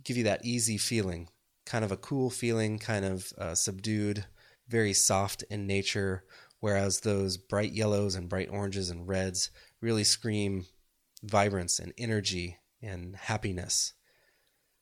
give 0.04 0.16
you 0.16 0.24
that 0.24 0.44
easy 0.44 0.78
feeling, 0.78 1.28
kind 1.66 1.84
of 1.84 1.92
a 1.92 1.96
cool 1.96 2.30
feeling, 2.30 2.78
kind 2.78 3.04
of 3.04 3.32
uh, 3.38 3.54
subdued, 3.54 4.24
very 4.68 4.92
soft 4.92 5.44
in 5.50 5.66
nature. 5.66 6.24
Whereas 6.60 7.00
those 7.00 7.36
bright 7.36 7.72
yellows 7.72 8.14
and 8.14 8.28
bright 8.28 8.48
oranges 8.50 8.90
and 8.90 9.06
reds 9.06 9.50
really 9.80 10.04
scream 10.04 10.66
vibrance 11.22 11.78
and 11.78 11.92
energy 11.98 12.58
and 12.82 13.14
happiness. 13.16 13.94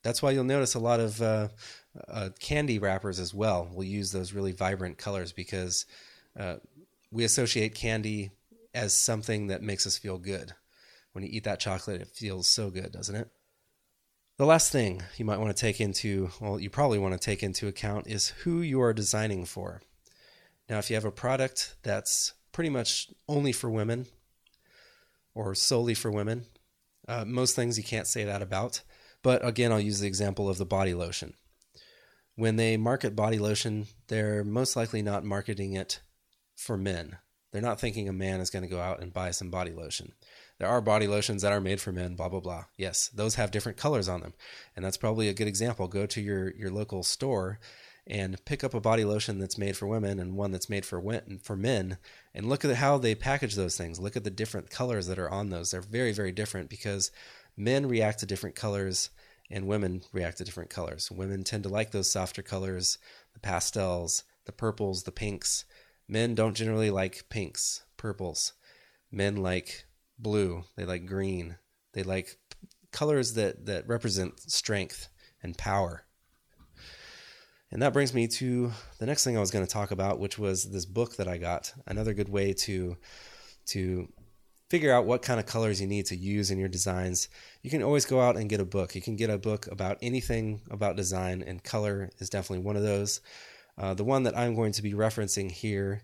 That's 0.03 0.23
why 0.23 0.31
you'll 0.31 0.45
notice 0.45 0.75
a 0.75 0.81
lot 0.81 1.01
of 1.01 1.21
uh, 1.21 1.49
uh, 2.09 2.31
candy 2.39 2.79
wrappers 2.79 3.19
as 3.19 3.35
well 3.35 3.69
will 3.73 3.85
use 3.85 4.13
those 4.13 4.33
really 4.33 4.53
vibrant 4.53 4.99
colors 4.99 5.33
because 5.33 5.85
uh, 6.39 6.57
we 7.11 7.25
associate 7.25 7.75
candy 7.75 8.31
as 8.75 8.97
something 8.97 9.49
that 9.49 9.63
makes 9.63 9.87
us 9.87 9.99
feel 9.99 10.19
good. 10.19 10.53
When 11.13 11.25
you 11.25 11.31
eat 11.33 11.45
that 11.45 11.61
chocolate, 11.61 12.01
it 12.01 12.09
feels 12.09 12.47
so 12.47 12.71
good, 12.71 12.93
doesn't 12.93 13.17
it? 13.17 13.29
The 14.38 14.46
last 14.46 14.70
thing 14.70 15.03
you 15.16 15.25
might 15.25 15.38
want 15.38 15.57
to 15.57 15.61
take 15.61 15.81
into, 15.81 16.31
well, 16.40 16.61
you 16.61 16.68
probably 16.68 16.99
want 16.99 17.14
to 17.14 17.18
take 17.18 17.42
into 17.42 17.68
account 17.68 18.07
is 18.07 18.29
who 18.29 18.61
you 18.61 18.81
are 18.83 18.92
designing 18.92 19.46
for. 19.46 19.81
Now, 20.68 20.79
if 20.79 20.90
you 20.90 20.96
have 20.96 21.05
a 21.05 21.11
product 21.11 21.77
that's 21.83 22.35
pretty 22.53 22.70
much 22.70 23.09
only 23.29 23.53
for 23.53 23.70
women 23.70 24.07
or 25.35 25.55
solely 25.55 25.94
for 25.94 26.11
women, 26.11 26.44
uh, 27.09 27.25
most 27.25 27.57
things 27.57 27.79
you 27.79 27.85
can't 27.85 28.07
say 28.07 28.25
that 28.25 28.42
about. 28.42 28.83
But 29.22 29.46
again, 29.46 29.72
I'll 29.72 29.81
use 29.81 30.01
the 30.01 30.07
example 30.07 30.49
of 30.49 30.59
the 30.59 30.66
body 30.66 30.92
lotion 30.92 31.35
when 32.37 32.57
they 32.57 32.77
market 32.77 33.16
body 33.16 33.38
lotion, 33.38 33.87
they're 34.09 34.44
most 34.44 34.77
likely 34.77 35.03
not 35.03 35.25
marketing 35.25 35.72
it 35.72 36.01
for 36.55 36.77
men. 36.77 37.16
They're 37.51 37.62
not 37.62 37.81
thinking 37.81 38.09
a 38.09 38.12
man 38.12 38.40
is 38.40 38.51
going 38.51 38.62
to 38.62 38.68
go 38.68 38.81
out 38.81 39.01
and 39.01 39.12
buy 39.12 39.31
some 39.31 39.51
body 39.51 39.72
lotion. 39.72 40.12
There 40.59 40.69
are 40.69 40.81
body 40.81 41.07
lotions 41.07 41.42
that 41.42 41.53
are 41.53 41.61
made 41.61 41.81
for 41.81 41.92
men, 41.92 42.14
blah 42.14 42.29
blah 42.29 42.40
blah. 42.40 42.64
Yes, 42.77 43.09
those 43.09 43.35
have 43.35 43.51
different 43.51 43.79
colors 43.79 44.09
on 44.09 44.21
them, 44.21 44.35
and 44.75 44.85
that's 44.85 44.97
probably 44.97 45.29
a 45.29 45.35
good 45.35 45.49
example. 45.49 45.88
Go 45.88 46.07
to 46.07 46.21
your 46.21 46.55
your 46.55 46.71
local 46.71 47.03
store 47.03 47.59
and 48.07 48.42
pick 48.45 48.62
up 48.62 48.73
a 48.73 48.81
body 48.81 49.05
lotion 49.05 49.38
that's 49.38 49.59
made 49.59 49.77
for 49.77 49.87
women 49.87 50.21
and 50.21 50.37
one 50.37 50.53
that's 50.53 50.71
made 50.71 50.87
for 50.87 51.03
for 51.42 51.57
men, 51.57 51.99
and 52.35 52.49
look 52.49 52.64
at 52.64 52.77
how 52.77 52.97
they 52.99 53.14
package 53.14 53.55
those 53.55 53.77
things. 53.77 54.01
Look 54.01 54.16
at 54.16 54.25
the 54.25 54.31
different 54.31 54.71
colors 54.71 55.07
that 55.09 55.19
are 55.19 55.31
on 55.31 55.51
those. 55.51 55.71
They're 55.71 55.81
very 55.81 56.12
very 56.12 56.33
different 56.33 56.71
because 56.71 57.11
men 57.57 57.87
react 57.87 58.21
to 58.21 58.27
different 58.27 58.57
colors 58.57 59.11
and 59.51 59.66
women 59.66 60.03
react 60.12 60.38
to 60.38 60.45
different 60.45 60.71
colors. 60.71 61.11
Women 61.11 61.45
tend 61.45 61.62
to 61.64 61.69
like 61.69 61.90
those 61.90 62.11
softer 62.11 62.42
colors, 62.42 62.99
the 63.35 63.40
pastels, 63.40 64.25
the 64.45 64.53
purples, 64.53 65.03
the 65.03 65.12
pinks. 65.12 65.64
Men 66.09 66.35
don't 66.35 66.55
generally 66.55 66.90
like 66.90 67.29
pinks, 67.29 67.85
purples. 67.97 68.55
Men 69.11 69.37
like 69.37 69.85
blue, 70.19 70.65
they 70.77 70.85
like 70.85 71.07
green. 71.07 71.57
They 71.93 72.03
like 72.03 72.39
colors 72.93 73.35
that 73.35 73.67
that 73.67 73.89
represent 73.89 74.41
strength 74.41 75.09
and 75.43 75.57
power. 75.57 76.05
And 77.71 77.83
that 77.83 77.93
brings 77.93 78.15
me 78.15 78.29
to 78.29 78.73
the 78.99 79.07
next 79.07 79.25
thing 79.25 79.37
I 79.37 79.41
was 79.41 79.51
going 79.51 79.67
to 79.67 79.71
talk 79.71 79.91
about, 79.91 80.21
which 80.21 80.39
was 80.39 80.71
this 80.71 80.87
book 80.87 81.17
that 81.17 81.29
I 81.29 81.37
got. 81.37 81.73
Another 81.87 82.15
good 82.15 82.29
way 82.29 82.53
to 82.53 82.97
to 83.67 84.09
figure 84.71 84.93
out 84.93 85.07
what 85.07 85.23
kind 85.23 85.39
of 85.39 85.47
colors 85.47 85.81
you 85.81 85.87
need 85.87 86.07
to 86.07 86.17
use 86.17 86.51
in 86.51 86.59
your 86.59 86.69
designs, 86.69 87.29
you 87.63 87.71
can 87.71 87.83
always 87.83 88.05
go 88.05 88.21
out 88.21 88.37
and 88.37 88.49
get 88.49 88.61
a 88.61 88.65
book. 88.65 88.95
You 88.95 89.03
can 89.03 89.17
get 89.17 89.31
a 89.31 89.39
book 89.39 89.67
about 89.71 89.99
anything 90.03 90.61
about 90.71 90.97
design, 90.97 91.43
and 91.43 91.63
color 91.63 92.11
is 92.19 92.31
definitely 92.31 92.65
one 92.65 92.77
of 92.77 92.83
those. 92.83 93.21
Uh, 93.79 93.95
the 93.95 94.05
one 94.05 94.23
that 94.25 94.37
I'm 94.37 94.55
going 94.55 94.73
to 94.73 94.83
be 94.83 94.93
referencing 94.93 95.51
here 95.51 96.03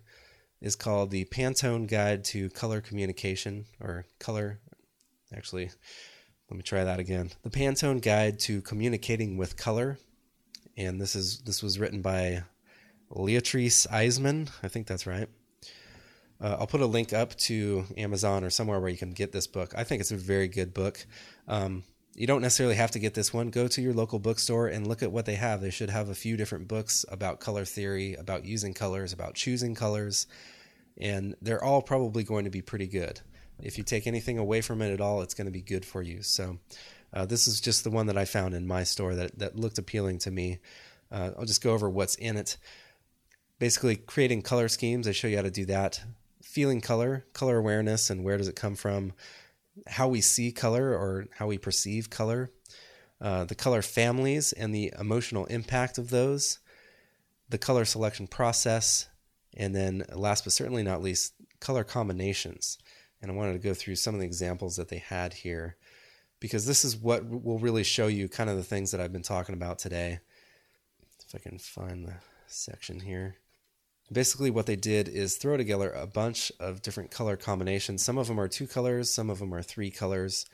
is 0.63 0.77
called 0.77 1.11
the 1.11 1.25
Pantone 1.27 1.89
Guide 1.89 2.25
to 2.27 2.49
Color 2.51 2.81
Communication, 2.81 3.67
or 3.81 4.07
Color. 4.19 4.61
Actually, 5.37 5.71
let 6.49 6.57
me 6.57 6.63
try 6.63 6.85
that 6.85 7.01
again. 7.01 7.31
The 7.43 7.51
Pantone 7.51 8.01
Guide 8.01 8.39
to 8.41 8.63
Communicating 8.63 9.37
with 9.37 9.57
Color, 9.57 9.99
and 10.77 11.01
this 11.01 11.17
is 11.17 11.41
this 11.41 11.63
was 11.63 11.79
written 11.79 12.01
by 12.01 12.45
Leatrice 13.11 13.87
Eiseman. 13.89 14.51
I 14.63 14.69
think 14.69 14.87
that's 14.87 15.07
right. 15.07 15.29
Uh, 16.41 16.57
I'll 16.59 16.67
put 16.67 16.81
a 16.81 16.87
link 16.87 17.13
up 17.13 17.35
to 17.37 17.85
Amazon 17.97 18.43
or 18.43 18.51
somewhere 18.51 18.81
where 18.81 18.91
you 18.91 18.99
can 18.99 19.13
get 19.13 19.33
this 19.33 19.47
book. 19.47 19.75
I 19.77 19.85
think 19.85 20.01
it's 20.01 20.11
a 20.11 20.17
very 20.17 20.49
good 20.49 20.75
book. 20.75 21.05
Um, 21.47 21.85
you 22.15 22.27
don't 22.27 22.43
necessarily 22.43 22.77
have 22.77 22.91
to 22.93 22.99
get 22.99 23.15
this 23.15 23.33
one. 23.33 23.51
Go 23.51 23.69
to 23.69 23.83
your 23.83 23.95
local 23.95 24.19
bookstore 24.19 24.69
and 24.69 24.87
look 24.87 25.03
at 25.03 25.13
what 25.13 25.27
they 25.27 25.35
have. 25.37 25.61
They 25.61 25.71
should 25.71 25.91
have 25.91 26.09
a 26.09 26.15
few 26.15 26.37
different 26.37 26.69
books 26.69 27.05
about 27.09 27.41
color 27.41 27.65
theory, 27.65 28.15
about 28.15 28.45
using 28.45 28.75
colors, 28.75 29.13
about 29.13 29.35
choosing 29.35 29.75
colors, 29.75 30.27
and 30.99 31.35
they're 31.41 31.65
all 31.65 31.83
probably 31.83 32.25
going 32.25 32.45
to 32.45 32.51
be 32.51 32.63
pretty 32.63 32.87
good. 32.87 33.21
If 33.61 33.79
you 33.79 33.85
take 33.85 34.07
anything 34.07 34.39
away 34.39 34.61
from 34.61 34.83
it 34.83 34.93
at 34.93 35.01
all, 35.01 35.23
it's 35.23 35.35
going 35.35 35.47
to 35.47 35.53
be 35.53 35.63
good 35.63 35.85
for 35.85 36.03
you. 36.03 36.23
So, 36.23 36.59
Uh, 37.15 37.27
this 37.27 37.47
is 37.47 37.61
just 37.61 37.85
the 37.85 37.91
one 37.91 38.07
that 38.07 38.17
I 38.17 38.25
found 38.25 38.55
in 38.55 38.67
my 38.67 38.85
store 38.85 39.15
that, 39.15 39.39
that 39.39 39.55
looked 39.55 39.79
appealing 39.79 40.19
to 40.21 40.31
me. 40.31 40.61
Uh, 41.11 41.33
I'll 41.37 41.45
just 41.45 41.63
go 41.63 41.75
over 41.75 41.91
what's 41.91 42.15
in 42.15 42.39
it. 42.39 42.57
Basically, 43.59 43.97
creating 43.97 44.41
color 44.41 44.69
schemes. 44.69 45.07
I 45.07 45.13
show 45.13 45.29
you 45.29 45.37
how 45.37 45.43
to 45.43 45.51
do 45.51 45.67
that. 45.67 46.01
Feeling 46.43 46.81
color, 46.81 47.27
color 47.35 47.59
awareness, 47.59 48.09
and 48.09 48.25
where 48.25 48.39
does 48.39 48.49
it 48.49 48.57
come 48.57 48.77
from? 48.77 49.13
How 49.87 50.09
we 50.09 50.21
see 50.21 50.53
color 50.53 50.91
or 50.91 51.27
how 51.39 51.47
we 51.47 51.59
perceive 51.59 52.11
color. 52.11 52.51
Uh, 53.21 53.45
the 53.45 53.55
color 53.55 53.83
families 53.83 54.53
and 54.53 54.75
the 54.75 54.93
emotional 54.99 55.47
impact 55.47 55.99
of 55.99 56.11
those. 56.11 56.59
The 57.49 57.59
color 57.59 57.85
selection 57.85 58.27
process. 58.27 59.09
And 59.57 59.75
then, 59.75 60.05
last 60.13 60.45
but 60.45 60.53
certainly 60.53 60.83
not 60.83 61.03
least, 61.03 61.35
color 61.61 61.85
combinations. 61.85 62.79
And 63.21 63.31
I 63.31 63.35
wanted 63.35 63.53
to 63.53 63.59
go 63.59 63.75
through 63.75 63.97
some 63.97 64.15
of 64.15 64.21
the 64.21 64.27
examples 64.27 64.77
that 64.77 64.89
they 64.89 64.99
had 64.99 65.33
here 65.35 65.77
because 66.41 66.67
this 66.67 66.85
is 66.85 66.97
what 66.97 67.25
will 67.25 67.61
really 67.61 67.85
show 67.85 68.09
you 68.09 68.29
kind 68.29 68.51
of 68.51 68.57
the 68.57 68.65
things 68.65 68.91
that 68.91 69.01
I've 69.01 69.13
been 69.13 69.23
talking 69.23 69.55
about 69.55 69.79
today. 69.79 70.19
If 71.25 71.35
I 71.37 71.39
can 71.39 71.59
find 71.59 72.05
the 72.05 72.15
section 72.49 72.99
here. 72.99 73.37
Basically, 74.13 74.51
what 74.51 74.67
they 74.67 74.77
did 74.77 75.09
is 75.09 75.37
throw 75.37 75.57
together 75.57 75.91
a 75.91 76.07
bunch 76.07 76.53
of 76.61 76.83
different 76.83 77.11
color 77.11 77.37
combinations. 77.37 78.03
Some 78.03 78.19
of 78.19 78.27
them 78.27 78.39
are 78.39 78.49
two 78.49 78.67
colors, 78.67 79.11
some 79.11 79.31
of 79.31 79.39
them 79.39 79.55
are 79.55 79.63
three 79.63 79.91
colors. 79.91 80.45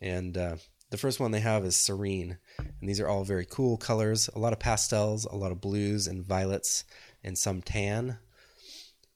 And 0.00 0.36
uh, 0.36 0.56
the 0.90 0.96
first 0.96 1.18
one 1.18 1.32
they 1.32 1.40
have 1.40 1.64
is 1.64 1.74
serene. 1.74 2.38
And 2.58 2.88
these 2.88 3.00
are 3.00 3.08
all 3.08 3.24
very 3.24 3.46
cool 3.46 3.76
colors 3.76 4.28
a 4.34 4.38
lot 4.38 4.52
of 4.52 4.60
pastels, 4.60 5.24
a 5.24 5.34
lot 5.34 5.50
of 5.50 5.60
blues 5.60 6.06
and 6.06 6.24
violets, 6.24 6.84
and 7.24 7.36
some 7.36 7.62
tan. 7.62 8.18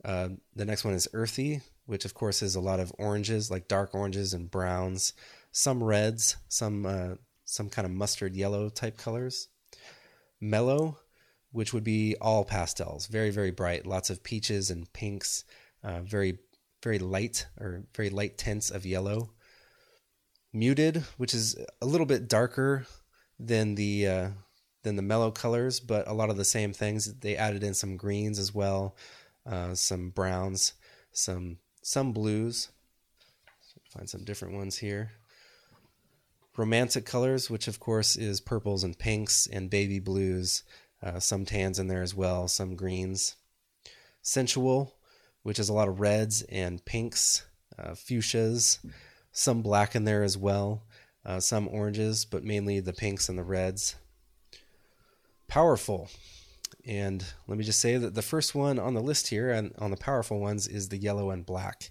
Uh, 0.05 0.31
the 0.57 0.64
next 0.64 0.85
one 0.85 0.95
is 0.95 1.09
earthy, 1.12 1.61
which 1.87 2.05
of 2.05 2.14
course 2.14 2.43
is 2.43 2.57
a 2.57 2.61
lot 2.61 2.81
of 2.81 2.93
oranges, 2.99 3.51
like 3.51 3.68
dark 3.68 3.95
oranges 3.95 4.35
and 4.35 4.51
browns, 4.51 5.12
some 5.53 5.83
reds, 5.83 6.37
some 6.49 6.85
uh, 6.85 7.14
some 7.45 7.70
kind 7.70 7.87
of 7.87 7.93
mustard 7.93 8.35
yellow 8.35 8.68
type 8.68 8.97
colors. 8.97 9.49
Mellow, 10.41 10.99
which 11.53 11.72
would 11.72 11.84
be 11.84 12.16
all 12.20 12.44
pastels, 12.44 13.07
very 13.07 13.30
very 13.30 13.51
bright, 13.51 13.86
lots 13.86 14.11
of 14.11 14.22
peaches 14.22 14.70
and 14.70 14.92
pinks, 14.92 15.44
uh, 15.82 16.01
very 16.01 16.38
very 16.82 16.99
light 16.99 17.46
or 17.61 17.84
very 17.94 18.11
light 18.11 18.38
tints 18.38 18.70
of 18.70 18.86
yellow. 18.86 19.30
Muted, 20.53 21.05
which 21.18 21.34
is 21.34 21.57
a 21.82 21.86
little 21.86 22.07
bit 22.07 22.28
darker 22.28 22.86
than 23.38 23.74
the 23.74 24.07
uh, 24.07 24.28
than 24.82 24.96
the 24.96 25.03
mellow 25.03 25.30
colors, 25.30 25.80
but 25.80 26.09
a 26.09 26.14
lot 26.14 26.30
of 26.30 26.36
the 26.36 26.44
same 26.44 26.72
things. 26.72 27.12
They 27.20 27.36
added 27.36 27.62
in 27.62 27.74
some 27.74 27.96
greens 27.96 28.38
as 28.38 28.55
well, 28.55 28.96
uh, 29.44 29.74
some 29.74 30.11
browns, 30.11 30.72
some 31.12 31.59
some 31.82 32.12
blues. 32.12 32.70
Find 33.90 34.09
some 34.09 34.24
different 34.24 34.55
ones 34.55 34.78
here 34.78 35.12
romantic 36.59 37.07
colors, 37.07 37.49
which 37.49 37.68
of 37.68 37.78
course 37.78 38.16
is 38.16 38.40
purples 38.40 38.82
and 38.84 38.99
pinks 38.99 39.46
and 39.46 39.70
baby 39.70 40.01
blues, 40.01 40.64
uh, 41.03 41.20
some 41.20 41.44
tans 41.44 41.78
in 41.78 41.88
there 41.88 42.03
as 42.03 42.14
well, 42.14 42.49
some 42.49 42.76
greens. 42.76 43.36
Sensual, 44.22 44.94
which 45.42 45.59
is 45.59 45.68
a 45.68 45.72
lot 45.72 45.88
of 45.88 46.01
reds 46.01 46.42
and 46.42 46.84
pinks, 46.84 47.44
uh, 47.78 47.92
fuchsias, 47.92 48.78
some 49.32 49.62
black 49.62 49.94
in 49.94 50.05
there 50.05 50.22
as 50.22 50.36
well, 50.36 50.82
uh, 51.24 51.40
some 51.40 51.68
oranges, 51.68 52.24
but 52.24 52.44
mainly 52.44 52.80
the 52.80 52.92
pinks 52.92 53.28
and 53.28 53.38
the 53.38 53.44
reds. 53.44 53.96
Powerful. 55.46 56.09
And 56.84 57.24
let 57.46 57.59
me 57.59 57.64
just 57.64 57.80
say 57.80 57.96
that 57.96 58.14
the 58.14 58.22
first 58.22 58.55
one 58.55 58.78
on 58.78 58.94
the 58.94 59.03
list 59.03 59.28
here, 59.28 59.51
and 59.51 59.74
on 59.78 59.90
the 59.90 59.96
powerful 59.96 60.40
ones, 60.40 60.66
is 60.66 60.88
the 60.88 60.96
yellow 60.96 61.30
and 61.30 61.46
black. 61.46 61.90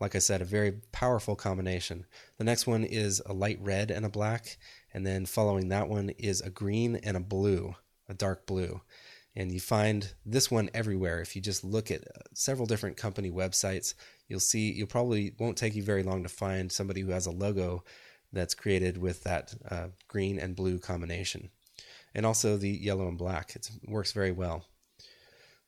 Like 0.00 0.14
I 0.14 0.18
said, 0.18 0.40
a 0.40 0.46
very 0.46 0.72
powerful 0.92 1.36
combination. 1.36 2.06
The 2.38 2.44
next 2.44 2.66
one 2.66 2.84
is 2.84 3.20
a 3.26 3.34
light 3.34 3.58
red 3.60 3.90
and 3.90 4.04
a 4.04 4.10
black, 4.10 4.56
and 4.94 5.06
then 5.06 5.26
following 5.26 5.68
that 5.68 5.88
one 5.88 6.10
is 6.10 6.40
a 6.40 6.50
green 6.50 6.96
and 6.96 7.16
a 7.16 7.20
blue, 7.20 7.74
a 8.10 8.14
dark 8.14 8.46
blue. 8.46 8.82
And 9.36 9.52
you 9.52 9.60
find 9.60 10.12
this 10.26 10.50
one 10.50 10.68
everywhere. 10.74 11.20
If 11.20 11.36
you 11.36 11.40
just 11.40 11.62
look 11.64 11.90
at 11.90 12.02
uh, 12.02 12.22
several 12.34 12.66
different 12.66 12.96
company 12.96 13.30
websites, 13.30 13.94
you'll 14.28 14.40
see 14.40 14.72
you'll 14.72 14.88
probably 14.88 15.32
won't 15.38 15.56
take 15.56 15.76
you 15.76 15.84
very 15.84 16.02
long 16.02 16.24
to 16.24 16.28
find 16.28 16.70
somebody 16.70 17.00
who 17.00 17.12
has 17.12 17.26
a 17.26 17.30
logo 17.30 17.84
that's 18.32 18.54
created 18.54 18.98
with 18.98 19.22
that 19.22 19.54
uh, 19.70 19.88
green 20.08 20.38
and 20.38 20.56
blue 20.56 20.78
combination, 20.78 21.50
and 22.14 22.26
also 22.26 22.56
the 22.56 22.70
yellow 22.70 23.06
and 23.06 23.18
black. 23.18 23.54
It 23.54 23.70
works 23.86 24.12
very 24.12 24.32
well. 24.32 24.66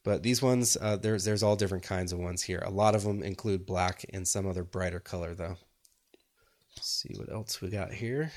But 0.05 0.24
these 0.24 0.43
ones, 0.43 0.76
uh, 0.80 0.97
there's 0.97 1.24
there's 1.24 1.45
all 1.45 1.57
different 1.57 1.84
kinds 1.84 2.12
of 2.12 2.18
ones 2.18 2.43
here. 2.43 2.62
A 2.66 2.70
lot 2.70 2.97
of 2.97 3.05
them 3.05 3.22
include 3.22 3.64
black 3.64 4.05
and 4.12 4.26
some 4.26 4.47
other 4.49 4.64
brighter 4.64 5.01
color, 5.01 5.34
though. 5.34 5.57
Let's 6.76 6.88
see 6.88 7.14
what 7.16 7.30
else 7.30 7.61
we 7.61 7.70
got 7.70 7.93
here. 7.93 8.32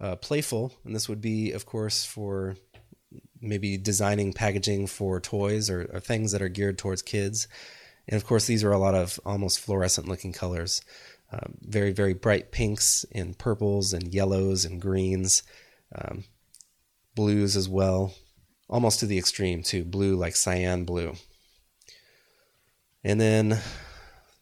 Uh, 0.00 0.16
playful, 0.16 0.72
and 0.84 0.94
this 0.94 1.08
would 1.08 1.20
be, 1.20 1.52
of 1.52 1.66
course, 1.66 2.06
for 2.06 2.56
maybe 3.40 3.76
designing 3.76 4.32
packaging 4.32 4.86
for 4.86 5.20
toys 5.20 5.68
or, 5.68 5.90
or 5.92 6.00
things 6.00 6.32
that 6.32 6.40
are 6.40 6.48
geared 6.48 6.78
towards 6.78 7.02
kids. 7.02 7.46
And 8.08 8.16
of 8.16 8.26
course, 8.26 8.46
these 8.46 8.64
are 8.64 8.72
a 8.72 8.78
lot 8.78 8.94
of 8.94 9.20
almost 9.26 9.60
fluorescent 9.60 10.08
looking 10.08 10.32
colors. 10.32 10.80
Um, 11.32 11.58
very, 11.60 11.92
very 11.92 12.14
bright 12.14 12.50
pinks 12.50 13.04
and 13.12 13.36
purples 13.36 13.92
and 13.92 14.14
yellows 14.14 14.64
and 14.64 14.80
greens, 14.80 15.42
um, 15.94 16.24
blues 17.14 17.56
as 17.56 17.68
well 17.68 18.14
almost 18.70 19.00
to 19.00 19.06
the 19.06 19.18
extreme 19.18 19.62
too, 19.62 19.84
blue 19.84 20.16
like 20.16 20.36
cyan 20.36 20.84
blue. 20.84 21.14
And 23.02 23.20
then 23.20 23.48
let's 23.50 23.64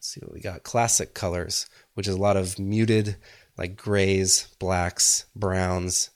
see 0.00 0.20
what 0.20 0.34
we 0.34 0.40
got. 0.40 0.62
Classic 0.62 1.14
colors, 1.14 1.66
which 1.94 2.06
is 2.06 2.14
a 2.14 2.20
lot 2.20 2.36
of 2.36 2.58
muted 2.58 3.16
like 3.58 3.76
grays, 3.76 4.48
blacks, 4.60 5.26
browns, 5.34 6.10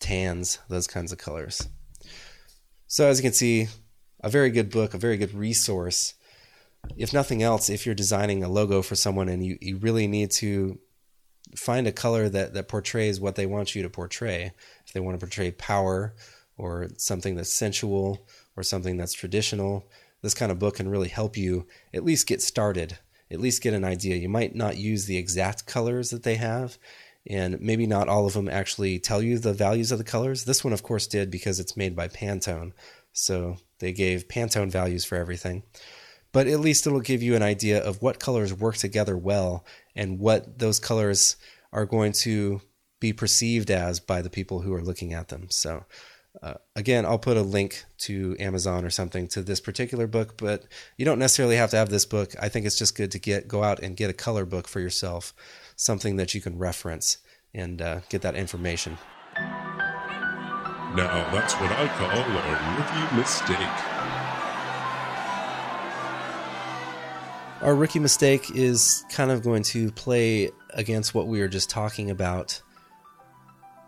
tans, 0.00 0.58
those 0.68 0.86
kinds 0.86 1.12
of 1.12 1.18
colors. 1.18 1.68
So 2.86 3.06
as 3.06 3.18
you 3.18 3.22
can 3.22 3.32
see, 3.32 3.68
a 4.22 4.28
very 4.28 4.50
good 4.50 4.70
book, 4.70 4.92
a 4.92 4.98
very 4.98 5.16
good 5.16 5.32
resource. 5.32 6.14
If 6.96 7.12
nothing 7.12 7.42
else, 7.42 7.70
if 7.70 7.86
you're 7.86 7.94
designing 7.94 8.42
a 8.42 8.48
logo 8.48 8.82
for 8.82 8.96
someone 8.96 9.28
and 9.28 9.44
you, 9.44 9.58
you 9.60 9.76
really 9.76 10.06
need 10.06 10.32
to 10.32 10.78
find 11.56 11.86
a 11.86 11.92
color 11.92 12.28
that, 12.28 12.54
that 12.54 12.68
portrays 12.68 13.20
what 13.20 13.36
they 13.36 13.46
want 13.46 13.74
you 13.74 13.82
to 13.82 13.90
portray, 13.90 14.52
if 14.86 14.92
they 14.92 15.00
want 15.00 15.18
to 15.18 15.24
portray 15.24 15.52
power 15.52 16.14
or 16.56 16.88
something 16.96 17.36
that's 17.36 17.52
sensual 17.52 18.26
or 18.56 18.62
something 18.62 18.96
that's 18.96 19.12
traditional, 19.12 19.88
this 20.22 20.34
kind 20.34 20.52
of 20.52 20.58
book 20.58 20.76
can 20.76 20.88
really 20.88 21.08
help 21.08 21.36
you 21.36 21.66
at 21.94 22.04
least 22.04 22.26
get 22.26 22.42
started, 22.42 22.98
at 23.30 23.40
least 23.40 23.62
get 23.62 23.74
an 23.74 23.84
idea. 23.84 24.16
You 24.16 24.28
might 24.28 24.54
not 24.54 24.76
use 24.76 25.06
the 25.06 25.16
exact 25.16 25.66
colors 25.66 26.10
that 26.10 26.22
they 26.22 26.36
have, 26.36 26.78
and 27.26 27.60
maybe 27.60 27.86
not 27.86 28.08
all 28.08 28.26
of 28.26 28.32
them 28.32 28.48
actually 28.48 28.98
tell 28.98 29.22
you 29.22 29.38
the 29.38 29.52
values 29.52 29.92
of 29.92 29.98
the 29.98 30.04
colors. 30.04 30.44
This 30.44 30.64
one, 30.64 30.72
of 30.72 30.82
course, 30.82 31.06
did 31.06 31.30
because 31.30 31.60
it's 31.60 31.76
made 31.76 31.94
by 31.94 32.08
Pantone. 32.08 32.72
So 33.12 33.56
they 33.78 33.92
gave 33.92 34.28
Pantone 34.28 34.70
values 34.70 35.04
for 35.04 35.16
everything. 35.16 35.62
But 36.32 36.46
at 36.46 36.60
least 36.60 36.86
it'll 36.86 37.00
give 37.00 37.22
you 37.22 37.34
an 37.34 37.42
idea 37.42 37.82
of 37.82 38.02
what 38.02 38.20
colors 38.20 38.54
work 38.54 38.76
together 38.76 39.16
well 39.16 39.64
and 39.96 40.18
what 40.20 40.58
those 40.58 40.78
colors 40.78 41.36
are 41.72 41.86
going 41.86 42.12
to 42.12 42.60
be 43.00 43.12
perceived 43.12 43.70
as 43.70 43.98
by 43.98 44.22
the 44.22 44.30
people 44.30 44.60
who 44.60 44.72
are 44.74 44.82
looking 44.82 45.12
at 45.12 45.28
them. 45.28 45.46
So 45.50 45.84
uh, 46.42 46.54
again, 46.76 47.04
I'll 47.04 47.18
put 47.18 47.36
a 47.36 47.42
link 47.42 47.84
to 47.98 48.36
Amazon 48.38 48.84
or 48.84 48.90
something 48.90 49.26
to 49.28 49.42
this 49.42 49.60
particular 49.60 50.06
book, 50.06 50.36
but 50.36 50.64
you 50.96 51.04
don't 51.04 51.18
necessarily 51.18 51.56
have 51.56 51.70
to 51.70 51.76
have 51.76 51.90
this 51.90 52.04
book. 52.04 52.34
I 52.40 52.48
think 52.48 52.66
it's 52.66 52.78
just 52.78 52.96
good 52.96 53.10
to 53.12 53.18
get 53.18 53.48
go 53.48 53.64
out 53.64 53.80
and 53.80 53.96
get 53.96 54.10
a 54.10 54.14
color 54.14 54.44
book 54.44 54.68
for 54.68 54.80
yourself, 54.80 55.34
something 55.76 56.16
that 56.16 56.34
you 56.34 56.40
can 56.40 56.58
reference 56.58 57.18
and 57.52 57.82
uh, 57.82 58.00
get 58.08 58.22
that 58.22 58.36
information. 58.36 58.96
Now, 60.96 61.28
that's 61.32 61.54
what 61.54 61.70
I 61.72 61.88
call 61.88 62.10
a 62.10 62.24
rookie 62.78 63.16
mistake. 63.16 63.58
Our 67.62 67.74
rookie 67.74 67.98
mistake 67.98 68.50
is 68.54 69.04
kind 69.10 69.30
of 69.30 69.42
going 69.42 69.64
to 69.64 69.92
play 69.92 70.50
against 70.70 71.14
what 71.14 71.26
we 71.26 71.40
were 71.40 71.48
just 71.48 71.68
talking 71.68 72.10
about 72.10 72.62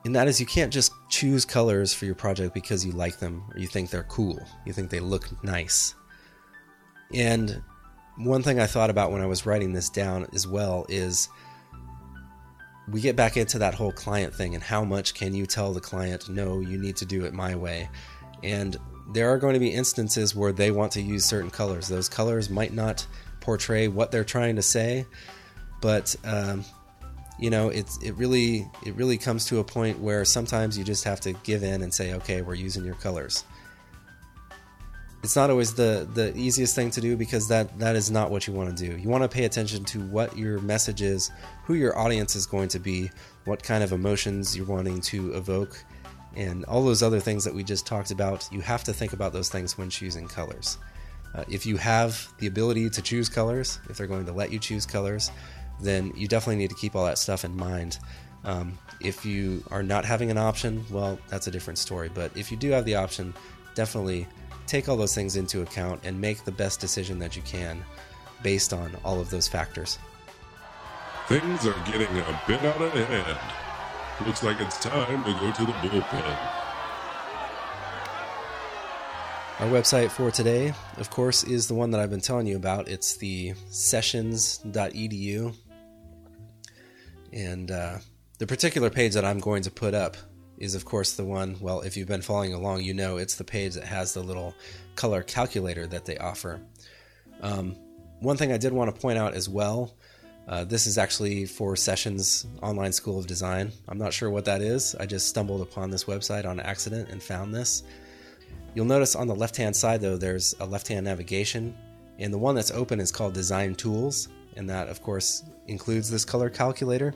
and 0.04 0.16
that 0.16 0.28
is 0.28 0.40
you 0.40 0.46
can't 0.46 0.72
just 0.72 0.92
choose 1.22 1.44
colors 1.44 1.94
for 1.94 2.04
your 2.04 2.16
project 2.16 2.52
because 2.52 2.84
you 2.84 2.90
like 2.90 3.20
them 3.20 3.44
or 3.54 3.60
you 3.60 3.68
think 3.68 3.90
they're 3.90 4.02
cool. 4.02 4.44
You 4.66 4.72
think 4.72 4.90
they 4.90 4.98
look 4.98 5.28
nice. 5.44 5.94
And 7.14 7.62
one 8.16 8.42
thing 8.42 8.58
I 8.58 8.66
thought 8.66 8.90
about 8.90 9.12
when 9.12 9.22
I 9.22 9.26
was 9.26 9.46
writing 9.46 9.72
this 9.72 9.88
down 9.88 10.26
as 10.34 10.48
well 10.48 10.84
is 10.88 11.28
we 12.88 13.00
get 13.00 13.14
back 13.14 13.36
into 13.36 13.60
that 13.60 13.72
whole 13.72 13.92
client 13.92 14.34
thing 14.34 14.56
and 14.56 14.64
how 14.64 14.82
much 14.82 15.14
can 15.14 15.32
you 15.32 15.46
tell 15.46 15.72
the 15.72 15.80
client, 15.80 16.28
no, 16.28 16.58
you 16.58 16.76
need 16.76 16.96
to 16.96 17.06
do 17.06 17.24
it 17.24 17.32
my 17.32 17.54
way. 17.54 17.88
And 18.42 18.76
there 19.12 19.32
are 19.32 19.38
going 19.38 19.54
to 19.54 19.60
be 19.60 19.68
instances 19.68 20.34
where 20.34 20.50
they 20.50 20.72
want 20.72 20.90
to 20.92 21.00
use 21.00 21.24
certain 21.24 21.50
colors. 21.50 21.86
Those 21.86 22.08
colors 22.08 22.50
might 22.50 22.72
not 22.72 23.06
portray 23.38 23.86
what 23.86 24.10
they're 24.10 24.24
trying 24.24 24.56
to 24.56 24.62
say, 24.62 25.06
but 25.80 26.16
um, 26.24 26.64
you 27.42 27.50
know 27.50 27.68
it's 27.68 27.98
it 27.98 28.12
really 28.12 28.70
it 28.86 28.94
really 28.94 29.18
comes 29.18 29.44
to 29.46 29.58
a 29.58 29.64
point 29.64 29.98
where 29.98 30.24
sometimes 30.24 30.78
you 30.78 30.84
just 30.84 31.02
have 31.04 31.20
to 31.20 31.32
give 31.44 31.62
in 31.62 31.82
and 31.82 31.92
say 31.92 32.14
okay 32.14 32.40
we're 32.40 32.54
using 32.54 32.84
your 32.84 32.94
colors 32.94 33.44
it's 35.22 35.36
not 35.36 35.50
always 35.50 35.74
the 35.74 36.08
the 36.14 36.36
easiest 36.36 36.74
thing 36.74 36.90
to 36.90 37.00
do 37.00 37.16
because 37.16 37.48
that 37.48 37.78
that 37.78 37.96
is 37.96 38.10
not 38.10 38.30
what 38.30 38.46
you 38.46 38.52
want 38.52 38.76
to 38.76 38.88
do. 38.88 38.98
You 38.98 39.08
want 39.08 39.22
to 39.22 39.28
pay 39.28 39.44
attention 39.44 39.84
to 39.84 40.00
what 40.00 40.36
your 40.36 40.58
message 40.60 41.00
is, 41.00 41.30
who 41.64 41.74
your 41.74 41.96
audience 41.96 42.34
is 42.34 42.44
going 42.44 42.68
to 42.70 42.80
be, 42.80 43.08
what 43.44 43.62
kind 43.62 43.84
of 43.84 43.92
emotions 43.92 44.56
you're 44.56 44.66
wanting 44.66 45.00
to 45.02 45.32
evoke, 45.34 45.78
and 46.34 46.64
all 46.64 46.84
those 46.84 47.04
other 47.04 47.20
things 47.20 47.44
that 47.44 47.54
we 47.54 47.62
just 47.62 47.86
talked 47.86 48.10
about. 48.10 48.48
You 48.50 48.62
have 48.62 48.82
to 48.84 48.92
think 48.92 49.12
about 49.12 49.32
those 49.32 49.48
things 49.48 49.78
when 49.78 49.90
choosing 49.90 50.26
colors. 50.26 50.78
Uh, 51.34 51.44
if 51.48 51.64
you 51.64 51.76
have 51.76 52.28
the 52.38 52.48
ability 52.48 52.90
to 52.90 53.00
choose 53.00 53.28
colors, 53.28 53.78
if 53.88 53.96
they're 53.96 54.08
going 54.08 54.26
to 54.26 54.32
let 54.32 54.50
you 54.52 54.58
choose 54.58 54.84
colors, 54.84 55.30
then 55.82 56.12
you 56.16 56.28
definitely 56.28 56.56
need 56.56 56.70
to 56.70 56.76
keep 56.76 56.94
all 56.94 57.04
that 57.04 57.18
stuff 57.18 57.44
in 57.44 57.56
mind. 57.56 57.98
Um, 58.44 58.78
if 59.00 59.24
you 59.24 59.62
are 59.70 59.82
not 59.82 60.04
having 60.04 60.30
an 60.30 60.38
option, 60.38 60.84
well, 60.90 61.18
that's 61.28 61.46
a 61.46 61.50
different 61.50 61.78
story. 61.78 62.10
But 62.12 62.36
if 62.36 62.50
you 62.50 62.56
do 62.56 62.70
have 62.70 62.84
the 62.84 62.96
option, 62.96 63.34
definitely 63.74 64.26
take 64.66 64.88
all 64.88 64.96
those 64.96 65.14
things 65.14 65.36
into 65.36 65.62
account 65.62 66.00
and 66.04 66.20
make 66.20 66.44
the 66.44 66.52
best 66.52 66.80
decision 66.80 67.18
that 67.18 67.36
you 67.36 67.42
can 67.42 67.84
based 68.42 68.72
on 68.72 68.96
all 69.04 69.20
of 69.20 69.30
those 69.30 69.48
factors. 69.48 69.98
Things 71.28 71.66
are 71.66 71.74
getting 71.86 72.18
a 72.18 72.42
bit 72.46 72.62
out 72.64 72.80
of 72.80 72.92
hand. 72.92 73.38
Looks 74.26 74.42
like 74.42 74.60
it's 74.60 74.78
time 74.78 75.24
to 75.24 75.32
go 75.32 75.52
to 75.52 75.64
the 75.64 75.72
bullpen. 75.72 76.62
Our 79.60 79.68
website 79.68 80.10
for 80.10 80.30
today, 80.30 80.74
of 80.96 81.10
course, 81.10 81.44
is 81.44 81.68
the 81.68 81.74
one 81.74 81.92
that 81.92 82.00
I've 82.00 82.10
been 82.10 82.20
telling 82.20 82.46
you 82.46 82.56
about. 82.56 82.88
It's 82.88 83.16
the 83.16 83.54
sessions.edu. 83.70 85.54
And 87.32 87.70
uh, 87.70 87.98
the 88.38 88.46
particular 88.46 88.90
page 88.90 89.14
that 89.14 89.24
I'm 89.24 89.40
going 89.40 89.62
to 89.62 89.70
put 89.70 89.94
up 89.94 90.16
is, 90.58 90.74
of 90.74 90.84
course, 90.84 91.14
the 91.14 91.24
one, 91.24 91.56
well, 91.60 91.80
if 91.80 91.96
you've 91.96 92.08
been 92.08 92.22
following 92.22 92.54
along, 92.54 92.82
you 92.82 92.94
know 92.94 93.16
it's 93.16 93.34
the 93.34 93.44
page 93.44 93.74
that 93.74 93.84
has 93.84 94.14
the 94.14 94.22
little 94.22 94.54
color 94.96 95.22
calculator 95.22 95.86
that 95.86 96.04
they 96.04 96.18
offer. 96.18 96.60
Um, 97.40 97.76
one 98.20 98.36
thing 98.36 98.52
I 98.52 98.58
did 98.58 98.72
want 98.72 98.94
to 98.94 99.00
point 99.00 99.18
out 99.18 99.34
as 99.34 99.48
well 99.48 99.94
uh, 100.48 100.64
this 100.64 100.86
is 100.86 100.98
actually 100.98 101.44
for 101.46 101.76
Sessions 101.76 102.46
Online 102.62 102.92
School 102.92 103.18
of 103.18 103.26
Design. 103.26 103.70
I'm 103.88 103.98
not 103.98 104.12
sure 104.12 104.30
what 104.30 104.44
that 104.46 104.60
is. 104.60 104.94
I 104.96 105.06
just 105.06 105.28
stumbled 105.28 105.60
upon 105.60 105.90
this 105.90 106.04
website 106.04 106.44
on 106.44 106.58
accident 106.58 107.10
and 107.10 107.22
found 107.22 107.54
this. 107.54 107.84
You'll 108.74 108.86
notice 108.86 109.14
on 109.14 109.28
the 109.28 109.34
left 109.34 109.56
hand 109.56 109.76
side, 109.76 110.00
though, 110.00 110.16
there's 110.16 110.54
a 110.58 110.66
left 110.66 110.88
hand 110.88 111.04
navigation, 111.04 111.76
and 112.18 112.32
the 112.32 112.38
one 112.38 112.54
that's 112.54 112.70
open 112.72 112.98
is 112.98 113.12
called 113.12 113.34
Design 113.34 113.74
Tools, 113.74 114.28
and 114.56 114.68
that, 114.68 114.88
of 114.88 115.00
course, 115.00 115.44
includes 115.66 116.10
this 116.10 116.24
color 116.24 116.50
calculator. 116.50 117.14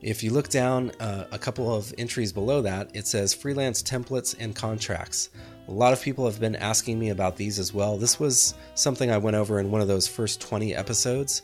If 0.00 0.24
you 0.24 0.30
look 0.30 0.48
down 0.48 0.90
uh, 0.98 1.26
a 1.30 1.38
couple 1.38 1.72
of 1.72 1.94
entries 1.96 2.32
below 2.32 2.60
that, 2.62 2.90
it 2.94 3.06
says 3.06 3.32
freelance 3.32 3.82
templates 3.82 4.34
and 4.38 4.54
contracts. 4.54 5.30
A 5.68 5.70
lot 5.70 5.92
of 5.92 6.02
people 6.02 6.24
have 6.26 6.40
been 6.40 6.56
asking 6.56 6.98
me 6.98 7.10
about 7.10 7.36
these 7.36 7.60
as 7.60 7.72
well. 7.72 7.96
This 7.96 8.18
was 8.18 8.54
something 8.74 9.12
I 9.12 9.18
went 9.18 9.36
over 9.36 9.60
in 9.60 9.70
one 9.70 9.80
of 9.80 9.86
those 9.86 10.08
first 10.08 10.40
20 10.40 10.74
episodes. 10.74 11.42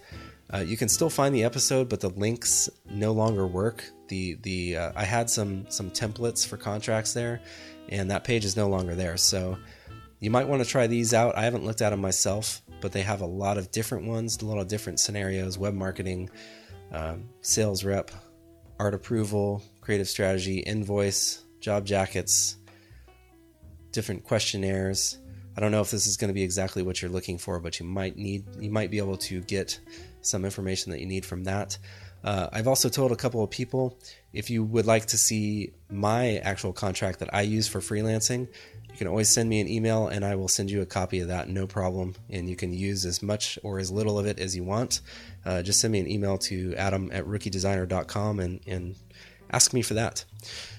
Uh, 0.53 0.59
you 0.59 0.77
can 0.77 0.89
still 0.89 1.11
find 1.11 1.33
the 1.33 1.45
episode, 1.45 1.89
but 1.89 2.01
the 2.01 2.09
links 2.11 2.69
no 2.91 3.13
longer 3.13 3.47
work. 3.47 3.85
The 4.09 4.35
the 4.43 4.79
uh, 4.79 4.93
I 4.97 5.05
had 5.05 5.29
some 5.29 5.67
some 5.69 5.91
templates 5.91 6.47
for 6.47 6.57
contracts 6.57 7.13
there, 7.13 7.41
and 7.91 8.11
that 8.11 8.25
page 8.25 8.45
is 8.45 8.57
no 8.57 8.69
longer 8.69 8.95
there. 8.95 9.19
So 9.19 9.59
you 10.21 10.31
might 10.31 10.49
want 10.49 10.65
to 10.65 10.69
try 10.69 10.87
these 10.87 11.13
out. 11.13 11.37
I 11.37 11.43
haven't 11.43 11.65
looked 11.65 11.83
at 11.83 11.91
them 11.91 12.01
myself, 12.01 12.63
but 12.81 12.93
they 12.93 13.03
have 13.03 13.21
a 13.21 13.27
lot 13.27 13.59
of 13.59 13.71
different 13.71 14.07
ones, 14.07 14.41
a 14.41 14.47
lot 14.47 14.59
of 14.59 14.69
different 14.69 15.01
scenarios: 15.01 15.59
web 15.59 15.75
marketing, 15.75 16.31
uh, 16.93 17.17
sales 17.41 17.85
rep, 17.85 18.11
art 18.79 18.95
approval, 18.95 19.63
creative 19.81 20.09
strategy, 20.09 20.59
invoice, 20.59 21.43
job 21.61 21.85
jackets, 21.85 22.57
different 23.93 24.25
questionnaires. 24.25 25.19
I 25.57 25.61
don't 25.61 25.73
know 25.73 25.81
if 25.81 25.91
this 25.91 26.07
is 26.07 26.17
going 26.17 26.29
to 26.29 26.35
be 26.35 26.45
exactly 26.45 26.83
what 26.83 27.03
you're 27.03 27.11
looking 27.11 27.37
for, 27.37 27.59
but 27.59 27.81
you 27.81 27.87
might 27.87 28.17
need 28.17 28.45
you 28.61 28.71
might 28.71 28.91
be 28.91 28.99
able 28.99 29.17
to 29.17 29.41
get 29.41 29.81
some 30.21 30.45
information 30.45 30.93
that 30.93 31.01
you 31.01 31.07
need 31.07 31.27
from 31.27 31.45
that. 31.45 31.79
Uh, 32.23 32.49
I've 32.53 32.69
also 32.69 32.89
told 32.89 33.13
a 33.13 33.17
couple 33.17 33.43
of 33.43 33.51
people 33.51 33.99
if 34.33 34.51
you 34.51 34.65
would 34.65 34.87
like 34.87 35.07
to 35.07 35.19
see 35.19 35.73
my 35.91 36.39
actual 36.39 36.73
contract 36.73 37.21
that 37.21 37.33
I 37.33 37.43
use 37.43 37.69
for 37.69 37.81
freelancing, 37.81 38.49
you 38.99 39.05
can 39.05 39.11
always 39.11 39.29
send 39.29 39.49
me 39.49 39.61
an 39.61 39.69
email 39.69 40.09
and 40.09 40.25
I 40.25 40.35
will 40.35 40.49
send 40.49 40.73
you 40.73 40.83
a 40.83 40.87
copy 40.87 41.21
of 41.21 41.29
that, 41.29 41.49
no 41.49 41.69
problem. 41.69 42.17
And 42.31 42.51
you 42.51 42.57
can 42.57 42.73
use 42.73 43.05
as 43.05 43.23
much 43.23 43.57
or 43.63 43.79
as 43.79 43.93
little 43.93 44.19
of 44.19 44.27
it 44.27 44.41
as 44.41 44.57
you 44.57 44.65
want. 44.65 45.03
Uh, 45.47 45.63
just 45.63 45.79
send 45.79 45.93
me 45.93 46.01
an 46.01 46.11
email 46.11 46.37
to 46.39 46.75
adam 46.75 47.09
at 47.13 47.25
rookiedesigner.com 47.25 48.41
and, 48.41 48.61
and 48.67 48.97
ask 49.53 49.73
me 49.73 49.83
for 49.83 49.95
that. 49.95 50.25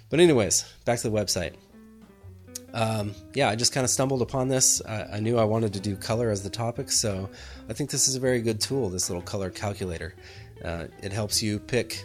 But, 0.09 0.19
anyways, 0.19 0.65
back 0.83 0.99
to 0.99 1.09
the 1.09 1.17
website. 1.17 1.53
Um, 2.73 3.15
yeah, 3.33 3.47
I 3.47 3.55
just 3.55 3.71
kind 3.71 3.85
of 3.85 3.89
stumbled 3.89 4.21
upon 4.21 4.49
this. 4.49 4.81
I, 4.85 5.03
I, 5.13 5.19
knew 5.21 5.37
I 5.37 5.45
wanted 5.45 5.71
to 5.75 5.79
do 5.79 5.95
color 5.95 6.29
as 6.29 6.43
the 6.43 6.49
topic, 6.49 6.91
so 6.91 7.29
I 7.69 7.73
think 7.73 7.89
this 7.89 8.09
is 8.09 8.17
a 8.17 8.19
very 8.19 8.41
good 8.41 8.59
tool, 8.59 8.89
this 8.89 9.09
little 9.09 9.23
color 9.23 9.49
calculator. 9.49 10.13
Uh, 10.61 10.87
it 11.01 11.13
helps 11.13 11.41
you 11.41 11.57
pick 11.57 12.03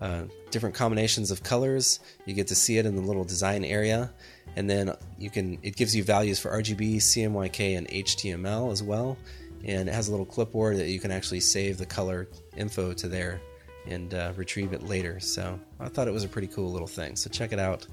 uh, 0.00 0.22
different 0.52 0.76
combinations 0.76 1.32
of 1.32 1.42
colors. 1.42 1.98
You 2.26 2.34
get 2.34 2.46
to 2.46 2.54
see 2.54 2.78
it 2.78 2.86
in 2.86 2.94
the 2.94 3.02
little 3.02 3.24
design 3.24 3.64
area, 3.64 4.12
and 4.56 4.68
then 4.68 4.92
you 5.18 5.30
can. 5.30 5.58
It 5.62 5.76
gives 5.76 5.94
you 5.94 6.02
values 6.04 6.38
for 6.38 6.50
RGB, 6.50 6.96
CMYK, 6.96 7.78
and 7.78 7.88
HTML 7.88 8.72
as 8.72 8.82
well. 8.82 9.16
And 9.64 9.88
it 9.88 9.92
has 9.92 10.08
a 10.08 10.10
little 10.10 10.26
clipboard 10.26 10.76
that 10.76 10.88
you 10.88 11.00
can 11.00 11.10
actually 11.10 11.40
save 11.40 11.78
the 11.78 11.86
color 11.86 12.28
info 12.56 12.92
to 12.92 13.08
there 13.08 13.40
and 13.86 14.14
uh, 14.14 14.32
retrieve 14.36 14.72
it 14.72 14.82
later. 14.82 15.18
So 15.20 15.58
I 15.80 15.88
thought 15.88 16.08
it 16.08 16.14
was 16.14 16.24
a 16.24 16.28
pretty 16.28 16.48
cool 16.48 16.70
little 16.70 16.86
thing. 16.86 17.16
So 17.16 17.30
check 17.30 17.52
it 17.52 17.58
out 17.58 17.86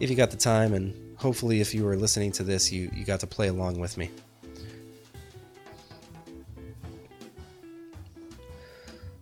if 0.00 0.10
you 0.10 0.16
got 0.16 0.30
the 0.30 0.36
time, 0.36 0.74
and 0.74 1.16
hopefully, 1.18 1.60
if 1.60 1.74
you 1.74 1.84
were 1.84 1.96
listening 1.96 2.32
to 2.32 2.42
this, 2.42 2.72
you, 2.72 2.90
you 2.94 3.04
got 3.04 3.20
to 3.20 3.26
play 3.26 3.48
along 3.48 3.78
with 3.78 3.96
me. 3.96 4.10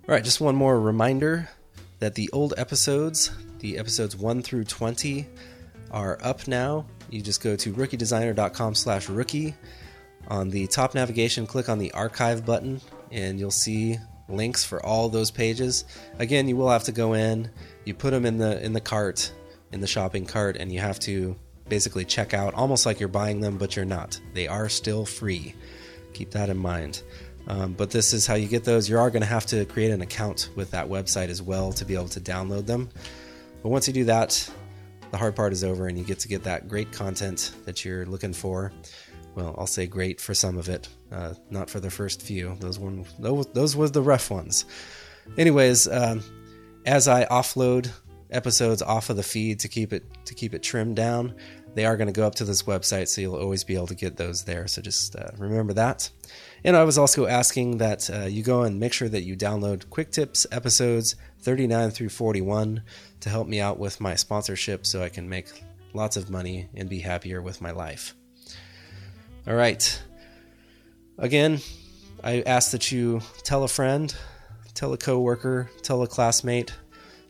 All 0.08 0.14
right, 0.14 0.24
just 0.24 0.40
one 0.40 0.56
more 0.56 0.80
reminder 0.80 1.48
that 2.00 2.14
the 2.14 2.30
old 2.32 2.54
episodes, 2.56 3.30
the 3.60 3.78
episodes 3.78 4.16
1 4.16 4.42
through 4.42 4.64
20, 4.64 5.26
are 5.90 6.18
up 6.22 6.46
now. 6.48 6.86
You 7.10 7.20
just 7.20 7.42
go 7.42 7.56
to 7.56 7.72
rookiedesigner.com 7.72 8.74
slash 8.74 9.08
rookie. 9.08 9.54
On 10.28 10.50
the 10.50 10.66
top 10.66 10.94
navigation, 10.94 11.46
click 11.46 11.68
on 11.68 11.78
the 11.78 11.92
archive 11.92 12.44
button, 12.44 12.80
and 13.10 13.38
you'll 13.38 13.50
see 13.50 13.98
links 14.28 14.64
for 14.64 14.84
all 14.84 15.08
those 15.08 15.30
pages. 15.30 15.84
Again, 16.18 16.48
you 16.48 16.56
will 16.56 16.70
have 16.70 16.84
to 16.84 16.92
go 16.92 17.14
in, 17.14 17.50
you 17.84 17.94
put 17.94 18.10
them 18.10 18.24
in 18.24 18.38
the 18.38 18.62
in 18.64 18.72
the 18.72 18.80
cart, 18.80 19.32
in 19.72 19.80
the 19.80 19.86
shopping 19.86 20.26
cart, 20.26 20.56
and 20.56 20.70
you 20.72 20.78
have 20.80 21.00
to 21.00 21.36
basically 21.68 22.04
check 22.04 22.34
out, 22.34 22.54
almost 22.54 22.84
like 22.84 23.00
you're 23.00 23.08
buying 23.08 23.40
them, 23.40 23.56
but 23.56 23.76
you're 23.76 23.84
not. 23.84 24.20
They 24.34 24.46
are 24.46 24.68
still 24.68 25.06
free. 25.06 25.54
Keep 26.12 26.32
that 26.32 26.50
in 26.50 26.58
mind. 26.58 27.02
Um, 27.46 27.72
but 27.72 27.90
this 27.90 28.12
is 28.12 28.26
how 28.26 28.34
you 28.34 28.48
get 28.48 28.64
those. 28.64 28.88
You 28.88 28.98
are 28.98 29.10
going 29.10 29.22
to 29.22 29.28
have 29.28 29.46
to 29.46 29.64
create 29.64 29.90
an 29.90 30.02
account 30.02 30.50
with 30.56 30.72
that 30.72 30.88
website 30.88 31.28
as 31.28 31.40
well 31.40 31.72
to 31.72 31.84
be 31.84 31.94
able 31.94 32.08
to 32.08 32.20
download 32.20 32.66
them. 32.66 32.90
But 33.62 33.70
once 33.70 33.86
you 33.86 33.94
do 33.94 34.04
that, 34.04 34.50
the 35.10 35.18
hard 35.18 35.34
part 35.34 35.52
is 35.52 35.64
over 35.64 35.86
and 35.86 35.98
you 35.98 36.04
get 36.04 36.18
to 36.20 36.28
get 36.28 36.44
that 36.44 36.68
great 36.68 36.92
content 36.92 37.52
that 37.64 37.84
you're 37.84 38.06
looking 38.06 38.32
for. 38.32 38.72
Well, 39.34 39.54
I'll 39.58 39.66
say 39.66 39.86
great 39.86 40.20
for 40.20 40.34
some 40.34 40.58
of 40.58 40.68
it, 40.68 40.88
uh, 41.12 41.34
not 41.50 41.70
for 41.70 41.80
the 41.80 41.90
first 41.90 42.22
few. 42.22 42.56
Those 42.60 42.78
one, 42.78 43.04
those, 43.18 43.46
those 43.52 43.76
was 43.76 43.92
the 43.92 44.02
rough 44.02 44.30
ones. 44.30 44.64
Anyways, 45.38 45.86
um, 45.88 46.22
as 46.86 47.06
I 47.08 47.26
offload 47.26 47.90
episodes 48.30 48.82
off 48.82 49.10
of 49.10 49.16
the 49.16 49.22
feed 49.22 49.60
to 49.60 49.68
keep 49.68 49.92
it 49.92 50.04
to 50.24 50.34
keep 50.34 50.54
it 50.54 50.62
trimmed 50.62 50.96
down, 50.96 51.34
they 51.74 51.84
are 51.84 51.96
going 51.96 52.06
to 52.06 52.12
go 52.12 52.26
up 52.26 52.34
to 52.36 52.44
this 52.44 52.64
website, 52.64 53.08
so 53.08 53.20
you'll 53.20 53.36
always 53.36 53.64
be 53.64 53.74
able 53.74 53.86
to 53.88 53.94
get 53.94 54.16
those 54.16 54.44
there. 54.44 54.66
So 54.66 54.82
just 54.82 55.14
uh, 55.16 55.30
remember 55.38 55.72
that. 55.74 56.10
And 56.64 56.76
I 56.76 56.84
was 56.84 56.98
also 56.98 57.26
asking 57.26 57.78
that 57.78 58.10
uh, 58.10 58.26
you 58.26 58.42
go 58.42 58.62
and 58.62 58.78
make 58.78 58.92
sure 58.92 59.08
that 59.08 59.22
you 59.22 59.36
download 59.36 59.88
Quick 59.90 60.10
Tips 60.10 60.46
episodes 60.52 61.16
39 61.40 61.90
through 61.90 62.10
41 62.10 62.82
to 63.20 63.28
help 63.30 63.48
me 63.48 63.60
out 63.60 63.78
with 63.78 64.00
my 64.00 64.14
sponsorship 64.14 64.86
so 64.86 65.02
I 65.02 65.08
can 65.08 65.28
make 65.28 65.46
lots 65.94 66.16
of 66.16 66.30
money 66.30 66.68
and 66.74 66.88
be 66.88 67.00
happier 67.00 67.40
with 67.40 67.60
my 67.60 67.70
life. 67.70 68.14
All 69.46 69.54
right. 69.54 70.02
Again, 71.18 71.60
I 72.22 72.42
ask 72.42 72.72
that 72.72 72.92
you 72.92 73.20
tell 73.42 73.64
a 73.64 73.68
friend, 73.68 74.14
tell 74.74 74.92
a 74.92 74.98
coworker, 74.98 75.70
tell 75.82 76.02
a 76.02 76.06
classmate, 76.06 76.74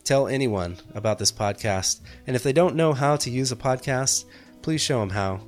tell 0.03 0.27
anyone 0.27 0.77
about 0.93 1.19
this 1.19 1.31
podcast. 1.31 2.01
And 2.27 2.35
if 2.35 2.43
they 2.43 2.53
don't 2.53 2.75
know 2.75 2.93
how 2.93 3.15
to 3.17 3.29
use 3.29 3.51
a 3.51 3.55
podcast, 3.55 4.25
please 4.61 4.81
show 4.81 4.99
them 4.99 5.09
how. 5.09 5.41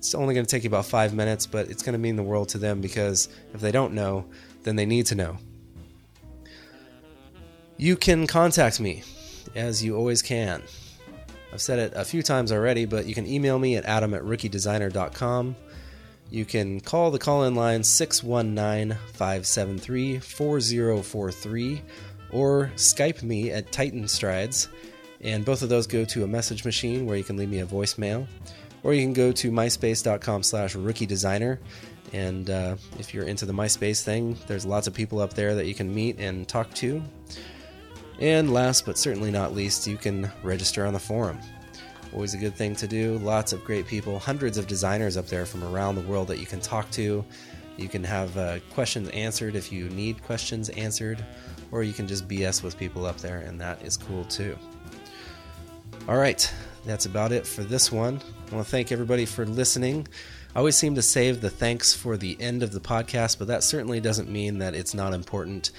It's 0.00 0.14
only 0.14 0.32
going 0.32 0.46
to 0.46 0.50
take 0.50 0.64
you 0.64 0.70
about 0.70 0.86
five 0.86 1.12
minutes, 1.12 1.44
but 1.44 1.68
it's 1.68 1.82
going 1.82 1.92
to 1.92 1.98
mean 1.98 2.16
the 2.16 2.22
world 2.22 2.48
to 2.48 2.58
them 2.58 2.80
because 2.80 3.28
if 3.52 3.60
they 3.60 3.70
don't 3.70 3.92
know, 3.92 4.24
then 4.62 4.74
they 4.74 4.86
need 4.86 5.04
to 5.06 5.14
know. 5.14 5.36
You 7.76 7.96
can 7.96 8.26
contact 8.26 8.80
me, 8.80 9.02
as 9.54 9.84
you 9.84 9.94
always 9.94 10.22
can. 10.22 10.62
I've 11.52 11.60
said 11.60 11.78
it 11.78 11.92
a 11.94 12.06
few 12.06 12.22
times 12.22 12.50
already, 12.50 12.86
but 12.86 13.04
you 13.04 13.14
can 13.14 13.26
email 13.26 13.58
me 13.58 13.76
at 13.76 13.84
adam 13.84 14.14
at 14.14 14.22
rookiedesigner.com. 14.22 15.54
You 16.30 16.44
can 16.46 16.80
call 16.80 17.10
the 17.10 17.18
call 17.18 17.44
in 17.44 17.54
line 17.54 17.84
619 17.84 18.96
573 19.12 20.18
4043 20.18 21.82
or 22.32 22.72
Skype 22.76 23.22
me 23.22 23.50
at 23.50 23.70
Titan 23.70 24.08
Strides, 24.08 24.70
and 25.20 25.44
both 25.44 25.60
of 25.60 25.68
those 25.68 25.86
go 25.86 26.06
to 26.06 26.24
a 26.24 26.26
message 26.26 26.64
machine 26.64 27.04
where 27.04 27.18
you 27.18 27.24
can 27.24 27.36
leave 27.36 27.50
me 27.50 27.60
a 27.60 27.66
voicemail. 27.66 28.26
Or 28.82 28.94
you 28.94 29.02
can 29.02 29.12
go 29.12 29.32
to 29.32 29.50
myspace.com 29.50 30.42
slash 30.42 30.74
rookie 30.74 31.06
designer. 31.06 31.60
And 32.12 32.50
uh, 32.50 32.76
if 32.98 33.14
you're 33.14 33.24
into 33.24 33.46
the 33.46 33.52
MySpace 33.52 34.02
thing, 34.02 34.36
there's 34.46 34.66
lots 34.66 34.86
of 34.86 34.94
people 34.94 35.20
up 35.20 35.34
there 35.34 35.54
that 35.54 35.66
you 35.66 35.74
can 35.74 35.94
meet 35.94 36.18
and 36.18 36.48
talk 36.48 36.72
to. 36.74 37.02
And 38.20 38.52
last 38.52 38.84
but 38.84 38.98
certainly 38.98 39.30
not 39.30 39.54
least, 39.54 39.86
you 39.86 39.96
can 39.96 40.30
register 40.42 40.84
on 40.84 40.92
the 40.92 40.98
forum. 40.98 41.38
Always 42.12 42.34
a 42.34 42.38
good 42.38 42.56
thing 42.56 42.74
to 42.76 42.88
do. 42.88 43.18
Lots 43.18 43.52
of 43.52 43.64
great 43.64 43.86
people, 43.86 44.18
hundreds 44.18 44.58
of 44.58 44.66
designers 44.66 45.16
up 45.16 45.26
there 45.26 45.46
from 45.46 45.62
around 45.62 45.94
the 45.94 46.02
world 46.02 46.28
that 46.28 46.38
you 46.38 46.46
can 46.46 46.60
talk 46.60 46.90
to. 46.92 47.24
You 47.76 47.88
can 47.88 48.04
have 48.04 48.36
uh, 48.36 48.58
questions 48.74 49.08
answered 49.10 49.54
if 49.54 49.72
you 49.72 49.88
need 49.90 50.22
questions 50.24 50.68
answered, 50.70 51.24
or 51.70 51.82
you 51.82 51.92
can 51.92 52.08
just 52.08 52.28
BS 52.28 52.62
with 52.62 52.76
people 52.76 53.06
up 53.06 53.18
there, 53.18 53.38
and 53.38 53.60
that 53.60 53.80
is 53.82 53.96
cool 53.96 54.24
too. 54.24 54.58
All 56.08 56.16
right, 56.16 56.52
that's 56.90 57.06
about 57.06 57.30
it 57.30 57.46
for 57.46 57.62
this 57.62 57.92
one. 57.92 58.20
I 58.50 58.54
want 58.54 58.66
to 58.66 58.70
thank 58.70 58.90
everybody 58.90 59.24
for 59.24 59.46
listening. 59.46 60.08
I 60.56 60.58
always 60.58 60.76
seem 60.76 60.96
to 60.96 61.02
save 61.02 61.40
the 61.40 61.48
thanks 61.48 61.94
for 61.94 62.16
the 62.16 62.36
end 62.40 62.64
of 62.64 62.72
the 62.72 62.80
podcast, 62.80 63.38
but 63.38 63.46
that 63.46 63.62
certainly 63.62 64.00
doesn't 64.00 64.28
mean 64.28 64.58
that 64.58 64.74
it's 64.74 64.92
not 64.92 65.14
important 65.14 65.70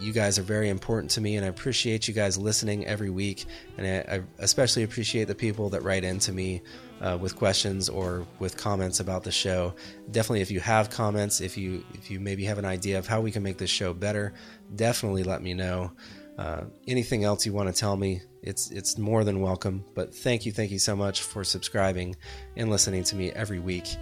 you 0.00 0.12
guys 0.12 0.38
are 0.38 0.42
very 0.42 0.68
important 0.68 1.10
to 1.12 1.20
me, 1.20 1.36
and 1.36 1.44
I 1.44 1.48
appreciate 1.48 2.06
you 2.06 2.14
guys 2.14 2.38
listening 2.38 2.86
every 2.86 3.10
week. 3.10 3.46
And 3.76 3.86
I, 3.86 4.16
I 4.16 4.22
especially 4.38 4.84
appreciate 4.84 5.24
the 5.24 5.34
people 5.34 5.70
that 5.70 5.82
write 5.82 6.04
into 6.04 6.32
me 6.32 6.62
uh, 7.00 7.18
with 7.20 7.36
questions 7.36 7.88
or 7.88 8.26
with 8.38 8.56
comments 8.56 9.00
about 9.00 9.24
the 9.24 9.32
show. 9.32 9.74
Definitely, 10.10 10.42
if 10.42 10.50
you 10.50 10.60
have 10.60 10.90
comments, 10.90 11.40
if 11.40 11.56
you 11.56 11.84
if 11.94 12.10
you 12.10 12.20
maybe 12.20 12.44
have 12.44 12.58
an 12.58 12.64
idea 12.64 12.98
of 12.98 13.06
how 13.06 13.20
we 13.20 13.30
can 13.30 13.42
make 13.42 13.58
this 13.58 13.70
show 13.70 13.92
better, 13.92 14.34
definitely 14.74 15.24
let 15.24 15.42
me 15.42 15.54
know. 15.54 15.92
Uh, 16.38 16.64
anything 16.86 17.24
else 17.24 17.44
you 17.44 17.52
want 17.52 17.68
to 17.68 17.78
tell 17.78 17.96
me, 17.96 18.22
it's 18.42 18.70
it's 18.70 18.96
more 18.96 19.24
than 19.24 19.40
welcome. 19.40 19.84
But 19.94 20.14
thank 20.14 20.46
you, 20.46 20.52
thank 20.52 20.70
you 20.70 20.78
so 20.78 20.94
much 20.94 21.22
for 21.22 21.42
subscribing 21.42 22.14
and 22.56 22.70
listening 22.70 23.02
to 23.04 23.16
me 23.16 23.32
every 23.32 23.58
week. 23.58 23.96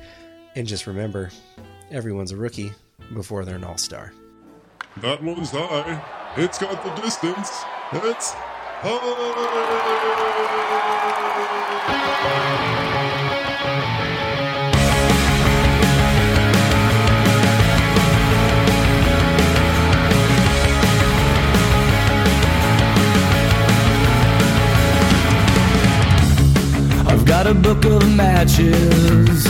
And 0.54 0.66
just 0.66 0.86
remember, 0.86 1.30
everyone's 1.90 2.32
a 2.32 2.36
rookie 2.36 2.72
before 3.14 3.46
they're 3.46 3.56
an 3.56 3.64
all 3.64 3.78
star. 3.78 4.12
That 4.98 5.22
one's 5.22 5.50
high. 5.50 6.02
It's 6.36 6.58
got 6.58 6.84
the 6.84 6.90
distance. 7.02 7.50
It's 7.92 8.32
high. 8.32 9.66
Got 27.26 27.46
a 27.46 27.54
book 27.54 27.84
of 27.84 28.02
matches. 28.14 29.46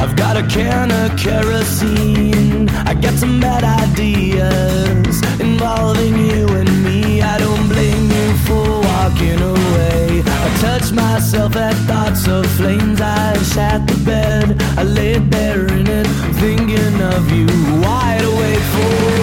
I've 0.00 0.14
got 0.16 0.36
a 0.36 0.46
can 0.46 0.92
of 0.92 1.18
kerosene. 1.18 2.68
I 2.70 2.94
got 2.94 3.14
some 3.14 3.40
bad 3.40 3.64
ideas 3.64 5.20
involving 5.40 6.16
you 6.16 6.46
and 6.48 6.84
me. 6.84 7.22
I 7.22 7.36
don't 7.38 7.68
blame 7.68 8.08
you 8.10 8.28
for 8.46 8.80
walking 8.80 9.40
away. 9.42 10.22
I 10.24 10.48
touch 10.60 10.92
myself 10.92 11.56
at 11.56 11.74
thoughts 11.88 12.28
of 12.28 12.46
flames. 12.58 13.00
I 13.00 13.36
sat 13.38 13.86
the 13.88 13.98
bed, 14.04 14.62
I 14.78 14.84
laid 14.84 15.30
there 15.30 15.66
in 15.66 15.86
it, 15.88 16.06
thinking 16.40 17.00
of 17.14 17.30
you, 17.32 17.46
wide 17.82 18.22
awake 18.22 18.66
for 18.74 19.16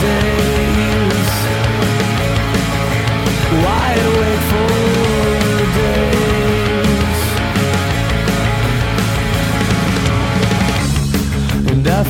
days. 0.00 1.30
Wide 3.64 4.02
awake 4.10 4.37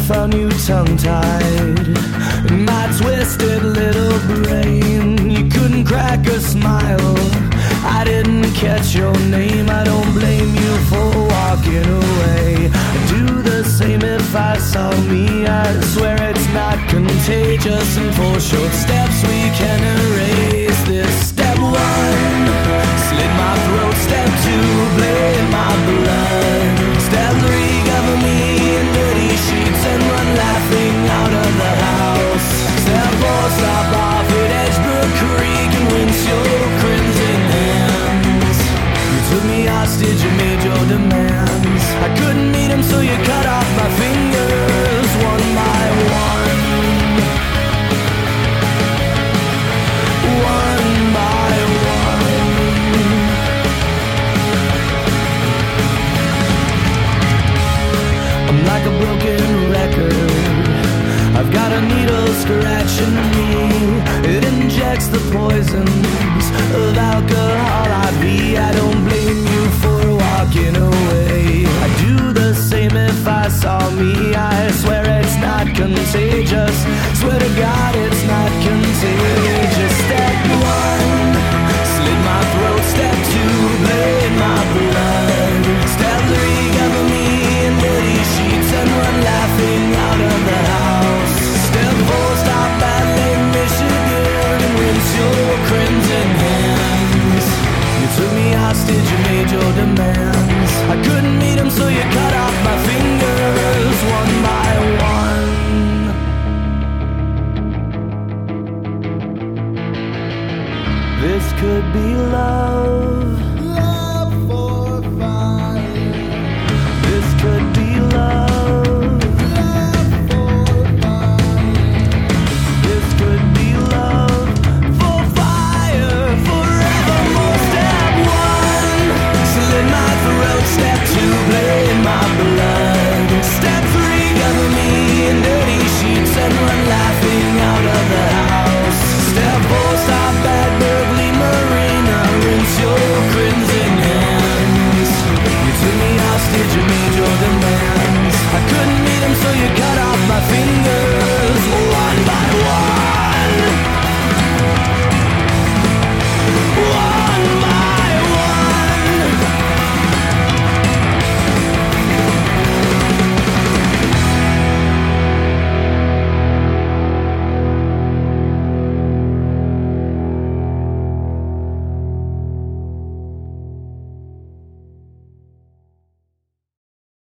found 0.08 0.32
you 0.32 0.48
tongue 0.66 0.96
tied 0.96 1.86
in 2.50 2.64
my 2.64 2.86
twisted 2.98 3.62
little 3.62 4.18
brain. 4.26 5.28
You 5.30 5.46
couldn't 5.50 5.84
crack 5.84 6.26
a 6.26 6.40
smile. 6.40 7.14
I 7.84 8.04
didn't 8.06 8.50
catch 8.54 8.94
your 8.94 9.12
name. 9.28 9.68
I 9.68 9.84
don't 9.84 10.10
blame 10.14 10.54
you 10.54 10.74
for 10.88 11.06
walking 11.34 11.84
away. 11.84 12.70
I'd 12.72 13.06
do 13.10 13.42
the 13.42 13.62
same 13.64 14.00
if 14.00 14.34
I 14.34 14.56
saw 14.56 14.90
me. 15.12 15.46
I 15.46 15.78
swear 15.92 16.16
it's 16.30 16.48
not 16.54 16.78
contagious. 16.88 17.98
And 17.98 18.10
for 18.14 18.40
short 18.40 18.72
steps, 18.72 19.18
we 19.24 19.40
can 19.60 19.80
erase 19.98 20.82
this. 20.86 21.12
Step 21.28 21.58
one, 21.58 22.44
slit 23.06 23.32
my 23.42 23.54
throat. 23.66 23.96
Step 24.06 24.28
two, 24.44 24.68
bleed 24.96 25.50
my 25.52 25.70
blood. 25.84 26.57
Demands. 40.86 41.84
I 42.06 42.08
couldn't 42.18 42.50
meet 42.52 42.70
him, 42.70 42.82
so 42.82 43.00
you 43.00 43.16
cut 43.24 43.46
off 43.46 43.68
my 43.76 43.88
fingers 44.00 45.10
one 45.30 45.46
by 45.58 45.84
one. 46.22 46.60
One 50.54 50.90
by 51.18 51.52
one. 51.94 52.38
I'm 58.48 58.60
like 58.70 58.84
a 58.92 58.94
broken 59.02 59.40
record. 59.78 60.14
I've 61.38 61.50
got 61.52 61.70
a 61.72 61.80
needle 61.92 62.28
scratching 62.42 63.16
me. 63.34 63.48
It 64.34 64.42
injects 64.44 65.08
the 65.08 65.20
poisons 65.32 66.44
of 66.74 66.96
alcohol. 66.96 67.88
I 68.04 68.10
be. 68.20 68.56
I 68.56 68.72
don't 68.72 69.04
blame 69.08 69.46
you 69.54 69.64
for 69.80 69.97
walking 70.48 70.76
away. 70.76 71.66
I'd 71.66 71.96
do 71.98 72.32
the 72.32 72.54
same 72.54 72.96
if 72.96 73.26
I 73.26 73.48
saw 73.48 73.90
me. 73.90 74.34
I 74.34 74.70
swear 74.72 75.04
it's 75.20 75.36
not 75.36 75.66
contagious. 75.74 76.76
Swear 77.20 77.38
to 77.38 77.48
God 77.56 77.94
it's 77.96 78.22
not 78.24 78.50
contagious. 78.62 79.94
Step 80.04 80.38
one, 80.72 81.34
slit 81.92 82.20
my 82.28 82.40
throat. 82.52 82.82
Step 82.94 83.16
two, 83.32 83.56
bleed 83.82 84.32
my 84.38 84.57